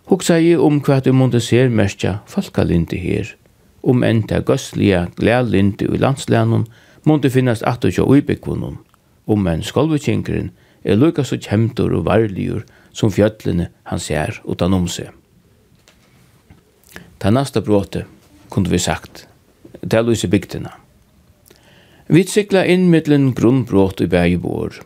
hugsa 0.06 0.40
jeg 0.40 0.60
om 0.60 0.82
hva 0.84 1.00
du 1.00 1.14
måtte 1.14 1.40
se 1.40 1.68
mestja 1.70 2.20
falkalindi 2.28 3.00
her. 3.00 3.36
Om 3.82 4.04
enn 4.04 4.24
til 4.28 4.44
gøstlige 4.46 5.08
glælindi 5.18 5.88
i 5.88 5.98
landslænen 5.98 6.68
måtte 7.04 7.30
finnes 7.30 7.64
at 7.64 7.86
og 7.86 8.10
uibikvunnen. 8.10 8.78
Om 9.28 9.48
enn 9.48 9.64
skolvekinkeren 9.64 10.52
er 10.84 10.96
lukka 10.98 11.24
så 11.24 11.38
kjemtor 11.38 11.94
og 11.94 12.06
varligur 12.06 12.66
som 12.92 13.12
fjøtlene 13.12 13.70
han 13.84 14.00
ser 14.00 14.42
utan 14.46 14.74
om 14.74 14.88
seg. 14.88 15.10
Ta 17.20 17.30
nasta 17.30 17.62
bråte, 17.62 18.06
kunde 18.50 18.70
vi 18.70 18.80
sagt, 18.82 19.28
til 19.88 20.06
Luise 20.06 20.28
bygdina. 20.28 20.74
Vi 22.12 22.24
sikla 22.28 22.66
inn 22.66 22.90
mittlen 22.90 23.30
grunnbråt 23.38 24.02
i 24.02 24.08
bægebord, 24.10 24.82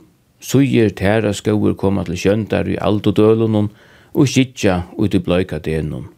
suger 0.45 0.91
tæra 0.93 1.33
skauur 1.33 1.73
koma 1.73 2.03
til 2.05 2.19
kjöndar 2.21 2.69
i 2.69 2.77
aldodølunum 2.77 3.71
og 4.13 4.29
skitja 4.29 4.83
ut 4.97 5.15
i 5.17 5.21
bløyka 5.25 5.59
denum. 5.59 6.11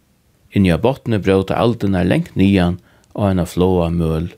Inni 0.51 0.73
av 0.73 0.83
botne 0.83 1.19
brøta 1.23 1.55
aldunar 1.55 2.07
lengt 2.07 2.35
nian 2.35 2.79
og 3.13 3.29
en 3.29 3.43
av 3.43 3.51
flåa 3.53 3.89
møl. 3.93 4.29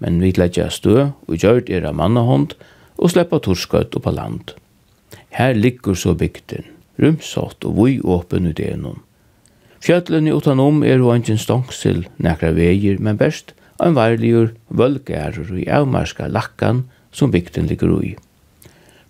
Men 0.00 0.20
vi 0.22 0.32
letja 0.36 0.68
stø 0.70 1.10
og 1.10 1.36
gjørt 1.36 1.70
er 1.70 1.84
av 1.88 1.98
og 2.98 3.10
sleppa 3.12 3.38
torskøtt 3.38 3.96
oppa 3.98 4.10
land. 4.10 4.54
Her 5.30 5.54
liggur 5.54 5.94
så 5.94 6.14
bygden, 6.18 6.64
rumsått 6.98 7.64
og 7.64 7.76
vui 7.76 8.00
åpen 8.02 8.48
ut 8.50 8.58
denum. 8.58 9.02
Fjallene 9.78 10.34
utanom 10.34 10.82
er 10.82 10.98
ho 10.98 11.12
angin 11.14 11.38
stångsil 11.38 12.08
nekra 12.18 12.50
veier, 12.56 12.98
men 12.98 13.20
best 13.20 13.54
en 13.78 13.94
varligur 13.94 14.50
vølgærer 14.74 15.52
i 15.54 15.68
avmarska 15.70 16.26
lakkan 16.26 16.88
som 17.12 17.30
bygden 17.30 17.70
ligger 17.70 17.94
ui. 17.94 18.16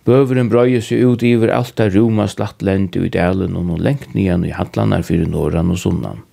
Bøveren 0.09 0.47
brøyer 0.49 0.81
seg 0.81 1.03
ut 1.05 1.21
iver 1.27 1.51
alt 1.53 1.75
det 1.77 1.91
roma 1.93 2.25
slatt 2.31 2.63
lente 2.65 3.01
i 3.05 3.11
delen 3.13 3.53
og 3.59 3.67
noen 3.67 3.83
lengt 3.85 4.15
nian 4.15 4.45
i 4.47 4.55
handlanar 4.55 5.03
fyrir 5.05 5.29
norran 5.29 5.69
og 5.69 5.77
sunnan. 5.77 6.23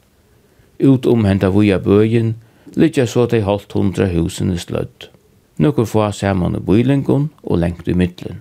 Ut 0.80 1.04
om 1.10 1.26
henta 1.28 1.50
vuja 1.52 1.76
bøyen, 1.84 2.36
litja 2.72 3.04
så 3.04 3.26
til 3.28 3.44
holdt 3.44 3.76
hundra 3.76 4.08
husen 4.14 4.54
i 4.54 4.56
slødd. 4.62 5.10
Nukur 5.60 5.88
få 5.88 6.08
saman 6.16 6.56
i 6.56 6.62
bøylingun 6.64 7.28
og 7.42 7.60
lengt 7.60 7.88
i 7.88 7.96
middelen. 7.96 8.40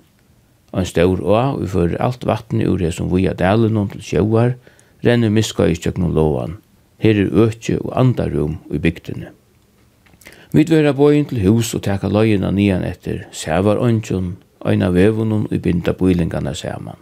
Og 0.71 0.83
en 0.83 0.87
stor 0.87 1.19
å, 1.19 1.41
vi 1.59 1.67
fører 1.71 1.99
alt 2.03 2.23
vattnet 2.27 2.71
ur 2.71 2.79
det 2.79 2.93
som 2.95 3.11
via 3.11 3.35
delen 3.35 3.81
til 3.91 4.07
sjøar, 4.07 4.55
renner 5.03 5.35
miska 5.35 5.67
i 5.67 5.75
kjøkken 5.75 6.15
lovan. 6.15 6.61
Her 7.03 7.19
er 7.25 7.35
økje 7.47 7.81
og 7.81 7.91
andarum 7.91 8.61
i 8.71 8.79
bygdene. 8.79 9.35
Vi 10.55 10.63
dverar 10.63 10.95
bøyen 10.95 11.27
til 11.27 11.43
hus 11.43 11.73
og 11.75 11.83
teka 11.83 12.07
løyina 12.07 12.55
nian 12.55 12.87
etter, 12.87 13.25
sævar 13.35 13.83
ein 14.65 14.83
av 14.83 14.95
vevunum 14.97 15.45
i 15.51 15.59
binda 15.61 15.93
bøylingarna 15.93 16.55
saman. 16.57 16.97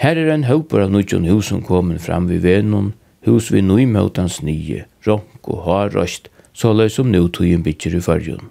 Her 0.00 0.16
er 0.16 0.30
ein 0.32 0.46
haupur 0.48 0.80
av 0.84 0.92
nudjon 0.94 1.28
husum 1.28 1.60
komin 1.66 1.98
fram 1.98 2.28
vi 2.30 2.38
venun, 2.40 2.94
hus 3.26 3.50
vi 3.52 3.60
nøymøtans 3.60 4.40
nye, 4.46 4.86
ronk 5.06 5.48
og 5.50 5.66
harrøst, 5.66 6.30
såleis 6.54 6.96
som 6.96 7.10
nøytujen 7.12 7.64
bytjer 7.66 7.98
i 7.98 8.02
fyrjun. 8.04 8.48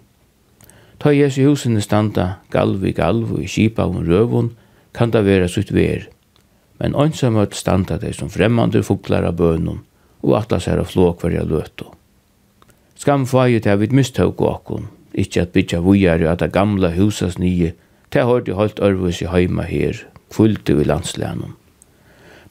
Ta 1.00 1.14
Jesu 1.16 1.42
husene 1.48 1.82
standa 1.82 2.42
galv 2.52 2.84
i 2.86 2.94
galv 2.94 3.34
og 3.34 3.44
i 3.44 3.48
kipa 3.48 3.88
og 3.88 4.06
røvun, 4.06 4.52
kan 4.94 5.12
da 5.14 5.24
vera 5.24 5.48
sutt 5.48 5.72
ver, 5.74 6.10
men 6.80 6.96
ønsamøtt 6.96 7.56
standa 7.56 7.98
dei 8.02 8.12
som 8.14 8.30
fremmande 8.30 8.84
fuklar 8.84 9.26
av 9.28 9.38
bønum 9.40 9.84
og 10.22 10.36
atlas 10.36 10.68
her 10.68 10.82
av 10.82 10.90
flåk 10.92 11.24
hverja 11.24 11.46
løtu. 11.48 11.88
Skam 13.00 13.26
faget 13.26 13.64
til 13.64 13.80
vid 13.80 13.94
mistøk 13.96 14.42
og 14.44 14.50
akkon, 14.54 14.90
ikkje 15.16 15.46
at 15.46 15.54
bytja 15.56 15.80
vujar 15.82 16.26
at 16.28 16.44
det 16.44 16.52
gamla 16.52 16.92
husas 16.98 17.40
nye 17.40 17.72
Det 18.14 18.26
har 18.26 18.42
de 18.42 18.58
holdt 18.58 18.80
ørvus 18.82 19.22
i 19.22 19.30
heima 19.30 19.64
her, 19.70 19.98
fullt 20.32 20.70
i 20.70 20.84
landslænen. 20.84 21.54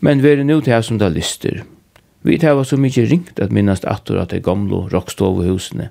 Men 0.01 0.23
vi 0.23 0.29
er 0.31 0.45
nu 0.45 0.61
til 0.61 0.83
som 0.83 0.99
det 0.99 1.13
lister. 1.13 1.65
Vi 2.23 2.39
tar 2.39 2.63
så 2.63 2.77
mykje 2.77 3.09
ringt 3.11 3.41
at 3.41 3.53
minnast 3.53 3.85
attor 3.85 4.21
at 4.21 4.31
det 4.31 4.45
gamle 4.45 4.87
rockstovuhusene, 4.93 5.89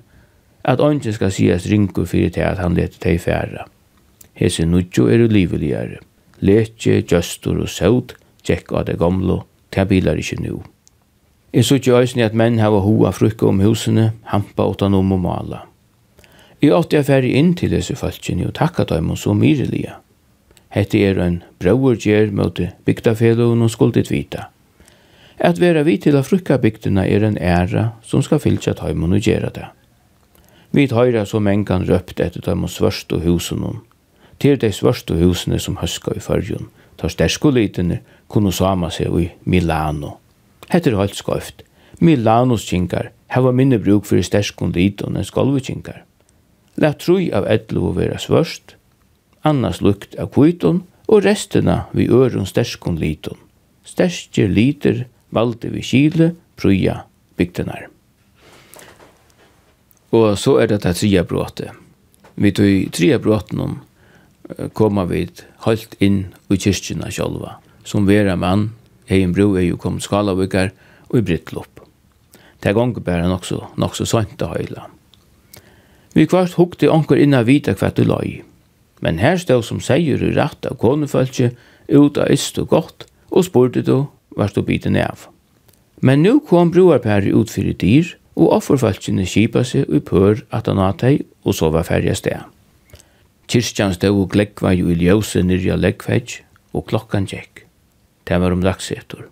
at 0.64 0.80
ånden 0.80 1.12
skal 1.12 1.32
sies 1.32 1.66
ringur 1.70 2.04
fyrir 2.04 2.30
til 2.30 2.40
at 2.40 2.58
han 2.58 2.74
leter 2.74 2.98
teg 3.00 3.20
færa. 3.20 3.68
Hese 4.34 4.64
nudjo 4.66 5.08
er 5.08 5.28
liveligare. 5.28 6.00
Letje, 6.40 7.02
gjøstor 7.02 7.62
og 7.64 7.68
søvd, 7.68 8.14
tjekk 8.44 8.72
av 8.72 8.84
det 8.86 8.98
gamle, 8.98 9.40
til 9.72 9.86
bilar 9.86 10.20
ikkje 10.20 10.40
nu. 10.44 10.62
Jeg 11.52 11.64
så 11.64 11.78
ikke 11.80 11.96
øyne 11.96 12.24
at 12.24 12.36
menn 12.36 12.60
hava 12.60 12.78
hoa 12.84 13.10
frukka 13.10 13.48
om 13.48 13.60
husene, 13.60 14.12
hampa 14.30 14.68
utan 14.68 14.94
om 14.94 15.12
og 15.12 15.20
mala. 15.20 15.67
Jeg 16.58 16.74
åtte 16.74 16.96
jeg 16.96 17.06
ferdig 17.06 17.34
inn 17.38 17.52
til 17.54 17.70
disse 17.70 17.94
folkene 17.94 18.48
og 18.48 18.56
takka 18.58 18.82
dem 18.90 19.12
så 19.16 19.30
myrelige. 19.30 19.92
Hette 20.74 20.98
er 21.06 21.20
en 21.22 21.42
brauergjer 21.62 22.32
mot 22.34 22.58
bygdafelo 22.84 23.52
og 23.54 23.70
skuldet 23.70 24.10
vita. 24.10 24.48
At 25.38 25.60
vera 25.60 25.84
vi 25.86 25.96
til 26.02 26.16
å 26.18 26.24
frukka 26.26 26.58
bygdene 26.58 27.04
er 27.06 27.22
en 27.22 27.38
æra 27.38 27.92
som 28.02 28.24
skal 28.26 28.42
fylkja 28.42 28.74
dem 28.80 29.04
og 29.06 29.20
gjera 29.22 29.52
det. 29.54 29.68
Vi 30.74 30.88
høyra 30.90 31.24
så 31.24 31.38
mengan 31.38 31.86
røpt 31.86 32.20
etter 32.20 32.42
dem 32.42 32.64
og 32.64 32.70
svørst 32.70 33.12
og 33.12 33.22
husen 33.22 33.80
Til 34.38 34.58
de 34.58 34.72
svørst 34.72 35.10
og 35.10 35.18
husene 35.18 35.58
som 35.58 35.76
høska 35.76 36.12
i 36.16 36.20
fyrjun, 36.20 36.68
tar 36.96 37.08
sterskolitene 37.08 38.00
kunne 38.28 38.52
sama 38.52 38.90
seg 38.90 39.14
i 39.18 39.30
Milano. 39.44 40.18
Hette 40.70 40.90
er 40.90 40.96
holdt 40.96 41.16
skøyft. 41.16 41.62
Milanos 42.00 42.66
kinkar 42.68 43.10
hava 43.28 43.52
minne 43.52 43.78
bruk 43.78 44.06
fyrir 44.06 44.22
sterskon 44.22 44.72
liton 44.72 45.16
enn. 45.16 46.07
Lat 46.78 47.00
trui 47.02 47.28
av 47.34 47.48
edlu 47.50 47.92
vera 47.96 48.20
svørst, 48.22 48.76
annars 49.42 49.80
lukt 49.82 50.14
av 50.18 50.30
kvítun 50.34 50.84
og 51.08 51.24
restina 51.24 51.88
vi 51.96 52.06
ørum 52.06 52.46
sterskun 52.46 53.00
litun. 53.00 53.38
Sterskir 53.82 54.50
liter 54.52 55.06
valde 55.34 55.72
vi 55.72 55.82
kile, 55.82 56.34
pruja 56.56 57.02
bygdenar. 57.38 57.88
Og 60.14 60.38
så 60.40 60.58
er 60.62 60.70
det 60.70 60.82
det 60.84 60.94
tria 61.00 61.24
bråte. 61.24 61.72
Vi 62.38 62.52
tog 62.54 62.92
tria 62.94 63.18
bråten 63.18 63.80
koma 64.72 65.04
vid 65.04 65.42
halt 65.66 65.96
inn 66.00 66.28
i 66.48 66.56
kyrkina 66.56 67.10
sjálva. 67.12 67.58
Som 67.84 68.06
vera 68.06 68.36
mann, 68.36 68.70
ein 69.08 69.32
bro 69.32 69.54
er 69.56 69.68
jo 69.68 69.80
kom 69.80 69.98
skalavikar 70.00 70.72
og 71.08 71.18
i 71.18 71.24
brittlopp. 71.24 71.82
Det 72.60 72.70
er 72.70 72.76
gongbæren 72.76 73.32
også, 73.32 73.60
nok 73.76 73.96
så 73.96 74.06
sant 74.08 74.42
å 74.42 74.52
høyla. 74.52 74.88
Vi 76.18 76.24
kvart 76.26 76.56
hukte 76.58 76.88
onkur 76.90 77.20
inna 77.22 77.44
vita 77.46 77.76
hva 77.78 77.92
du 77.94 78.00
loi. 78.02 78.40
Men 78.98 79.20
her 79.22 79.36
stod 79.38 79.62
som 79.62 79.78
seier 79.78 80.18
i 80.18 80.32
rett 80.34 80.66
av 80.66 80.74
konefølge, 80.82 81.52
ut 81.86 82.18
av 82.18 82.32
ist 82.34 82.58
og 82.58 82.72
godt, 82.72 83.06
og 83.30 83.46
spurte 83.46 83.84
du 83.86 84.08
hva 84.34 84.48
du 84.50 84.58
biten 84.66 84.98
av. 84.98 85.28
Men 86.02 86.24
nu 86.26 86.40
kom 86.42 86.72
broarpæri 86.74 87.30
ut 87.30 87.54
fyrir 87.54 87.78
dyr, 87.78 88.10
og 88.34 88.50
offerfølgene 88.58 89.30
kipa 89.30 89.62
seg 89.62 89.86
og 89.86 90.02
pør 90.10 90.42
at 90.50 90.66
han 90.66 90.82
at 90.82 91.06
hei, 91.06 91.14
og 91.46 91.54
så 91.54 91.70
var 91.70 91.86
færja 91.86 92.18
sted. 92.18 92.42
Kirstjan 93.46 93.94
stod 93.94 94.18
og 94.18 94.32
glekva 94.34 94.74
jo 94.74 94.90
i 94.90 94.98
ljøse 94.98 95.46
nirja 95.46 95.78
leggfedj, 95.78 96.40
og 96.74 96.90
klokkan 96.90 97.30
tjekk. 97.30 97.62
Det 98.26 98.42
var 98.42 98.58
om 98.58 98.66
dagsetor. 98.66 99.30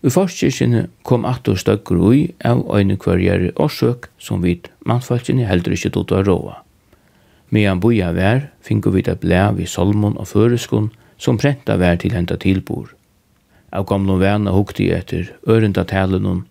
Vi 0.00 0.10
forskirkene 0.14 0.84
kom 1.02 1.24
atter 1.26 1.58
støkker 1.58 1.98
ui 1.98 2.20
av 2.46 2.60
øyne 2.70 2.94
kvarjere 3.00 3.50
årsøk 3.58 4.06
som 4.22 4.44
vid 4.46 4.68
mannfalkene 4.86 5.46
heldur 5.48 5.74
ikke 5.74 5.90
dotta 5.96 6.20
å 6.20 6.26
råa. 6.26 6.54
Medan 7.50 7.80
boja 7.82 8.12
vær, 8.14 8.44
finko 8.62 8.92
vi 8.94 9.02
det 9.02 9.18
blei 9.22 9.46
vi 9.56 9.66
Salmon 9.66 10.18
og 10.20 10.28
Føreskon 10.30 10.90
som 11.18 11.38
prenta 11.40 11.78
vær 11.80 11.98
til 11.98 12.14
henta 12.14 12.36
tilbor. 12.38 12.92
Av 13.74 13.86
gamle 13.88 14.20
vana 14.20 14.52
hukti 14.54 14.90
etter 14.94 15.32
ørenda 15.48 15.84
talen 15.88 16.28
hon, 16.28 16.44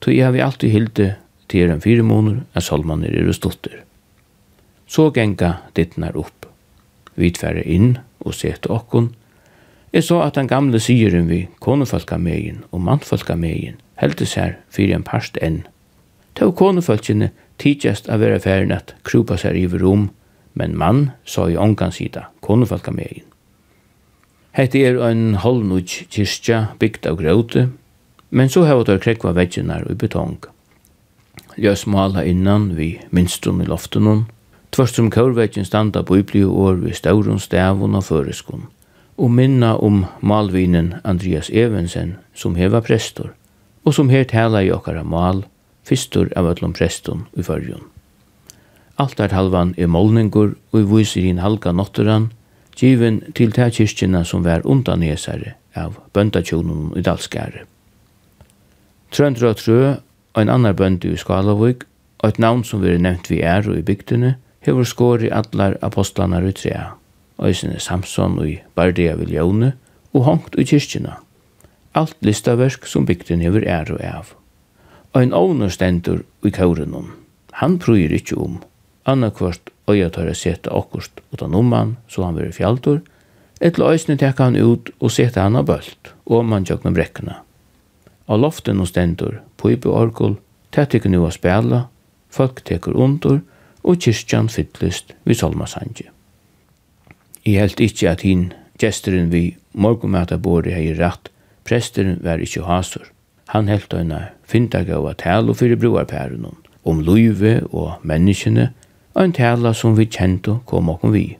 tog 0.00 0.14
jeg 0.14 0.32
vi 0.36 0.44
alltid 0.44 0.72
hilde 0.72 1.08
til 1.50 1.72
en 1.72 1.82
fire 1.82 2.04
måneder 2.06 2.44
av 2.54 2.64
Salmon 2.64 3.02
er 3.04 3.32
stotter. 3.34 3.82
Så 4.86 5.10
genga 5.10 5.56
dittnar 5.74 6.16
opp. 6.16 6.46
Vi 7.16 7.32
tverre 7.34 7.64
inn 7.64 7.96
og 8.22 8.36
sette 8.36 8.70
okkon, 8.72 9.10
Jeg 9.92 10.04
så 10.04 10.22
at 10.24 10.34
den 10.34 10.48
gamle 10.48 10.80
syren 10.80 11.28
vi 11.28 11.48
konefolkamegin 11.60 12.62
og 12.72 12.80
mannfolkamegin 12.80 13.76
heldte 14.00 14.26
seg 14.26 14.56
fyrir 14.72 14.96
en 14.96 15.04
parst 15.04 15.36
enn. 15.44 15.62
Tau 16.34 16.48
konefolkene 16.56 17.28
tidsjast 17.60 18.08
av 18.08 18.24
vera 18.24 18.40
færen 18.40 18.72
at 18.72 18.94
krupa 19.04 19.36
seg 19.36 19.58
i 19.60 19.66
rom, 19.68 20.08
men 20.54 20.76
mann 20.76 21.10
sa 21.24 21.44
i 21.48 21.60
ångan 21.60 21.92
sida 21.92 22.30
konefolkamegin. 22.40 23.28
Hette 24.52 24.80
er 24.80 24.98
en 25.04 25.36
holnudj 25.40 26.08
kyrstja 26.12 26.74
bygd 26.80 27.06
av 27.08 27.20
gråte, 27.20 27.68
men 28.30 28.48
så 28.48 28.64
hava 28.64 28.84
der 28.88 29.00
krekva 29.00 29.32
veggjinar 29.36 29.86
i 29.92 29.96
betong. 29.96 30.40
Ljøs 31.60 31.86
mala 31.86 32.24
innan 32.24 32.70
vi 32.76 32.94
minstum 33.10 33.60
i 33.60 33.68
loftunum, 33.68 34.26
tvørst 34.72 34.96
som 34.96 35.10
kaurveggjen 35.12 35.68
standa 35.68 36.00
på 36.02 36.20
yblio 36.20 36.52
år 36.64 36.80
vi 36.80 36.96
staurun 36.96 37.40
stavun 37.40 37.96
og 37.96 38.08
føreskun 38.08 38.70
og 39.22 39.30
minna 39.30 39.76
om 39.78 40.02
malvinen 40.20 40.96
Andreas 41.04 41.50
Evensen 41.50 42.16
som 42.34 42.58
heva 42.58 42.82
prestor 42.82 43.30
og 43.84 43.94
som 43.94 44.10
her 44.10 44.24
tala 44.28 44.62
i 44.62 44.70
okkara 44.74 45.02
mal, 45.02 45.44
fyrstur 45.86 46.30
av 46.38 46.46
öllum 46.52 46.74
prestum 46.74 47.26
i 47.34 47.42
fyrjun. 47.46 47.82
Altartalvan 49.02 49.74
er 49.78 49.90
målningur 49.90 50.54
og 50.54 50.78
i 50.78 50.86
viser 50.86 51.26
inn 51.26 51.42
halga 51.42 51.72
notteran, 51.74 52.30
given 52.78 53.20
til 53.34 53.52
ta 53.52 53.68
kyrkjina 53.70 54.22
som 54.24 54.44
var 54.46 54.66
undanesare 54.68 55.56
av 55.74 55.98
bøndatjonen 56.14 56.92
i 56.98 57.02
Dalskare. 57.02 57.66
Trøndra 59.12 59.52
Trø 59.58 59.80
og 60.32 60.40
en 60.40 60.52
annar 60.52 60.78
bøndi 60.78 61.12
i 61.12 61.18
Skalavik, 61.18 61.84
og 62.22 62.28
et 62.28 62.38
navn 62.38 62.62
som 62.64 62.80
vi 62.80 62.92
er 62.92 63.02
nevnt 63.02 63.28
vi 63.28 63.42
er 63.42 63.66
og 63.66 63.76
i 63.80 63.84
bygdene, 63.84 64.36
hever 64.62 64.86
skåri 64.86 65.32
allar 65.34 65.74
apostlanar 65.82 66.46
i 66.46 66.54
trea. 66.54 66.92
Øysene 67.40 67.80
Samson 67.80 68.38
og 68.38 68.48
Bardia 68.74 69.14
Viljone, 69.14 69.72
og 70.12 70.24
hongt 70.24 70.56
i 70.58 70.64
kyrkjena. 70.64 71.16
Alt 71.94 72.16
listaverk 72.20 72.86
som 72.86 73.06
bygden 73.06 73.40
hever 73.40 73.64
er 73.68 73.92
og 73.92 74.00
av. 74.04 74.34
Ein 75.16 75.32
ovner 75.32 75.68
stendur 75.68 76.22
i 76.44 76.50
kaurenum. 76.50 77.12
Han 77.60 77.78
prøyer 77.78 78.12
ikkje 78.16 78.36
om. 78.40 78.60
Anna 79.04 79.30
kvart 79.30 79.72
øya 79.88 80.08
tar 80.08 80.28
a 80.28 80.34
seta 80.34 80.70
okkurst 80.70 81.20
utan 81.32 81.54
omman, 81.54 81.96
så 82.08 82.24
han 82.24 82.36
veri 82.36 82.52
fjaldur, 82.52 83.00
etla 83.60 83.92
øysene 83.92 84.16
teka 84.16 84.44
han 84.44 84.56
ut 84.56 84.90
og 85.00 85.12
seta 85.12 85.42
han 85.42 85.56
av 85.56 85.66
bølt, 85.68 86.14
og 86.26 86.44
man 86.44 86.64
tjokk 86.64 86.84
med 86.84 86.96
brekkene. 86.96 87.36
Av 88.28 88.40
loften 88.40 88.80
og 88.80 88.88
stendur, 88.88 89.40
puipe 89.56 89.88
orkul, 89.88 90.38
tettik 90.72 91.04
nu 91.04 91.26
a 91.26 91.30
spela, 91.30 91.86
folk 92.30 92.64
tekur 92.64 92.96
undur, 92.96 93.42
og 93.82 93.98
kyrkjan 93.98 94.48
fyllist 94.48 95.12
vi 95.24 95.34
solmasangi. 95.34 96.08
Jeg 97.46 97.58
helt 97.58 97.80
ikke 97.80 98.10
at 98.10 98.20
hin 98.22 98.52
gesteren 98.78 99.32
vi 99.32 99.56
morgumætabori 99.74 100.70
hei 100.74 100.92
rett, 100.94 101.30
presteren 101.66 102.20
var 102.22 102.42
ikke 102.42 102.62
hasur. 102.66 103.08
Han 103.50 103.68
helt 103.68 103.94
øyna 103.94 104.28
findaga 104.46 104.96
og 104.96 105.16
talo 105.18 105.54
fyrir 105.54 105.76
bruarpærenon, 105.76 106.56
om 106.84 107.00
luive 107.00 107.60
og 107.72 107.98
menneskene, 108.02 108.70
og 109.14 109.24
en 109.24 109.32
tala 109.32 109.72
som 109.74 109.98
vi 109.98 110.06
kjento 110.06 110.60
kom 110.66 110.88
okkom 110.88 111.12
vi. 111.12 111.36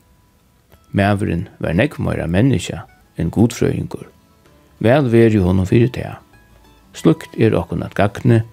Mæveren 0.91 1.47
var 1.59 1.73
nekmøyra 1.73 2.27
menneska, 2.27 2.83
enn 3.17 3.31
godfrøyngur. 3.31 4.05
Vel 4.83 5.09
veri 5.11 5.39
honom 5.39 5.65
fyrir 5.65 5.89
tega. 5.89 6.19
Slukt 6.93 7.39
er 7.39 7.55
okkon 7.57 7.83
at 7.87 7.95
gagne, 7.97 8.43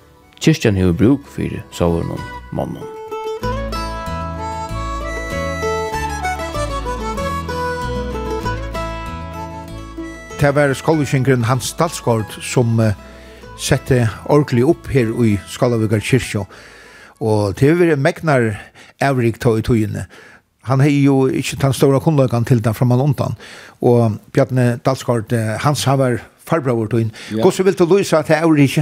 kyrkjan 0.41 0.79
hefur 0.81 0.97
bruk 0.97 1.29
fyrir 1.35 1.67
sovornom 1.75 2.23
mannom. 2.53 3.00
det 10.41 10.55
var 10.57 10.73
skolvikinkeren 10.75 11.45
Hans 11.45 11.69
Stalsgaard 11.75 12.39
som 12.41 12.79
uh, 12.81 12.95
sette 13.61 14.07
ordentlig 14.25 14.65
opp 14.73 14.89
her 14.89 15.13
i 15.25 15.37
Skalavikar 15.53 16.01
kyrkja. 16.01 16.47
Og 17.21 17.55
det 17.61 17.75
var 17.77 17.97
megnar 18.01 18.55
avrik 19.05 19.41
tog 19.41 19.61
i 19.61 19.65
togene. 19.67 20.07
Han 20.69 20.81
har 20.81 20.93
jo 20.93 21.27
ikke 21.29 21.59
den 21.61 21.77
store 21.77 22.01
kunnløkene 22.01 22.49
til 22.49 22.63
den 22.65 22.77
framan 22.77 23.05
undan. 23.05 23.37
Og 23.81 24.17
Bjarne 24.33 24.79
Dalsgaard, 24.85 25.33
hans 25.65 25.85
har 25.89 26.01
vært 26.01 26.25
farbraver 26.49 26.91
inn. 27.01 27.13
Ja. 27.31 27.45
Hvordan 27.45 27.69
vil 27.69 27.79
du 27.79 27.87
løse 27.93 28.19
at 28.19 28.29
det 28.29 28.39
er 28.39 28.49
avrik? 28.49 28.81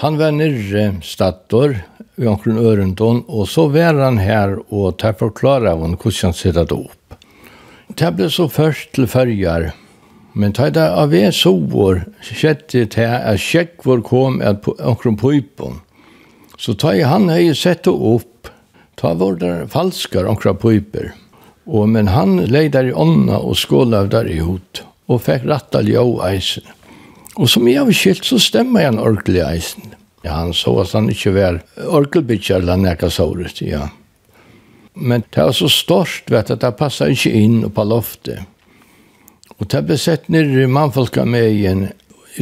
Han 0.00 0.16
var 0.18 0.32
nere 0.32 0.88
stator 1.04 1.74
i 2.16 2.26
omkring 2.26 2.58
Ørendon, 2.58 3.22
og 3.28 3.48
så 3.48 3.66
var 3.72 3.98
han 4.00 4.18
her 4.22 4.56
og 4.70 4.98
tar 5.02 5.18
forklare 5.18 5.74
av 5.74 5.82
hvordan 5.82 6.30
han 6.30 6.36
sitter 6.36 6.68
det 6.68 6.78
opp. 6.78 7.16
Det 7.92 8.08
ble 8.16 8.30
så 8.32 8.48
først 8.48 8.94
til 8.96 9.08
førjar, 9.10 9.72
Men 10.32 10.54
ta 10.56 10.70
det 10.72 10.84
av 10.96 11.12
er 11.14 11.32
sovor, 11.36 12.04
det 12.72 12.84
til 12.94 13.08
at 13.08 13.40
sjekk 13.40 13.84
kom 14.06 14.40
at 14.40 14.68
omkring 14.80 15.18
pøypon. 15.20 15.80
Så 16.58 16.74
ta 16.74 16.94
i 16.94 17.02
han 17.04 17.28
hei 17.28 17.52
sett 17.54 17.86
opp, 17.86 18.48
ta 18.96 19.12
var 19.14 19.36
der 19.36 19.66
falskar 19.66 20.28
omkring 20.30 20.56
pøyper. 20.56 21.12
Og 21.66 21.88
men 21.88 22.08
han 22.08 22.38
leidar 22.48 22.88
i 22.88 22.92
ånda 22.92 23.38
og 23.38 23.56
skålav 23.56 24.08
der 24.10 24.28
i 24.30 24.38
hot, 24.38 24.84
og 25.06 25.22
fikk 25.22 25.44
rattal 25.46 25.88
jo 25.88 26.20
eisen. 26.24 26.64
Og 27.36 27.48
som 27.48 27.68
jeg 27.68 27.80
har 27.80 27.96
skilt, 27.96 28.24
så 28.28 28.38
stemmer 28.40 28.88
han 28.88 29.00
ordentlig 29.00 29.42
eisen. 29.44 29.94
Ja, 30.22 30.38
han 30.38 30.52
så 30.54 30.74
at 30.82 30.92
han 30.94 31.10
ikke 31.10 31.34
var 31.34 31.60
orkelbytjar 31.82 32.62
eller 32.62 32.78
nekka 32.78 33.10
såret, 33.10 33.60
ja. 33.64 33.88
Men 34.94 35.24
det 35.32 35.40
var 35.40 35.54
så 35.56 35.68
stort, 35.72 36.28
vet 36.30 36.50
du, 36.52 36.56
det 36.60 36.74
passet 36.76 37.14
ikke 37.14 37.32
inn 37.32 37.62
på 37.72 37.84
loftet. 37.88 38.44
Og 39.62 39.68
det 39.70 39.84
ble 39.86 39.94
sett 39.94 40.24
ned 40.32 40.56
i 40.58 40.66
mannfolka 40.66 41.22
med 41.22 41.52
igjen 41.52 41.84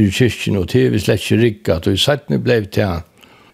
i 0.00 0.06
kyrkjen, 0.08 0.56
og 0.56 0.70
det 0.72 0.86
ble 0.88 1.00
slett 1.02 1.20
ikke 1.20 1.36
rikket, 1.42 1.88
og 1.90 1.98
i 1.98 2.00
settene 2.00 2.38
ble 2.40 2.62
det 2.64 2.88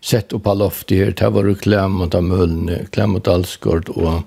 sett 0.07 0.35
opp 0.37 0.47
av 0.47 0.61
loftet 0.61 1.01
her, 1.01 1.11
det 1.19 1.31
var 1.35 1.49
jo 1.51 1.57
klem 1.59 1.97
mot 1.99 2.14
av 2.14 2.23
mølene, 2.23 2.85
klem 2.95 3.17
mot 3.17 3.27
allskort, 3.27 3.91
og 3.99 4.23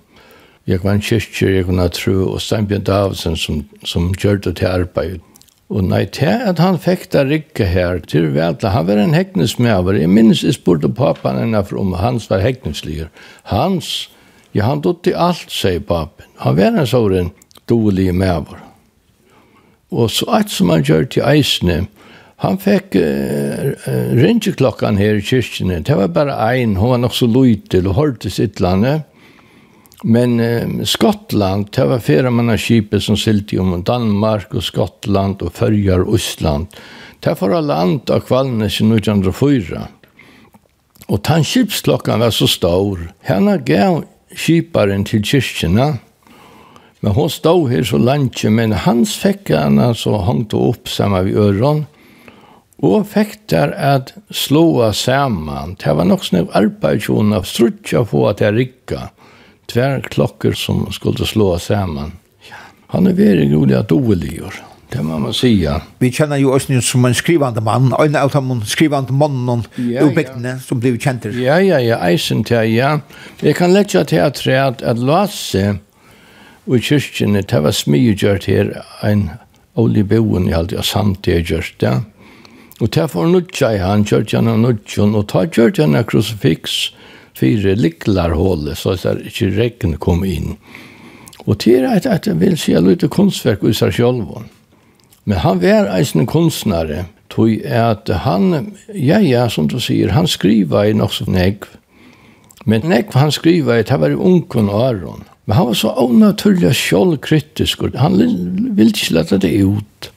jeg 0.68 0.84
var 0.84 0.98
en 0.98 1.08
kyrkjer, 1.08 1.56
jeg 1.56 1.70
kunne 1.70 1.88
tro, 1.96 2.18
og 2.34 2.44
Steinbjørn 2.44 2.86
Davidsen 2.92 3.40
som, 3.40 3.64
som 3.88 4.12
gjør 4.20 4.44
det 4.44 4.58
til 4.60 4.74
arbeid. 4.74 5.26
Og 5.72 5.88
nei, 5.88 6.04
det 6.20 6.36
at 6.52 6.60
han 6.60 6.82
fikk 6.82 7.08
det 7.16 7.26
rikket 7.30 7.72
her, 7.72 8.04
til 8.12 8.32
vel, 8.36 8.60
han 8.60 8.88
var 8.92 9.00
en 9.00 9.16
heknesmøver. 9.16 10.02
Jeg 10.02 10.12
minnes 10.12 10.44
jeg 10.44 10.60
spurte 10.60 10.92
papan 10.92 11.40
henne 11.40 11.64
om 11.80 11.96
hans 11.96 12.28
var 12.28 12.44
heknesliger. 12.44 13.08
Hans, 13.54 14.10
ja, 14.52 14.66
han 14.68 14.84
dødde 14.84 15.16
alt, 15.16 15.48
sier 15.54 15.80
papen. 15.80 16.28
Han 16.44 16.60
var 16.60 16.76
en 16.76 16.90
sånn 16.90 17.32
dolig 17.70 18.12
møver. 18.12 18.66
Og 19.90 20.12
så 20.14 20.28
alt 20.30 20.52
som 20.54 20.70
han 20.74 20.86
gjør 20.86 21.08
til 21.10 21.26
eisene, 21.26 21.84
han 22.40 22.56
fikk 22.62 22.96
uh, 22.96 23.74
ringeklokkan 24.16 25.00
her 25.00 25.18
i 25.20 25.24
kyrkene. 25.26 25.82
Det 25.84 25.98
var 26.00 26.14
bare 26.16 26.38
ein, 26.54 26.78
hun 26.80 26.94
var 26.94 27.02
nok 27.04 27.18
så 27.18 27.28
løytel 27.28 27.90
og 27.92 27.98
holdt 27.98 28.30
sitt 28.32 28.62
eller. 28.64 29.02
Men 30.08 30.40
uh, 30.40 30.86
Skottland, 30.88 31.68
det 31.76 31.90
var 31.90 32.06
fire 32.06 32.32
mann 32.32 32.54
av 32.54 32.62
skipet 32.64 33.04
som 33.04 33.20
silt 33.20 33.52
om 33.60 33.76
Danmark 33.84 34.56
og 34.56 34.64
Skottland 34.64 35.44
og 35.44 35.52
Førjar 35.58 36.06
og 36.06 36.16
Østland. 36.16 36.72
Det 37.20 37.36
var 37.42 37.60
land 37.60 38.08
av 38.08 38.24
kvalene 38.24 38.70
i 38.70 38.88
1904. 38.88 39.88
Og 41.10 41.24
tann 41.26 41.44
skipsklokkan 41.44 42.22
var 42.22 42.32
så 42.32 42.48
stor. 42.48 43.02
Henne 43.28 43.58
gav 43.66 44.06
skiparen 44.32 45.04
til 45.10 45.26
kyrkene, 45.26 45.98
Men 47.00 47.16
hon 47.16 47.30
stod 47.32 47.70
her 47.72 47.86
så 47.88 47.98
lantje, 47.98 48.52
men 48.52 48.76
hans 48.86 49.16
fikk 49.22 49.54
han 49.56 49.80
altså 49.80 50.18
hongt 50.28 50.54
opp 50.58 50.90
sammen 50.92 51.30
ved 51.30 51.40
øren, 51.40 51.86
og 52.84 53.08
fikk 53.12 53.38
der 53.52 53.74
at 53.76 54.14
slåa 54.32 54.92
sammen. 54.96 55.76
Det 55.80 55.96
var 55.96 56.08
nok 56.08 56.24
sånn 56.24 56.48
arbeidjon 56.56 57.36
av 57.36 57.48
strutja 57.48 58.06
på 58.08 58.24
at 58.30 58.44
jeg 58.44 58.56
rikka. 58.56 59.10
Tver 59.70 60.08
klokker 60.08 60.56
som 60.58 60.88
skulle 60.96 61.28
slåa 61.28 61.60
sammen. 61.60 62.16
Han 62.90 63.08
er 63.08 63.18
veldig 63.20 63.52
rolig 63.54 63.76
at 63.78 63.92
doligjør. 63.92 64.64
Det 64.90 65.04
må 65.06 65.20
man 65.22 65.34
säga. 65.34 65.82
Vi 66.00 66.10
kjenner 66.12 66.40
jo 66.42 66.56
Østnyn 66.56 66.82
som 66.82 67.04
en 67.06 67.14
skrivande 67.14 67.62
mann, 67.62 67.92
en 67.94 68.16
av 68.18 68.32
de 68.34 68.56
skrivande 68.66 69.14
mannen 69.14 69.62
ja, 69.78 70.08
ja. 70.10 70.56
som 70.66 70.80
blev 70.80 70.98
kjent. 70.98 71.28
Ja, 71.38 71.60
ja, 71.62 71.78
ja, 71.78 72.00
eisen 72.08 72.42
til, 72.44 72.74
ja. 72.74 72.96
Jeg 73.44 73.56
kan 73.56 73.74
letja 73.74 74.04
til 74.04 74.18
at, 74.18 74.82
at 74.82 74.98
Lasse, 74.98 75.78
Og 76.70 76.78
i 76.78 76.86
kyrkjen, 76.86 77.34
det 77.34 77.60
var 77.66 77.74
smidgjørt 77.74 78.46
her, 78.46 78.76
en 79.02 79.32
olje 79.80 80.04
Boen 80.06 80.46
i 80.46 80.54
alt, 80.54 80.76
ja, 80.76 80.84
det 81.26 81.40
gjørt 81.50 81.80
det. 81.82 81.96
Og 82.80 82.92
det 82.94 83.08
var 83.14 83.26
nødja 83.28 83.72
i 83.74 83.80
han, 83.82 84.06
gjørt 84.06 84.36
han 84.38 84.48
av 84.48 84.60
nudjon, 84.62 85.16
og 85.18 85.26
ta 85.32 85.48
gjørt 85.50 85.82
han 85.82 85.98
av 85.98 86.06
krucifiks, 86.12 86.92
fire 87.34 87.74
liklarhålet, 87.76 88.78
så 88.78 88.94
at 88.94 89.26
ikke 89.26 89.50
regn 89.56 89.98
kom 89.98 90.22
inn. 90.28 90.60
Og 91.48 91.58
det 91.64 91.80
er 91.80 91.88
et, 91.90 92.06
et, 92.06 92.30
vil 92.38 92.58
si, 92.60 92.76
litt 92.78 93.08
kunstverk 93.10 93.66
i 93.66 93.74
seg 93.74 93.96
selv. 93.98 94.30
Men 95.26 95.42
han 95.42 95.64
var 95.64 95.90
en 95.90 96.30
kunstnare, 96.30 97.08
tog 97.34 97.66
at 97.66 98.14
han, 98.26 98.76
ja, 98.94 99.18
ja, 99.26 99.48
som 99.50 99.66
du 99.72 99.80
sier, 99.82 100.14
han 100.14 100.30
skriva 100.30 100.86
i 100.86 100.94
nok 100.94 101.18
så 101.18 101.26
negv. 101.26 101.66
Men 102.70 102.86
negv 102.92 103.18
han 103.18 103.34
skriva 103.34 103.80
i, 103.80 103.88
det 103.88 103.98
var 103.98 104.14
i 104.14 104.20
ungen 104.20 104.70
og 104.70 104.86
aron. 104.86 105.29
Men 105.50 105.58
han 105.58 105.66
var 105.66 105.74
så 105.74 105.90
onaturlig 105.98 106.76
sjålkritisk, 106.78 107.82
og 107.82 107.96
Han 107.98 108.20
ville 108.78 108.92
ikke 108.92 109.16
lette 109.16 109.38
det 109.42 109.50
ut. 109.66 110.10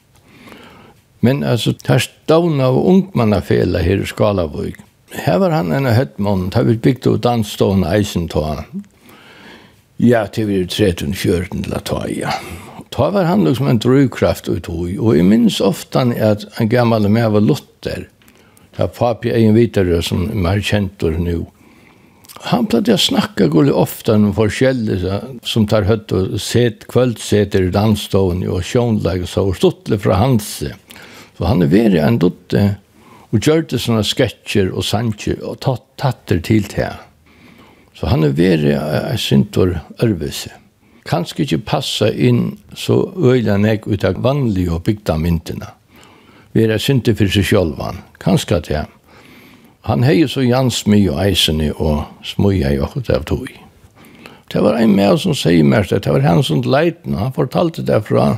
Men 1.25 1.41
altså, 1.43 1.71
det 1.73 1.89
er 1.89 2.03
stavna 2.03 2.67
av 2.69 2.77
ungmannafela 2.77 3.81
her 3.81 4.03
i 4.03 4.05
Skalavøy. 4.05 4.75
Her 5.25 5.39
var 5.41 5.55
han 5.55 5.71
en 5.73 5.89
av 5.89 5.97
høttmånen, 5.97 6.51
da 6.53 6.61
vi 6.61 6.77
bygde 6.77 7.15
ut 7.15 7.23
dansstående 7.25 7.89
eisen 7.95 8.27
til 8.29 8.45
han. 8.45 8.83
Ja, 9.97 10.27
til 10.29 10.51
vi 10.51 10.59
er 10.61 10.69
13-14 10.69 11.65
til 11.65 11.73
å 11.79 11.81
ta, 11.81 12.03
ja. 12.13 12.37
Ta 12.93 13.09
var 13.09 13.25
han 13.25 13.41
liksom 13.47 13.71
en 13.71 13.81
drøykraft 13.81 14.51
ut 14.53 14.69
hoi, 14.69 14.99
og 14.99 15.17
jeg 15.17 15.25
minns 15.25 15.57
ofta 15.65 16.05
at 16.13 16.45
en 16.61 16.69
gammal 16.69 17.09
med 17.09 17.33
var 17.33 17.41
Luther, 17.41 18.05
da 18.77 18.85
papi 18.85 19.33
egen 19.33 19.57
vitare 19.57 19.97
som 20.05 20.29
er 20.45 20.61
kjentor 20.61 21.17
nu, 21.17 21.47
han 22.43 22.65
pleide 22.67 22.97
å 22.97 22.99
snakke 22.99 23.47
gullig 23.51 23.73
ofte 23.77 24.15
om 24.17 24.33
forskjellige 24.35 25.19
som 25.47 25.67
tar 25.69 25.87
høtt 25.87 26.11
og 26.15 26.37
set, 26.43 26.87
kvöldseter 26.91 27.69
i 27.69 27.73
dansstående 27.73 28.49
og 28.51 28.65
sjånleik 28.67 29.23
og 29.23 29.29
så, 29.31 29.45
og 29.47 29.59
stortle 29.59 29.99
fra 30.01 30.19
hans. 30.19 30.49
Så 31.37 31.47
han 31.47 31.63
er 31.63 31.71
veri 31.71 32.01
en 32.03 32.19
dotte 32.19 32.65
og 33.33 33.39
gjør 33.41 33.63
det 33.71 33.79
sånne 33.81 34.03
sketcher 34.05 34.73
og 34.73 34.85
sanger 34.85 35.39
og 35.41 35.61
tatter 35.63 36.41
til 36.43 36.67
til 36.69 36.91
Så 37.95 38.09
han 38.11 38.23
er 38.23 38.35
veri 38.35 38.73
en 38.75 39.17
syntor 39.17 39.79
ørvese. 40.03 40.51
Kanskje 41.07 41.43
ikke 41.43 41.65
passa 41.67 42.11
inn 42.11 42.57
så 42.75 43.11
øyla 43.17 43.57
nek 43.57 43.87
ut 43.87 44.03
av 44.03 44.21
vanlige 44.23 44.71
og 44.71 44.83
bygda 44.83 45.17
myntene. 45.19 45.67
Vi 46.53 46.63
er 46.63 46.77
sintor 46.77 47.15
for 47.17 47.31
seg 47.31 47.47
sjølvan. 47.49 48.03
Kanskje 48.19 48.59
det 48.67 48.77
er. 48.83 48.91
Han 49.83 50.03
hei 50.07 50.21
så 50.31 50.39
Jans 50.45 50.85
mye 50.87 51.09
og 51.11 51.17
eisene 51.25 51.73
og 51.75 52.05
smuja 52.23 52.69
i 52.71 52.79
okkur 52.79 53.09
av 53.11 53.25
tog. 53.27 53.49
Det 54.47 54.61
var 54.63 54.77
en 54.79 54.93
med 54.95 55.17
som 55.19 55.35
sier 55.35 55.65
mer, 55.67 55.83
det 55.83 56.07
var 56.07 56.23
han 56.23 56.43
som 56.43 56.61
leitna, 56.63 57.17
han 57.25 57.33
fortalte 57.35 57.83
det 57.83 57.97
fra, 58.07 58.37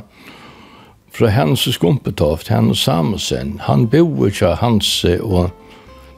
fra 1.14 1.30
hans 1.30 1.62
skumpetoft, 1.76 2.48
hans 2.48 2.82
Samusen, 2.82 3.60
han 3.62 3.86
boer 3.92 4.32
ikke 4.32 4.56
hans 4.58 4.88
og 5.20 5.52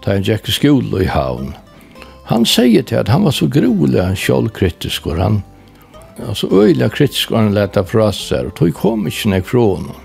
ta 0.04 0.14
en 0.16 0.24
jekke 0.24 0.54
skole 0.54 1.02
i 1.04 1.10
havn. 1.12 1.52
Han 2.30 2.48
sier 2.48 2.86
til 2.88 3.02
at 3.02 3.12
han 3.12 3.28
var 3.28 3.36
så 3.36 3.50
grolig 3.52 4.06
kjallkritisk 4.16 5.10
og 5.12 5.20
han 5.20 5.42
altså 6.24 6.48
øyla 6.48 6.88
kritisk 6.88 7.32
og 7.32 7.42
han 7.42 7.54
leta 7.56 7.84
fra 7.84 8.08
seg 8.16 8.48
og 8.48 8.56
tog 8.56 8.72
kom 8.80 9.06
ikke 9.10 9.34
nek 9.34 9.46
fra 9.48 9.66
honom. 9.74 10.00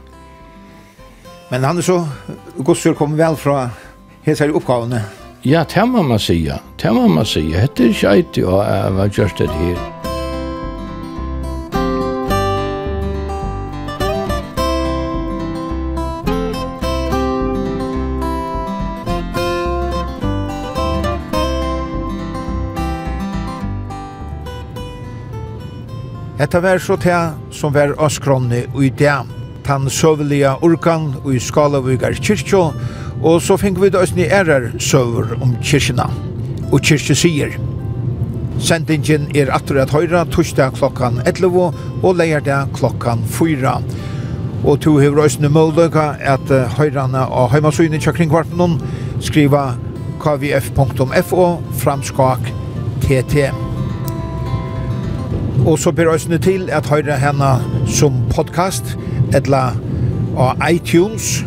Men 1.51 1.63
han 1.63 1.80
er 1.80 1.86
så, 1.86 2.01
Gossfjord 2.59 2.99
kom 2.99 3.15
vel 3.15 3.39
fra 3.39 3.69
hesar 4.24 4.49
uppgavene? 4.49 5.03
Ja, 5.43 5.63
det 5.76 5.88
må 5.88 6.01
man 6.01 6.19
sige. 6.19 6.59
Det 6.82 6.93
må 6.93 7.07
man 7.07 7.26
sige. 7.26 7.67
Det 7.78 7.89
er 7.89 7.93
skjeit 7.93 8.38
jo, 8.38 8.61
jeg 8.61 8.95
var 8.95 9.09
just 9.17 9.38
det 9.38 9.49
her. 9.49 9.89
Hetta 26.39 26.59
vær 26.59 26.78
så 26.78 26.97
tja 26.99 27.19
som 27.51 27.71
vær 27.71 27.95
Øskronni 28.03 28.65
og 28.74 28.84
i 28.86 28.89
dag. 28.89 29.28
tann 29.63 29.89
søvelige 29.89 30.51
orkan 30.63 31.13
og 31.24 31.36
i 31.36 31.39
Skalavugar 31.39 32.17
kyrkjå 32.19 32.63
Og 33.24 33.41
så 33.41 33.55
fikk 33.57 33.80
vi 33.82 33.89
det 33.93 34.03
i 34.17 34.28
ærer 34.28 34.74
søver 34.80 35.38
om 35.41 35.55
kyrkjena 35.63 36.09
og 36.74 36.82
kyrkje 36.82 37.15
sier, 37.15 37.55
Sendingen 38.63 39.26
er 39.36 39.49
atter 39.51 39.82
at 39.82 39.91
høyra 39.91 40.21
torsdag 40.32 40.76
klokkan 40.78 41.17
11 41.26 41.74
og 42.03 42.15
leierdag 42.15 42.69
klokkan 42.78 43.24
4. 43.28 43.74
Og 44.63 44.80
to 44.80 44.93
hever 45.01 45.26
østene 45.26 45.49
måløyga 45.51 46.13
at 46.21 46.53
høyrana 46.78 47.26
av 47.28 47.49
heimasynet 47.51 48.05
til 48.05 48.15
kringkvartenen 48.15 48.78
skriva 49.19 49.74
kvf.fo 50.24 51.47
framskak 51.82 52.47
tt. 53.03 53.49
Og 55.65 55.76
så 55.80 55.91
ber 55.91 56.13
oss 56.13 56.30
til 56.45 56.69
at 56.71 56.88
høyre 56.88 57.19
henne 57.19 57.53
som 57.88 58.24
podcast 58.32 58.95
etla 59.36 59.74
av 60.38 60.61
iTunes 60.69 61.41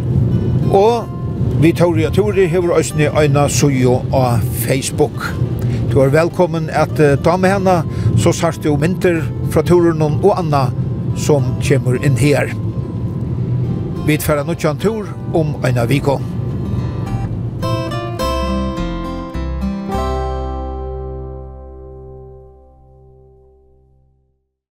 og 0.68 1.15
Vi 1.56 1.70
Tori 1.72 2.04
og 2.04 2.12
Tori 2.12 2.44
hever 2.52 2.74
òsne 2.76 3.06
øyne 3.16 3.46
Sujo 3.48 3.94
av 4.12 4.42
Facebook. 4.60 5.22
Du 5.88 6.02
er 6.04 6.12
velkommen 6.12 6.68
at 6.68 7.00
ta 7.24 7.36
med 7.40 7.54
henne, 7.54 7.76
så 8.20 8.32
sart 8.36 8.60
du 8.64 8.76
mynter 8.76 9.22
fra 9.50 9.64
turen 9.64 10.02
og 10.04 10.34
Anna 10.36 10.66
som 11.16 11.54
kommer 11.64 11.96
inn 12.04 12.20
her. 12.20 12.52
Vi 14.06 14.20
tfæra 14.20 14.44
en 14.44 14.78
tur 14.78 15.08
om 15.34 15.56
øyne 15.64 15.88
Viko. 15.88 16.20